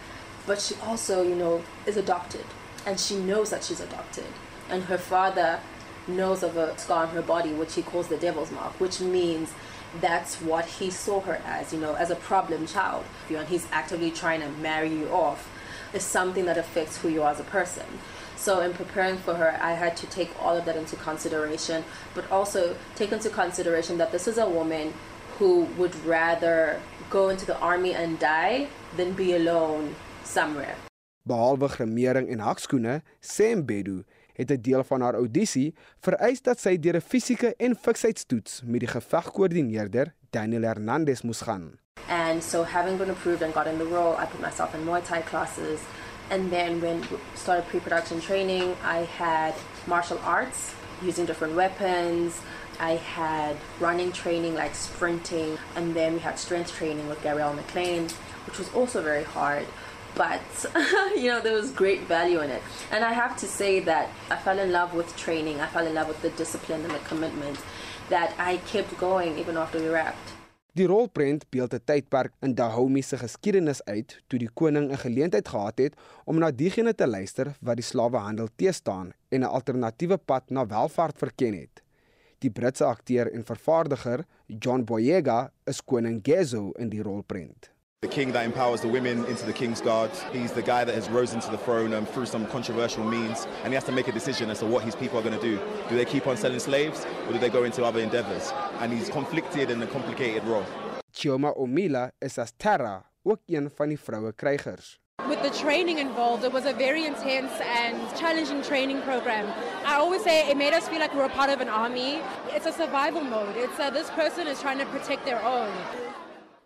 But 0.45 0.59
she 0.61 0.75
also, 0.83 1.21
you 1.21 1.35
know, 1.35 1.63
is 1.85 1.97
adopted. 1.97 2.45
And 2.85 2.99
she 2.99 3.15
knows 3.15 3.49
that 3.51 3.63
she's 3.63 3.79
adopted. 3.79 4.25
And 4.69 4.83
her 4.83 4.97
father 4.97 5.59
knows 6.07 6.43
of 6.43 6.57
a 6.57 6.77
scar 6.77 7.05
on 7.05 7.09
her 7.15 7.21
body, 7.21 7.53
which 7.53 7.75
he 7.75 7.81
calls 7.81 8.07
the 8.07 8.17
devil's 8.17 8.51
mark, 8.51 8.79
which 8.79 8.99
means 8.99 9.53
that's 9.99 10.35
what 10.35 10.65
he 10.65 10.89
saw 10.89 11.19
her 11.21 11.41
as, 11.45 11.73
you 11.73 11.79
know, 11.79 11.95
as 11.95 12.09
a 12.09 12.15
problem 12.15 12.65
child. 12.65 13.05
And 13.29 13.47
he's 13.47 13.67
actively 13.71 14.11
trying 14.11 14.41
to 14.41 14.49
marry 14.49 14.89
you 14.89 15.09
off 15.09 15.49
is 15.93 16.03
something 16.03 16.45
that 16.45 16.57
affects 16.57 16.97
who 16.97 17.09
you 17.09 17.21
are 17.21 17.31
as 17.31 17.39
a 17.39 17.43
person. 17.43 17.85
So 18.37 18.61
in 18.61 18.73
preparing 18.73 19.17
for 19.17 19.35
her, 19.35 19.59
I 19.61 19.73
had 19.73 19.95
to 19.97 20.07
take 20.07 20.31
all 20.41 20.57
of 20.57 20.65
that 20.65 20.75
into 20.75 20.95
consideration, 20.95 21.83
but 22.15 22.29
also 22.31 22.75
take 22.95 23.11
into 23.11 23.29
consideration 23.29 23.97
that 23.99 24.11
this 24.11 24.27
is 24.27 24.37
a 24.37 24.49
woman 24.49 24.93
who 25.37 25.67
would 25.77 25.95
rather 26.05 26.79
go 27.09 27.29
into 27.29 27.45
the 27.45 27.57
army 27.59 27.93
and 27.93 28.19
die 28.19 28.67
than 28.95 29.13
be 29.13 29.35
alone 29.35 29.95
somewhere. 30.23 30.75
Behalwe 31.23 31.69
gremering 31.69 32.29
en 32.29 32.39
hakskoene, 32.39 33.01
sê 33.21 33.55
Mbedu 33.55 34.03
het 34.33 34.51
'n 34.51 34.61
deel 34.61 34.83
van 34.83 35.01
haar 35.01 35.13
audisie 35.13 35.75
vereis 35.99 36.41
dat 36.41 36.59
sy 36.59 36.77
deur 36.79 36.95
'n 36.95 37.01
fisieke 37.01 37.53
en 37.57 37.75
fiksheidstoets 37.75 38.61
met 38.65 38.79
die 38.79 38.89
gevegkoördineerder 38.89 40.13
Daniel 40.29 40.61
Hernandez 40.61 41.21
moes 41.21 41.41
gaan. 41.41 41.79
And 42.09 42.43
so 42.43 42.63
having 42.63 42.97
been 42.97 43.09
approved 43.09 43.41
and 43.41 43.53
gotten 43.53 43.77
the 43.77 43.85
role, 43.85 44.15
I 44.23 44.25
put 44.25 44.41
myself 44.41 44.73
in 44.73 44.83
Muay 44.85 45.01
Thai 45.03 45.21
classes 45.21 45.79
and 46.31 46.49
then 46.49 46.79
when 46.81 47.03
started 47.35 47.67
pre-production 47.67 48.21
training, 48.21 48.75
I 48.83 49.05
had 49.17 49.53
martial 49.85 50.17
arts 50.23 50.73
using 51.01 51.25
different 51.25 51.55
weapons, 51.55 52.41
I 52.81 52.95
had 52.95 53.57
running 53.79 54.11
training 54.11 54.55
like 54.55 54.73
sprinting, 54.73 55.59
and 55.75 55.93
then 55.93 56.13
we 56.13 56.19
had 56.19 56.39
strength 56.39 56.73
training 56.73 57.07
with 57.07 57.21
Gabrielle 57.21 57.53
McLean, 57.53 58.09
which 58.47 58.57
was 58.57 58.73
also 58.73 59.03
very 59.03 59.23
hard. 59.23 59.67
But 60.15 60.41
you 61.15 61.27
know, 61.27 61.39
there 61.39 61.53
was 61.53 61.71
great 61.71 62.01
value 62.07 62.41
in 62.41 62.49
it. 62.49 62.63
And 62.91 63.05
I 63.05 63.13
have 63.13 63.37
to 63.37 63.45
say 63.45 63.81
that 63.81 64.09
I 64.31 64.35
fell 64.35 64.57
in 64.57 64.71
love 64.71 64.95
with 64.95 65.15
training, 65.15 65.61
I 65.61 65.67
fell 65.67 65.85
in 65.85 65.93
love 65.93 66.07
with 66.07 66.21
the 66.23 66.31
discipline 66.31 66.81
and 66.81 66.91
the 66.91 67.05
commitment 67.11 67.59
that 68.09 68.33
I 68.39 68.57
kept 68.73 68.97
going 68.97 69.37
even 69.37 69.57
after 69.57 69.79
we 69.79 69.87
wrapped. 69.87 70.33
Die 70.73 70.87
rolprent 70.87 71.45
beeld 71.51 71.73
'n 71.73 71.83
tydperk 71.83 72.31
in 72.39 72.55
Dahomey 72.55 73.01
se 73.01 73.17
geskiedenis 73.17 73.83
uit 73.83 74.21
toe 74.27 74.39
die 74.39 74.49
koning 74.53 74.89
'n 74.91 74.97
geleentheid 74.97 75.47
gehad 75.47 75.77
het 75.77 75.93
om 76.25 76.39
na 76.39 76.51
diegene 76.51 76.95
te 76.95 77.07
luister 77.07 77.53
wat 77.59 77.75
die 77.75 77.85
slawehandel 77.85 78.47
teestaan 78.55 79.11
en 79.29 79.41
'n 79.41 79.53
alternatiewe 79.57 80.17
pad 80.17 80.49
na 80.49 80.65
welvaart 80.65 81.17
verken 81.17 81.53
het. 81.53 81.83
Die 82.41 82.49
Britse 82.49 82.85
akteur 82.85 83.29
en 83.29 83.43
vervaardiger 83.45 84.23
John 84.47 84.83
Boyega 84.83 85.51
is 85.67 85.81
koning 85.81 86.23
Gezo 86.25 86.71
in 86.79 86.89
die 86.89 87.01
rolprent. 87.03 87.69
The 88.01 88.07
king 88.07 88.31
that 88.33 88.45
empowers 88.45 88.81
the 88.81 88.87
women 88.87 89.25
into 89.25 89.45
the 89.45 89.53
king's 89.53 89.79
guard. 89.79 90.09
He's 90.33 90.51
the 90.51 90.63
guy 90.63 90.83
that 90.83 90.95
has 90.95 91.07
risen 91.07 91.39
to 91.41 91.51
the 91.51 91.59
throne 91.59 91.93
um, 91.93 92.07
through 92.07 92.25
some 92.25 92.47
controversial 92.47 93.03
means, 93.03 93.45
and 93.63 93.67
he 93.67 93.75
has 93.75 93.83
to 93.83 93.91
make 93.91 94.07
a 94.07 94.11
decision 94.11 94.49
as 94.49 94.57
to 94.57 94.65
what 94.65 94.83
his 94.83 94.95
people 94.95 95.19
are 95.19 95.21
going 95.21 95.39
to 95.39 95.41
do. 95.41 95.59
Do 95.87 95.95
they 95.95 96.05
keep 96.05 96.25
on 96.25 96.35
selling 96.35 96.57
slaves, 96.57 97.05
or 97.27 97.33
do 97.33 97.37
they 97.37 97.49
go 97.49 97.63
into 97.63 97.85
other 97.85 97.99
endeavors? 97.99 98.51
And 98.79 98.91
he's 98.91 99.09
conflicted 99.09 99.69
in 99.69 99.79
a 99.83 99.85
complicated 99.85 100.43
role. 100.45 100.65
Chioma 101.13 101.55
Omila 101.55 102.09
is 102.19 102.39
as 102.39 102.53
Terra, 102.57 103.05
ook 103.23 103.41
een 103.45 103.69
van 103.69 103.89
die 103.89 103.99
vroue 103.99 104.33
krygers. 104.33 104.97
With 105.29 105.41
the 105.43 105.51
training 105.51 105.99
involved, 105.99 106.43
it 106.43 106.51
was 106.51 106.65
a 106.65 106.73
very 106.73 107.05
intense 107.05 107.51
and 107.61 107.95
challenging 108.17 108.61
training 108.63 109.01
program. 109.03 109.45
I 109.85 109.95
always 109.95 110.23
say 110.23 110.49
it 110.49 110.57
made 110.57 110.73
us 110.73 110.87
feel 110.89 110.99
like 110.99 111.13
we 111.13 111.19
we're 111.19 111.29
part 111.29 111.49
of 111.49 111.61
an 111.61 111.69
army. 111.69 112.21
It's 112.49 112.65
a 112.65 112.71
survival 112.71 113.21
mode. 113.21 113.55
It's 113.55 113.79
uh, 113.79 113.91
this 113.91 114.09
person 114.11 114.47
is 114.47 114.59
trying 114.59 114.79
to 114.79 114.85
protect 114.85 115.23
their 115.25 115.41
own. 115.43 115.71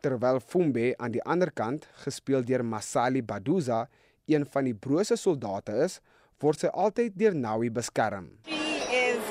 Terwyl 0.01 0.39
Fumbe 0.39 0.93
aan 0.99 1.11
die 1.11 1.23
ander 1.25 1.51
kant, 1.51 1.87
gespeel 2.05 2.45
deur 2.45 2.63
Masali 2.63 3.21
Baduza, 3.21 3.87
een 4.25 4.45
van 4.45 4.69
die 4.69 4.75
brose 4.75 5.17
soldate 5.17 5.75
is, 5.85 5.99
word 6.39 6.61
sy 6.61 6.71
altyd 6.71 7.17
deur 7.17 7.35
Nawi 7.35 7.71
beskerm. 7.73 8.29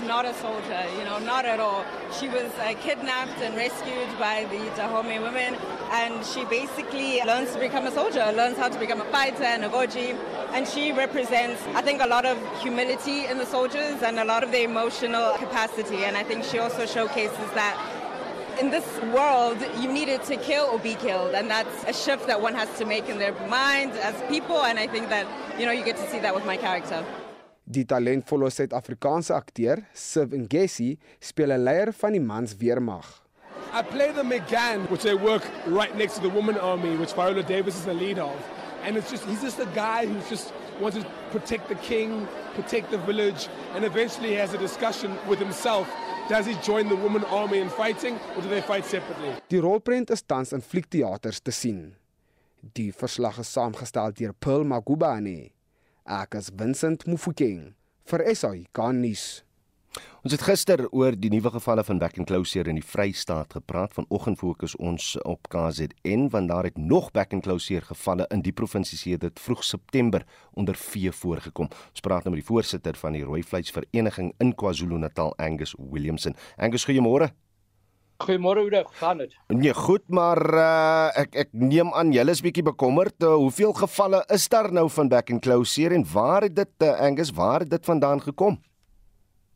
Not 0.06 0.26
a 0.26 0.34
soldier, 0.34 0.84
you 0.98 1.04
know, 1.04 1.18
not 1.18 1.46
at 1.46 1.60
all. 1.60 1.82
She 2.20 2.28
was 2.28 2.52
uh, 2.60 2.74
kidnapped 2.80 3.40
and 3.40 3.56
rescued 3.56 4.08
by 4.18 4.46
the 4.50 4.58
Dahomey 4.76 5.18
women, 5.18 5.56
and 5.90 6.24
she 6.26 6.44
basically 6.44 7.22
learns 7.22 7.52
to 7.54 7.58
become 7.58 7.86
a 7.86 7.90
soldier, 7.90 8.30
learns 8.32 8.58
how 8.58 8.68
to 8.68 8.78
become 8.78 9.00
a 9.00 9.04
fighter 9.06 9.44
and 9.44 9.64
a 9.64 9.68
goji. 9.68 10.14
And 10.52 10.68
she 10.68 10.92
represents, 10.92 11.62
I 11.74 11.80
think, 11.80 12.02
a 12.02 12.06
lot 12.06 12.26
of 12.26 12.36
humility 12.60 13.24
in 13.24 13.38
the 13.38 13.46
soldiers 13.46 14.02
and 14.02 14.18
a 14.18 14.24
lot 14.24 14.44
of 14.44 14.52
their 14.52 14.68
emotional 14.68 15.32
capacity. 15.38 16.04
And 16.04 16.18
I 16.18 16.22
think 16.22 16.44
she 16.44 16.58
also 16.58 16.84
showcases 16.84 17.50
that 17.54 17.74
in 18.60 18.70
this 18.70 18.86
world, 19.12 19.58
you 19.80 19.90
needed 19.90 20.22
to 20.24 20.36
kill 20.36 20.66
or 20.66 20.78
be 20.78 20.94
killed, 20.96 21.34
and 21.34 21.50
that's 21.50 21.84
a 21.84 21.92
shift 21.92 22.26
that 22.26 22.40
one 22.40 22.54
has 22.54 22.68
to 22.78 22.84
make 22.84 23.08
in 23.08 23.18
their 23.18 23.32
mind 23.48 23.92
as 23.92 24.14
people. 24.28 24.62
And 24.64 24.78
I 24.78 24.86
think 24.86 25.08
that 25.08 25.26
you 25.58 25.64
know 25.64 25.72
you 25.72 25.84
get 25.84 25.96
to 25.96 26.08
see 26.10 26.20
that 26.20 26.34
with 26.34 26.44
my 26.44 26.56
character. 26.56 27.04
Die 27.64 27.86
talentvolle 27.88 28.50
Suid-Afrikaanse 28.50 29.34
akteur, 29.34 29.80
Siv 29.94 30.34
Ngesi, 30.36 30.98
speel 31.20 31.52
'n 31.52 31.64
leier 31.64 31.92
van 31.92 32.12
die 32.12 32.20
mans 32.20 32.56
weermag. 32.60 33.06
I 33.72 33.82
play 33.82 34.12
the 34.12 34.22
McGann, 34.22 34.88
which 34.90 35.06
I 35.06 35.14
work 35.14 35.42
right 35.66 35.96
next 35.96 36.14
to 36.16 36.20
the 36.20 36.28
Woman 36.28 36.58
Army, 36.58 36.96
which 36.96 37.14
Viola 37.14 37.42
Davis 37.42 37.76
is 37.76 37.84
the 37.84 37.94
lead 37.94 38.18
of. 38.18 38.36
And 38.84 38.96
it's 38.96 39.10
just 39.10 39.24
he's 39.24 39.42
just 39.42 39.58
a 39.60 39.68
guy 39.74 40.06
who's 40.06 40.28
just 40.28 40.52
wants 40.80 40.98
to 40.98 41.04
protect 41.30 41.68
the 41.68 41.76
king, 41.76 42.28
protect 42.54 42.90
the 42.90 42.98
village, 42.98 43.48
and 43.74 43.84
eventually 43.84 44.34
has 44.34 44.52
a 44.52 44.58
discussion 44.58 45.16
with 45.26 45.38
himself 45.38 45.88
Does 46.28 46.46
he 46.46 46.54
join 46.62 46.88
the 46.88 46.96
woman 46.96 47.22
army 47.24 47.58
in 47.58 47.68
fighting 47.68 48.18
or 48.34 48.40
do 48.40 48.48
they 48.48 48.62
fight 48.62 48.86
separately? 48.86 49.28
Die 49.48 49.60
rolprent 49.60 50.10
is 50.10 50.22
tans 50.22 50.54
in 50.56 50.62
fliekteaters 50.62 51.42
te 51.44 51.52
sien. 51.52 51.96
Die 52.72 52.92
verslag 52.96 53.42
is 53.42 53.50
saamgestel 53.52 54.14
deur 54.16 54.32
Pearl 54.32 54.64
Magubane. 54.64 55.53
Ek 56.04 56.34
is 56.36 56.50
Vincent 56.52 57.06
Mufokeng 57.08 57.70
vir 58.04 58.22
SAI 58.36 58.66
kan 58.76 58.98
nuus. 59.00 59.40
Ons 60.20 60.34
het 60.34 60.42
gister 60.44 60.82
oor 60.92 61.14
die 61.16 61.30
nuwe 61.32 61.48
gevalle 61.54 61.80
van 61.88 61.96
back 62.02 62.18
and 62.20 62.28
closure 62.28 62.68
in 62.68 62.76
die 62.76 62.84
Vrystaat 62.84 63.56
gepraat. 63.56 63.94
Vanoggend 63.96 64.36
fokus 64.36 64.74
ons 64.76 65.14
op 65.24 65.48
KZN 65.48 66.26
want 66.34 66.52
daar 66.52 66.68
het 66.68 66.76
nog 66.76 67.08
back 67.16 67.32
and 67.32 67.46
closure 67.46 67.80
gevalle 67.88 68.26
in 68.36 68.44
die 68.44 68.52
provinsie 68.52 68.98
sedert 69.00 69.40
vroeg 69.40 69.64
September 69.64 70.26
onder 70.52 70.76
vee 70.76 71.08
voorgekom. 71.08 71.72
Ons 71.72 72.04
praat 72.04 72.28
nou 72.28 72.34
met 72.34 72.44
die 72.44 72.50
voorsitter 72.52 73.00
van 73.00 73.16
die 73.16 73.24
Rooi 73.24 73.40
Vleisvereniging 73.40 74.34
in 74.44 74.52
KwaZulu-Natal, 74.52 75.32
Angus 75.40 75.72
Williamson. 75.78 76.36
Angus, 76.60 76.84
goeiemôre. 76.84 77.32
Goeiemôre, 78.22 78.62
hoe 78.62 78.84
gaan 79.00 79.18
dit? 79.18 79.32
Nee, 79.48 79.74
goed, 79.74 80.04
maar 80.08 80.38
uh, 80.54 81.08
ek 81.18 81.34
ek 81.34 81.48
neem 81.50 81.90
aan 81.98 82.12
julle 82.14 82.30
is 82.30 82.42
bietjie 82.44 82.62
bekommerd. 82.62 83.16
Uh, 83.22 83.34
hoeveel 83.42 83.74
gevalle 83.74 84.20
is 84.32 84.46
daar 84.48 84.70
nou 84.72 84.86
van 84.90 85.10
back 85.10 85.32
and 85.34 85.42
closure 85.42 85.94
en 85.94 86.06
waar 86.12 86.46
het 86.46 86.54
dit 86.54 86.86
uh, 86.86 86.94
Angus, 87.02 87.32
waar 87.34 87.66
het 87.66 87.70
dit 87.74 87.84
vandaan 87.84 88.22
gekom? 88.22 88.60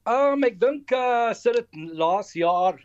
Um 0.09 0.45
ek 0.47 0.59
dink 0.59 0.91
uh 0.97 1.31
sit 1.37 1.55
dit 1.61 1.95
laas 2.01 2.33
jaar 2.33 2.79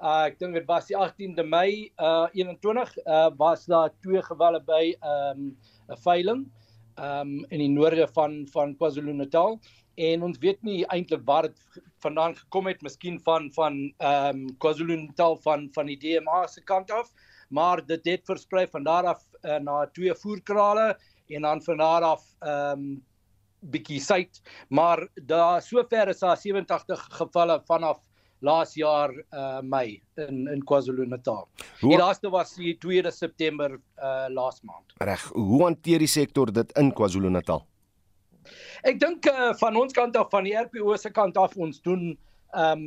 uh 0.00 0.24
ek 0.26 0.38
dink 0.40 0.56
dit 0.56 0.66
was 0.66 0.86
die 0.88 0.96
18de 0.96 1.44
Mei 1.44 1.90
uh 2.00 2.26
21 2.32 2.94
uh 3.04 3.28
was 3.38 3.66
daar 3.70 3.92
twee 4.02 4.22
gevalle 4.24 4.62
by 4.64 4.94
um 5.04 5.50
'n 5.92 5.98
veiling 6.06 6.46
um 6.96 7.34
in 7.50 7.60
die 7.60 7.68
noorde 7.68 8.08
van 8.16 8.46
van 8.54 8.72
KwaZulu-Natal 8.80 9.60
en 9.96 10.22
ons 10.22 10.38
weet 10.42 10.62
nie 10.62 10.82
eintlik 10.92 11.22
waar 11.24 11.48
dit 11.48 11.82
vandaan 12.04 12.36
gekom 12.36 12.66
het, 12.66 12.82
miskien 12.82 13.20
van 13.24 13.50
van 13.54 13.80
um 13.98 14.44
KwaZulu-Natal 14.58 15.38
van 15.46 15.68
van 15.74 15.90
die 15.90 15.98
DMA 15.98 16.46
se 16.46 16.62
kant 16.64 16.90
af, 16.90 17.12
maar 17.48 17.84
dit 17.86 18.04
het 18.04 18.24
versprei 18.26 18.66
van 18.70 18.84
daar 18.84 19.06
af 19.14 19.22
uh, 19.42 19.58
na 19.58 19.86
twee 19.92 20.14
voerkrale 20.14 20.94
en 21.28 21.42
dan 21.42 21.62
van 21.62 21.76
daar 21.76 22.02
af 22.02 22.24
um 22.40 23.04
bietjie 23.64 24.00
suid, 24.00 24.42
maar 24.68 25.06
daar 25.14 25.62
sover 25.62 26.08
is 26.08 26.18
daar 26.18 26.36
87 26.36 27.06
gevalle 27.10 27.62
vanaf 27.64 28.02
laas 28.44 28.74
jaar 28.74 29.12
uh 29.32 29.60
Mei 29.62 30.02
in 30.14 30.48
in 30.48 30.64
KwaZulu-Natal. 30.64 31.48
Die 31.80 31.96
laaste 31.96 32.30
was 32.30 32.54
die 32.54 32.74
2de 32.86 33.12
September 33.12 33.78
uh 33.96 34.26
laas 34.28 34.60
maand. 34.62 34.92
Reg, 35.00 35.30
hoe 35.32 35.62
hanteer 35.62 35.98
die 35.98 36.10
sektor 36.10 36.52
dit 36.52 36.72
in 36.78 36.92
KwaZulu-Natal? 36.92 37.64
Ek 38.84 39.00
dink 39.02 39.26
uh 39.30 39.52
van 39.60 39.76
ons 39.80 39.96
kant 39.96 40.16
af 40.16 40.30
van 40.34 40.46
die 40.48 40.56
RPO 40.58 40.96
se 41.00 41.10
kant 41.10 41.36
af 41.40 41.56
ons 41.56 41.80
doen 41.84 42.14
um 42.54 42.86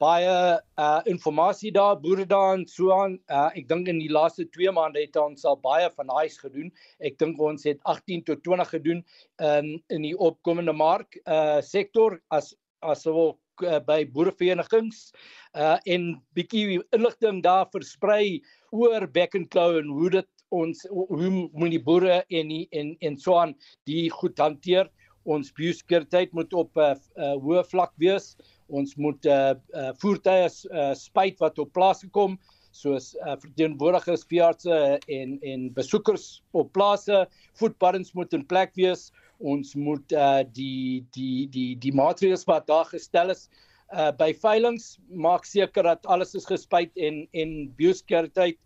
baie 0.00 0.36
uh 0.80 1.00
inligting 1.12 1.72
daar 1.76 1.98
boere 2.00 2.24
daar 2.26 2.54
en 2.54 2.64
so 2.66 2.92
aan. 2.94 3.18
Uh, 3.28 3.50
ek 3.54 3.68
dink 3.68 3.88
in 3.88 4.00
die 4.00 4.12
laaste 4.12 4.46
2 4.56 4.72
maande 4.72 5.02
het 5.02 5.16
ons 5.20 5.44
al 5.44 5.60
baie 5.60 5.90
van 5.96 6.08
daai 6.08 6.40
gedoen. 6.40 6.72
Ek 7.04 7.18
dink 7.20 7.40
ons 7.40 7.66
het 7.68 7.80
18 7.84 8.24
tot 8.30 8.42
20 8.46 8.72
gedoen 8.76 9.04
in 9.50 9.76
in 9.88 10.08
die 10.08 10.16
opkomende 10.16 10.72
mark 10.72 11.20
uh 11.26 11.60
sektor 11.60 12.20
as 12.30 12.54
asook 12.80 13.38
uh, 13.62 13.78
by 13.84 14.04
boereverenigings. 14.08 15.10
Uh 15.52 15.76
en 15.84 16.14
bietjie 16.34 16.80
inligting 16.96 17.42
daar 17.44 17.68
versprei 17.72 18.40
oor 18.72 19.06
back 19.06 19.36
and 19.36 19.50
claw 19.50 19.76
en 19.76 19.92
hoe 19.92 20.10
dit 20.16 20.30
ons 20.50 20.86
hoe 20.90 21.30
moet 21.30 21.74
die 21.74 21.82
boere 21.82 22.22
en 22.28 22.48
die, 22.52 22.64
en 22.70 22.94
en 23.00 23.18
so 23.18 23.38
aan 23.38 23.54
die 23.88 24.08
goed 24.10 24.38
hanteer. 24.38 24.90
Ons 25.28 25.52
biosekuriteit 25.56 26.32
moet 26.32 26.52
op 26.54 26.76
'n 26.76 26.80
uh, 26.80 26.94
uh, 27.16 27.34
hoë 27.44 27.64
vlak 27.70 27.92
wees. 27.96 28.36
Ons 28.68 28.96
moet 28.96 29.26
uh, 29.26 29.54
uh 29.74 29.92
voertuie 30.02 30.48
uh, 30.48 30.94
spuit 30.94 31.38
wat 31.38 31.58
op 31.58 31.72
plaas 31.72 32.02
gekom 32.02 32.38
soos 32.70 33.14
uh, 33.26 33.34
verteenwoordigers 33.42 34.24
veeartse 34.30 34.98
en 35.08 35.38
en 35.42 35.72
besoekers 35.74 36.42
op 36.52 36.72
plase. 36.72 37.26
Voetpaddens 37.58 38.12
moet 38.12 38.32
in 38.32 38.46
plek 38.46 38.74
wees. 38.74 39.10
Ons 39.38 39.74
moet 39.74 40.12
uh 40.12 40.42
die 40.52 41.04
die 41.16 41.48
die 41.48 41.74
die 41.78 41.94
maatreëls 41.94 42.46
wat 42.46 42.66
daar 42.66 42.86
gestel 42.86 43.30
is 43.30 43.48
uh 43.90 44.10
by 44.14 44.30
veilinge 44.34 44.98
maak 45.10 45.44
seker 45.44 45.82
dat 45.82 46.06
alles 46.06 46.34
is 46.34 46.46
gespuit 46.46 46.90
en 46.96 47.26
en 47.32 47.74
biosekuriteit 47.76 48.58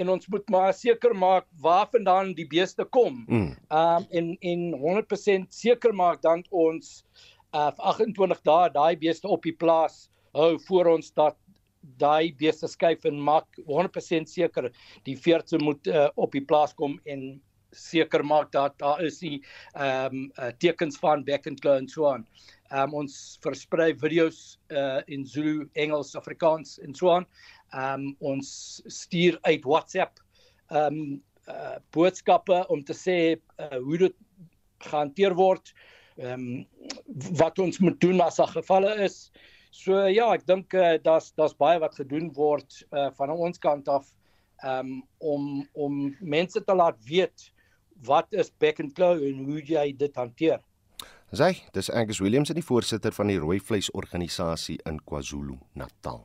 en 0.00 0.12
ons 0.14 0.30
moet 0.32 0.52
maar 0.52 0.72
seker 0.76 1.14
maak 1.16 1.46
waarvandaan 1.62 2.32
die 2.38 2.46
beeste 2.48 2.86
kom. 2.96 3.24
Mm. 3.28 3.52
Um 3.68 4.06
en 4.10 4.32
en 4.52 4.64
100% 4.84 5.52
seker 5.54 5.94
maak 5.94 6.22
dan 6.22 6.44
ons 6.50 7.04
uh 7.54 7.70
28 7.92 8.42
dae 8.46 8.72
daai 8.74 8.96
beeste 8.96 9.28
op 9.28 9.42
die 9.46 9.56
plaas 9.56 10.08
hou 10.36 10.56
voor 10.68 10.94
ons 10.96 11.12
dat 11.16 11.36
daai 12.00 12.32
beeste 12.38 12.68
skuif 12.68 13.04
en 13.08 13.20
maak 13.24 13.60
100% 13.68 14.28
seker 14.28 14.68
die 15.08 15.16
veertse 15.16 15.58
moet 15.58 15.86
uh, 15.88 16.08
op 16.16 16.32
die 16.36 16.44
plaas 16.44 16.74
kom 16.76 16.98
en 17.04 17.40
seker 17.72 18.24
maak 18.26 18.50
dat 18.52 18.76
daar 18.82 19.02
is 19.06 19.20
die 19.22 19.38
ehm 19.74 20.14
um, 20.14 20.24
uh, 20.38 20.50
tekens 20.58 20.98
van 20.98 21.24
back 21.24 21.46
and 21.46 21.60
claw 21.60 21.76
en 21.78 21.88
so 21.88 22.08
aan. 22.10 22.26
Ehm 22.70 22.90
um, 22.90 22.94
ons 23.02 23.38
versprei 23.42 23.92
video's 23.94 24.58
uh 24.68 25.00
in 25.06 25.26
Zulu, 25.26 25.68
Engels, 25.74 26.16
Afrikaans 26.16 26.78
en 26.82 26.94
so 26.94 27.10
aan. 27.14 27.26
Ehm 27.70 28.08
um, 28.10 28.16
ons 28.32 28.48
stuur 28.86 29.38
uit 29.42 29.64
WhatsApp 29.64 30.18
ehm 30.70 31.00
um, 31.00 31.22
uh 31.50 31.78
boodskappe 31.94 32.64
om 32.68 32.82
te 32.84 32.94
sê 32.94 33.16
uh, 33.34 33.78
hoe 33.78 33.98
dit 33.98 34.16
gehanteer 34.86 35.34
word 35.34 35.72
ehm 36.16 36.32
um, 36.32 36.66
wat 37.38 37.58
ons 37.58 37.78
moet 37.78 38.00
doen 38.00 38.20
as 38.20 38.40
daar 38.42 38.52
gevalle 38.54 38.94
is. 39.04 39.30
So 39.70 40.02
ja, 40.10 40.32
ek 40.34 40.46
dink 40.46 40.74
uh, 40.74 40.96
daar's 41.02 41.30
daar's 41.38 41.54
baie 41.54 41.78
wat 41.78 41.94
gedoen 41.94 42.32
word 42.34 42.82
uh, 42.90 43.10
van 43.18 43.30
ons 43.30 43.58
kant 43.58 43.88
af 43.88 44.10
um, 44.66 45.02
om 45.18 45.68
om 45.72 46.16
mense 46.20 46.64
te 46.64 46.74
laat 46.74 46.98
weet 47.06 47.50
wat 48.06 48.26
is 48.32 48.50
back 48.58 48.80
and 48.80 48.94
claw 48.94 49.20
en 49.22 49.44
hoe 49.44 49.62
jy 49.62 49.92
dit 49.96 50.16
hanteer. 50.16 50.60
Sy, 51.30 51.52
dis 51.70 51.90
Angus 51.94 52.18
Williams, 52.18 52.50
die 52.50 52.64
voorsitter 52.64 53.14
van 53.14 53.30
die 53.30 53.38
Rooi 53.38 53.60
Vleis 53.62 53.90
Organisasie 53.94 54.80
in 54.88 54.98
KwaZulu-Natal. 55.06 56.24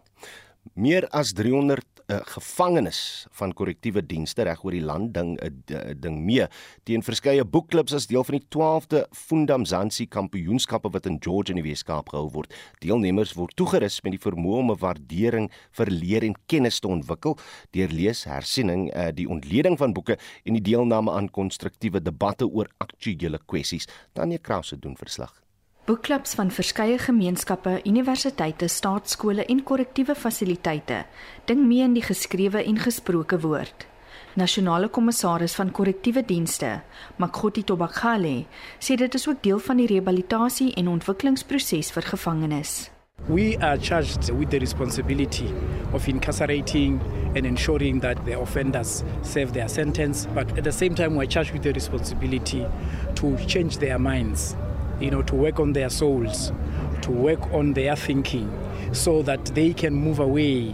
Meer 0.74 1.05
as 1.13 1.34
300 1.34 1.86
uh, 2.07 2.20
gevangenes 2.26 3.28
van 3.38 3.53
korrektiewe 3.53 4.01
dienste 4.05 4.43
reg 4.47 4.63
oor 4.66 4.74
die 4.74 4.84
land 4.84 5.13
ding 5.13 5.36
'n 5.38 5.61
uh, 5.72 5.78
uh, 5.78 5.93
ding 5.93 6.18
mee 6.26 6.47
teen 6.84 7.03
verskeie 7.05 7.45
boekklubs 7.45 7.93
as 7.93 8.07
deel 8.07 8.24
van 8.24 8.39
die 8.39 8.47
12de 8.49 9.05
Fundam 9.11 9.66
Zansi 9.66 10.07
Kampioenskappe 10.07 10.89
wat 10.89 11.05
in 11.05 11.20
George 11.22 11.53
in 11.53 11.61
die 11.61 11.70
Weskaap 11.70 12.09
gehou 12.09 12.30
word. 12.34 12.53
Deelnemers 12.82 13.34
word 13.34 13.55
toegerus 13.55 14.01
met 14.01 14.18
die 14.18 14.24
vermoë 14.26 14.57
om 14.57 14.72
'n 14.72 14.80
waardering 14.80 15.51
vir 15.72 15.88
leer 15.89 16.24
en 16.24 16.36
kennis 16.47 16.80
te 16.80 16.88
ontwikkel 16.88 17.38
deur 17.72 17.89
lees, 17.89 18.26
hersiening, 18.26 18.89
uh, 18.95 19.11
die 19.13 19.30
ontleding 19.30 19.78
van 19.78 19.93
boeke 19.93 20.18
en 20.45 20.53
die 20.53 20.66
deelname 20.74 21.11
aan 21.11 21.30
konstruktiewe 21.30 22.01
debatte 22.01 22.47
oor 22.47 22.68
aktuelle 22.78 23.39
kwessies. 23.45 23.88
Tanya 24.13 24.38
Krause 24.38 24.80
doen 24.80 24.97
verslag. 24.97 25.44
Boekklubs 25.86 26.31
van 26.33 26.49
verskeie 26.49 26.95
gemeenskappe, 26.97 27.75
universiteite, 27.86 28.65
staatskole 28.67 29.43
en 29.45 29.59
korrektiewe 29.63 30.15
fasiliteite 30.17 31.03
ding 31.45 31.61
mee 31.61 31.86
in 31.86 31.93
die 31.93 32.01
geskrewe 32.01 32.63
en 32.65 32.79
gesproke 32.81 33.38
woord. 33.43 33.86
Nasionale 34.33 34.89
kommissaris 34.89 35.53
van 35.59 35.69
korrektiewe 35.69 36.25
dienste, 36.25 36.71
Makgoti 37.21 37.61
Tobakale, 37.69 38.47
sê 38.81 38.97
dit 38.97 39.13
is 39.13 39.27
ook 39.29 39.45
deel 39.45 39.61
van 39.61 39.77
die 39.77 39.86
rehabilitasie 39.93 40.71
en 40.73 40.89
ontwikkelingsproses 40.95 41.93
vir 41.93 42.09
gevangenes. 42.15 42.75
We 43.29 43.53
are 43.61 43.77
charged 43.77 44.33
with 44.33 44.49
the 44.49 44.57
responsibility 44.57 45.53
of 45.93 46.07
incarcerating 46.09 46.97
and 47.36 47.45
ensuring 47.45 48.01
that 48.01 48.25
the 48.25 48.39
offenders 48.41 49.03
serve 49.21 49.53
their 49.53 49.69
sentence, 49.69 50.25
but 50.33 50.57
at 50.57 50.63
the 50.63 50.73
same 50.73 50.95
time 50.97 51.13
we're 51.13 51.29
charged 51.29 51.53
with 51.53 51.61
the 51.61 51.77
responsibility 51.77 52.65
to 53.21 53.38
change 53.45 53.77
their 53.77 53.99
minds 54.01 54.55
you 54.99 55.11
know, 55.11 55.21
to 55.23 55.35
work 55.35 55.59
on 55.59 55.73
their 55.73 55.89
souls, 55.89 56.51
to 57.01 57.11
work 57.11 57.53
on 57.53 57.73
their 57.73 57.95
thinking 57.95 58.49
so 58.91 59.21
that 59.23 59.45
they 59.53 59.73
can 59.73 59.93
move 59.93 60.19
away 60.19 60.73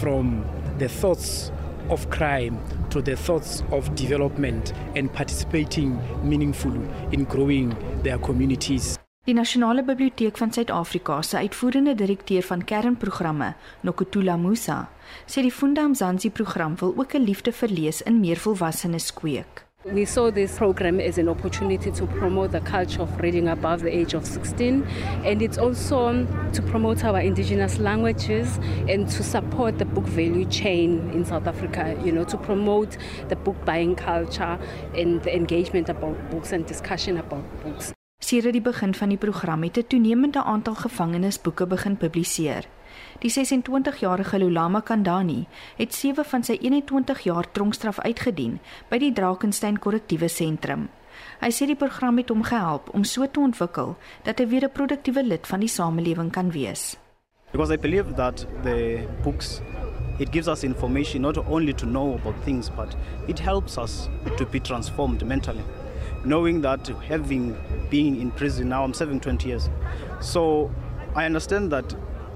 from 0.00 0.44
the 0.78 0.88
thoughts 0.88 1.50
of 1.90 2.08
crime 2.10 2.58
to 2.90 3.02
the 3.02 3.16
thoughts 3.16 3.62
of 3.70 3.94
development 3.94 4.72
and 4.96 5.12
participating 5.12 5.98
meaningfully 6.22 6.80
in 7.12 7.24
growing 7.24 7.74
their 8.02 8.18
communities. 8.18 8.98
Die 9.24 9.32
Nasionale 9.32 9.82
Biblioteek 9.82 10.36
van 10.36 10.52
Suid-Afrika 10.52 11.22
se 11.22 11.36
uitvoerende 11.36 11.94
direkteur 11.94 12.42
van 12.42 12.64
kernprogramme, 12.64 13.54
Nokutula 13.80 14.36
Musa, 14.36 14.88
sê 15.26 15.40
die 15.40 15.52
Funda 15.52 15.86
Mzansi 15.88 16.30
program 16.30 16.76
wil 16.76 16.92
ook 16.96 17.14
'n 17.14 17.24
liefde 17.24 17.52
vir 17.52 17.68
lees 17.68 18.02
in 18.02 18.20
meer 18.20 18.36
volwassenes 18.36 19.14
kweek. 19.14 19.64
We 19.92 20.06
saw 20.06 20.30
this 20.30 20.56
program 20.56 20.98
as 20.98 21.18
an 21.18 21.28
opportunity 21.28 21.90
to 21.90 22.06
promote 22.06 22.52
the 22.52 22.60
culture 22.60 23.02
of 23.02 23.20
reading 23.20 23.48
above 23.48 23.82
the 23.82 23.94
age 23.94 24.14
of 24.14 24.24
16 24.24 24.82
and 25.24 25.42
it's 25.42 25.58
also 25.58 26.26
to 26.54 26.62
promote 26.62 27.04
our 27.04 27.20
indigenous 27.20 27.78
languages 27.78 28.58
and 28.88 29.06
to 29.10 29.22
support 29.22 29.78
the 29.78 29.84
book 29.84 30.06
value 30.06 30.46
chain 30.46 31.10
in 31.12 31.26
South 31.26 31.46
Africa, 31.46 32.00
you 32.02 32.12
know, 32.12 32.24
to 32.24 32.38
promote 32.38 32.96
the 33.28 33.36
book 33.36 33.62
buying 33.66 33.94
culture 33.94 34.58
and 34.96 35.22
the 35.22 35.36
engagement 35.36 35.90
about 35.90 36.16
books 36.30 36.52
and 36.52 36.64
discussion 36.64 37.18
about 37.18 37.44
books. 37.62 37.92
Sedert 38.24 38.54
die 38.56 38.62
begin 38.64 38.94
van 38.96 39.10
die 39.12 39.18
program 39.20 39.62
het 39.62 39.76
'n 39.76 39.86
toenemende 39.86 40.42
aantal 40.42 40.74
gevangenes 40.74 41.40
boeke 41.40 41.66
begin 41.66 41.96
publiseer. 41.96 42.64
Die 43.22 43.30
26-jarige 43.30 44.38
Lulama 44.38 44.80
Kandani 44.80 45.46
het 45.76 45.94
7 45.94 46.24
van 46.24 46.42
sy 46.42 46.56
21 46.60 47.20
jaar 47.28 47.46
tronkstraf 47.52 48.00
uitgedien 48.02 48.58
by 48.90 48.98
die 48.98 49.12
Drakensberg 49.14 49.78
Korrektiewe 49.78 50.28
Sentrum. 50.28 50.88
Hy 51.38 51.50
sê 51.54 51.68
die 51.70 51.78
program 51.78 52.18
het 52.18 52.32
hom 52.34 52.42
gehelp 52.42 52.90
om 52.94 53.04
so 53.06 53.26
te 53.30 53.40
ontwikkel 53.40 53.94
dat 54.26 54.38
hy 54.42 54.48
weer 54.50 54.66
'n 54.66 54.74
produktiewe 54.74 55.22
lid 55.22 55.46
van 55.46 55.60
die 55.60 55.68
samelewing 55.68 56.30
kan 56.32 56.50
wees. 56.50 56.96
Because 57.52 57.70
I 57.72 57.76
believe 57.76 58.14
that 58.14 58.46
the 58.62 59.06
books 59.22 59.62
it 60.18 60.32
gives 60.32 60.48
us 60.48 60.64
information 60.64 61.22
not 61.22 61.38
only 61.38 61.72
to 61.72 61.86
know 61.86 62.14
about 62.14 62.34
things 62.44 62.70
but 62.70 62.96
it 63.28 63.38
helps 63.38 63.78
us 63.78 64.08
to 64.36 64.46
be 64.46 64.60
transformed 64.60 65.24
mentally 65.24 65.64
knowing 66.24 66.62
that 66.62 66.90
having 67.08 67.54
been 67.90 68.20
in 68.20 68.30
prison 68.30 68.68
now 68.68 68.84
I'm 68.84 68.94
serving 68.94 69.20
20 69.20 69.48
years 69.48 69.68
so 70.20 70.70
I 71.14 71.26
understand 71.26 71.70
that 71.70 71.94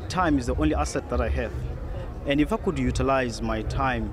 time 0.09 0.39
is 0.39 0.47
the 0.47 0.55
only 0.57 0.75
asset 0.75 1.09
that 1.11 1.21
I 1.21 1.29
have. 1.29 1.53
And 2.27 2.41
if 2.41 2.53
I 2.53 2.57
could 2.57 2.79
utilize 2.79 3.41
my 3.43 3.63
time 3.63 4.13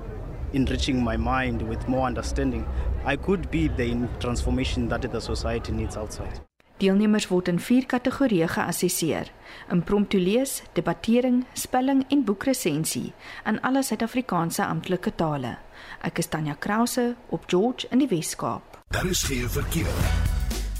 enriching 0.52 1.02
my 1.02 1.16
mind 1.16 1.62
with 1.62 1.88
more 1.88 2.06
understanding, 2.06 2.64
I 3.04 3.16
could 3.16 3.50
be 3.50 3.68
the 3.68 4.08
transformation 4.20 4.88
that 4.88 5.02
the 5.02 5.20
society 5.20 5.72
needs 5.72 5.96
outside. 5.96 6.40
Deelnemers 6.78 7.30
word 7.30 7.48
in 7.48 7.58
vier 7.58 7.86
kategorieë 7.88 8.50
geassesseer: 8.52 9.30
impromptu 9.72 10.18
lees, 10.20 10.62
debattering, 10.74 11.46
spelling 11.54 12.04
en 12.10 12.24
boekresensie 12.24 13.14
in 13.46 13.60
alle 13.64 13.82
Suid-Afrikaanse 13.82 14.64
amptelike 14.64 15.14
tale. 15.16 15.56
Ek 16.04 16.18
is 16.18 16.28
Tanya 16.28 16.54
Krause 16.54 17.14
op 17.30 17.48
George 17.48 17.88
in 17.90 18.04
die 18.04 18.08
Wes-Kaap. 18.12 18.82
Daar 18.92 19.08
is 19.08 19.24
geen 19.24 19.48
verkeer. 19.48 20.35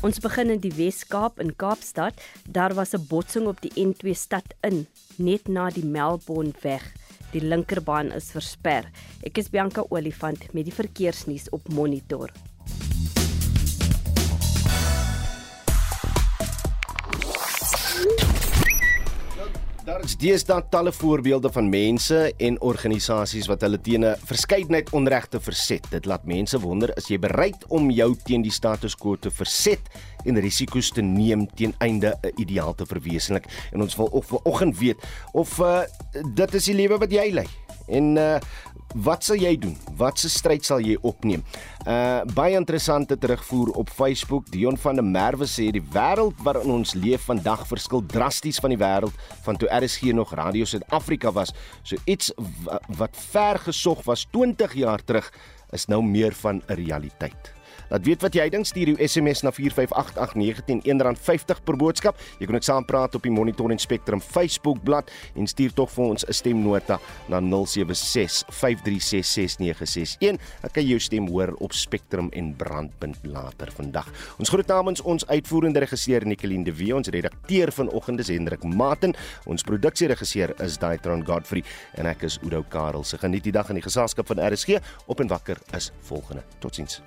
Ons 0.07 0.21
begin 0.23 0.53
in 0.55 0.61
die 0.63 0.71
Wes-Kaap 0.71 1.41
in 1.43 1.49
Kaapstad. 1.59 2.21
Daar 2.47 2.75
was 2.79 2.95
'n 2.95 3.07
botsing 3.09 3.47
op 3.51 3.59
die 3.61 3.73
N2 3.75 4.15
stad 4.15 4.55
in, 4.63 4.87
net 5.17 5.49
na 5.49 5.69
die 5.71 5.85
Melbourne 5.85 6.53
weg. 6.63 6.85
Die 7.33 7.41
linkerbaan 7.41 8.13
is 8.13 8.31
versper. 8.31 8.85
Ek 9.23 9.39
is 9.39 9.51
Bianca 9.51 9.83
Olifant 9.89 10.53
met 10.55 10.65
die 10.65 10.75
verkeersnuus 10.75 11.49
op 11.51 11.69
Monitor. 11.69 12.31
Daar 19.87 20.03
is 20.03 20.17
deesdae 20.19 20.65
talle 20.67 20.91
voorbeelde 20.91 21.47
van 21.55 21.69
mense 21.71 22.17
en 22.43 22.57
organisasies 22.59 23.47
wat 23.47 23.63
hulle 23.63 23.79
teen 23.79 24.03
'n 24.05 24.17
verskeidenheid 24.27 24.91
onregte 24.91 25.39
verset. 25.41 25.87
Dit 25.91 26.05
laat 26.11 26.25
mense 26.27 26.59
wonder, 26.59 26.91
is 26.97 27.07
jy 27.07 27.19
bereid 27.19 27.67
om 27.69 27.91
jou 27.91 28.17
teen 28.25 28.43
die 28.43 28.51
status 28.51 28.97
quo 28.97 29.15
te 29.17 29.31
verset 29.31 29.81
en 30.25 30.41
risiko's 30.41 30.91
te 30.91 31.03
neem 31.03 31.47
teen 31.55 31.75
einde 31.79 32.19
'n 32.23 32.33
ideaal 32.37 32.75
te 32.75 32.87
verwesenlik? 32.87 33.47
En 33.73 33.83
ons 33.83 33.97
wil 33.97 34.13
ook 34.13 34.25
vanoggend 34.25 34.79
weet 34.79 34.99
of 35.33 35.59
uh, 35.59 35.83
dit 36.35 36.55
is 36.55 36.65
die 36.65 36.75
lewe 36.75 36.99
wat 36.99 37.13
jy 37.13 37.31
lei. 37.31 37.47
En 37.87 38.17
uh 38.17 38.41
wat 38.95 39.25
sal 39.25 39.37
jy 39.37 39.57
doen? 39.59 39.77
Wat 39.97 40.19
se 40.19 40.29
stryd 40.29 40.65
sal 40.65 40.81
jy 40.81 40.97
opneem? 41.03 41.43
Uh 41.87 42.23
baie 42.37 42.57
interessante 42.57 43.19
terugvoer 43.19 43.75
op 43.81 43.91
Facebook. 43.91 44.51
Dion 44.51 44.77
van 44.77 45.01
der 45.01 45.05
Merwe 45.05 45.47
sê 45.47 45.71
die 45.75 45.85
wêreld 45.95 46.39
waarin 46.45 46.71
ons 46.79 46.95
leef 46.95 47.27
vandag 47.31 47.67
verskil 47.67 48.05
drasties 48.07 48.61
van 48.63 48.75
die 48.75 48.81
wêreld 48.81 49.15
van 49.45 49.57
toe 49.57 49.69
RSG 49.73 50.13
nog 50.17 50.35
Radio 50.35 50.65
Suid-Afrika 50.65 51.33
was. 51.33 51.55
So 51.83 51.97
iets 52.05 52.33
wat 52.97 53.17
ver 53.31 53.59
gesog 53.59 54.05
was 54.05 54.27
20 54.33 54.75
jaar 54.75 55.05
terug 55.05 55.33
is 55.73 55.87
nou 55.87 56.03
meer 56.03 56.33
van 56.33 56.63
'n 56.69 56.75
realiteit. 56.75 57.56
Laat 57.89 58.07
weet 58.07 58.23
wat 58.23 58.35
jy 58.35 58.49
dink, 58.51 58.67
stuur 58.67 58.89
jou 58.93 59.07
SMS 59.07 59.43
na 59.47 59.51
4588910 59.55 61.07
R50 61.13 61.63
per 61.65 61.77
boodskap. 61.79 62.19
Jy 62.41 62.47
kan 62.49 62.57
ook 62.59 62.67
saam 62.67 62.85
praat 62.87 63.15
op 63.15 63.23
die 63.23 63.31
Monitor 63.31 63.71
en 63.71 63.79
Spectrum 63.83 64.21
Facebook 64.21 64.83
bladsy 64.83 65.13
en 65.37 65.47
stuur 65.47 65.73
tog 65.77 65.91
vir 65.93 66.05
ons 66.05 66.25
'n 66.27 66.33
stemnota 66.33 66.99
na 67.29 67.41
0765366961. 67.41 70.39
Dan 70.63 70.71
kan 70.73 70.83
jy 70.83 70.89
jou 70.89 71.01
stem 71.01 71.29
hoor 71.29 71.55
op 71.59 71.73
Spectrum 71.73 72.29
en 72.33 72.57
Brandpunt 72.57 73.17
later 73.23 73.73
vandag. 73.73 74.07
Ons 74.39 74.49
groet 74.49 74.67
namens 74.67 75.03
ons 75.03 75.27
uitvoerende 75.27 75.79
regisseur 75.79 76.27
Nicoline 76.27 76.65
de 76.65 76.73
Wee, 76.73 76.95
ons 76.95 77.09
redakteur 77.09 77.73
vanoggend 77.73 78.21
is 78.21 78.29
Hendrik 78.29 78.63
Maten, 78.63 79.15
ons 79.45 79.63
produksieregisseur 79.63 80.61
is 80.61 80.79
Daitron 80.79 81.27
Godfrey 81.27 81.63
en 81.95 82.07
ek 82.07 82.23
is 82.23 82.39
Udo 82.43 82.65
Karel. 82.69 83.05
Se 83.05 83.19
geniet 83.19 83.45
die 83.45 83.53
dag 83.53 83.69
in 83.69 83.75
die 83.75 83.83
geselskap 83.83 84.27
van 84.27 84.53
RSG 84.53 84.69
op 85.07 85.21
en 85.21 85.29
wakker 85.29 85.57
is 85.77 85.93
volgende. 86.01 86.43
Totsiens. 86.59 87.03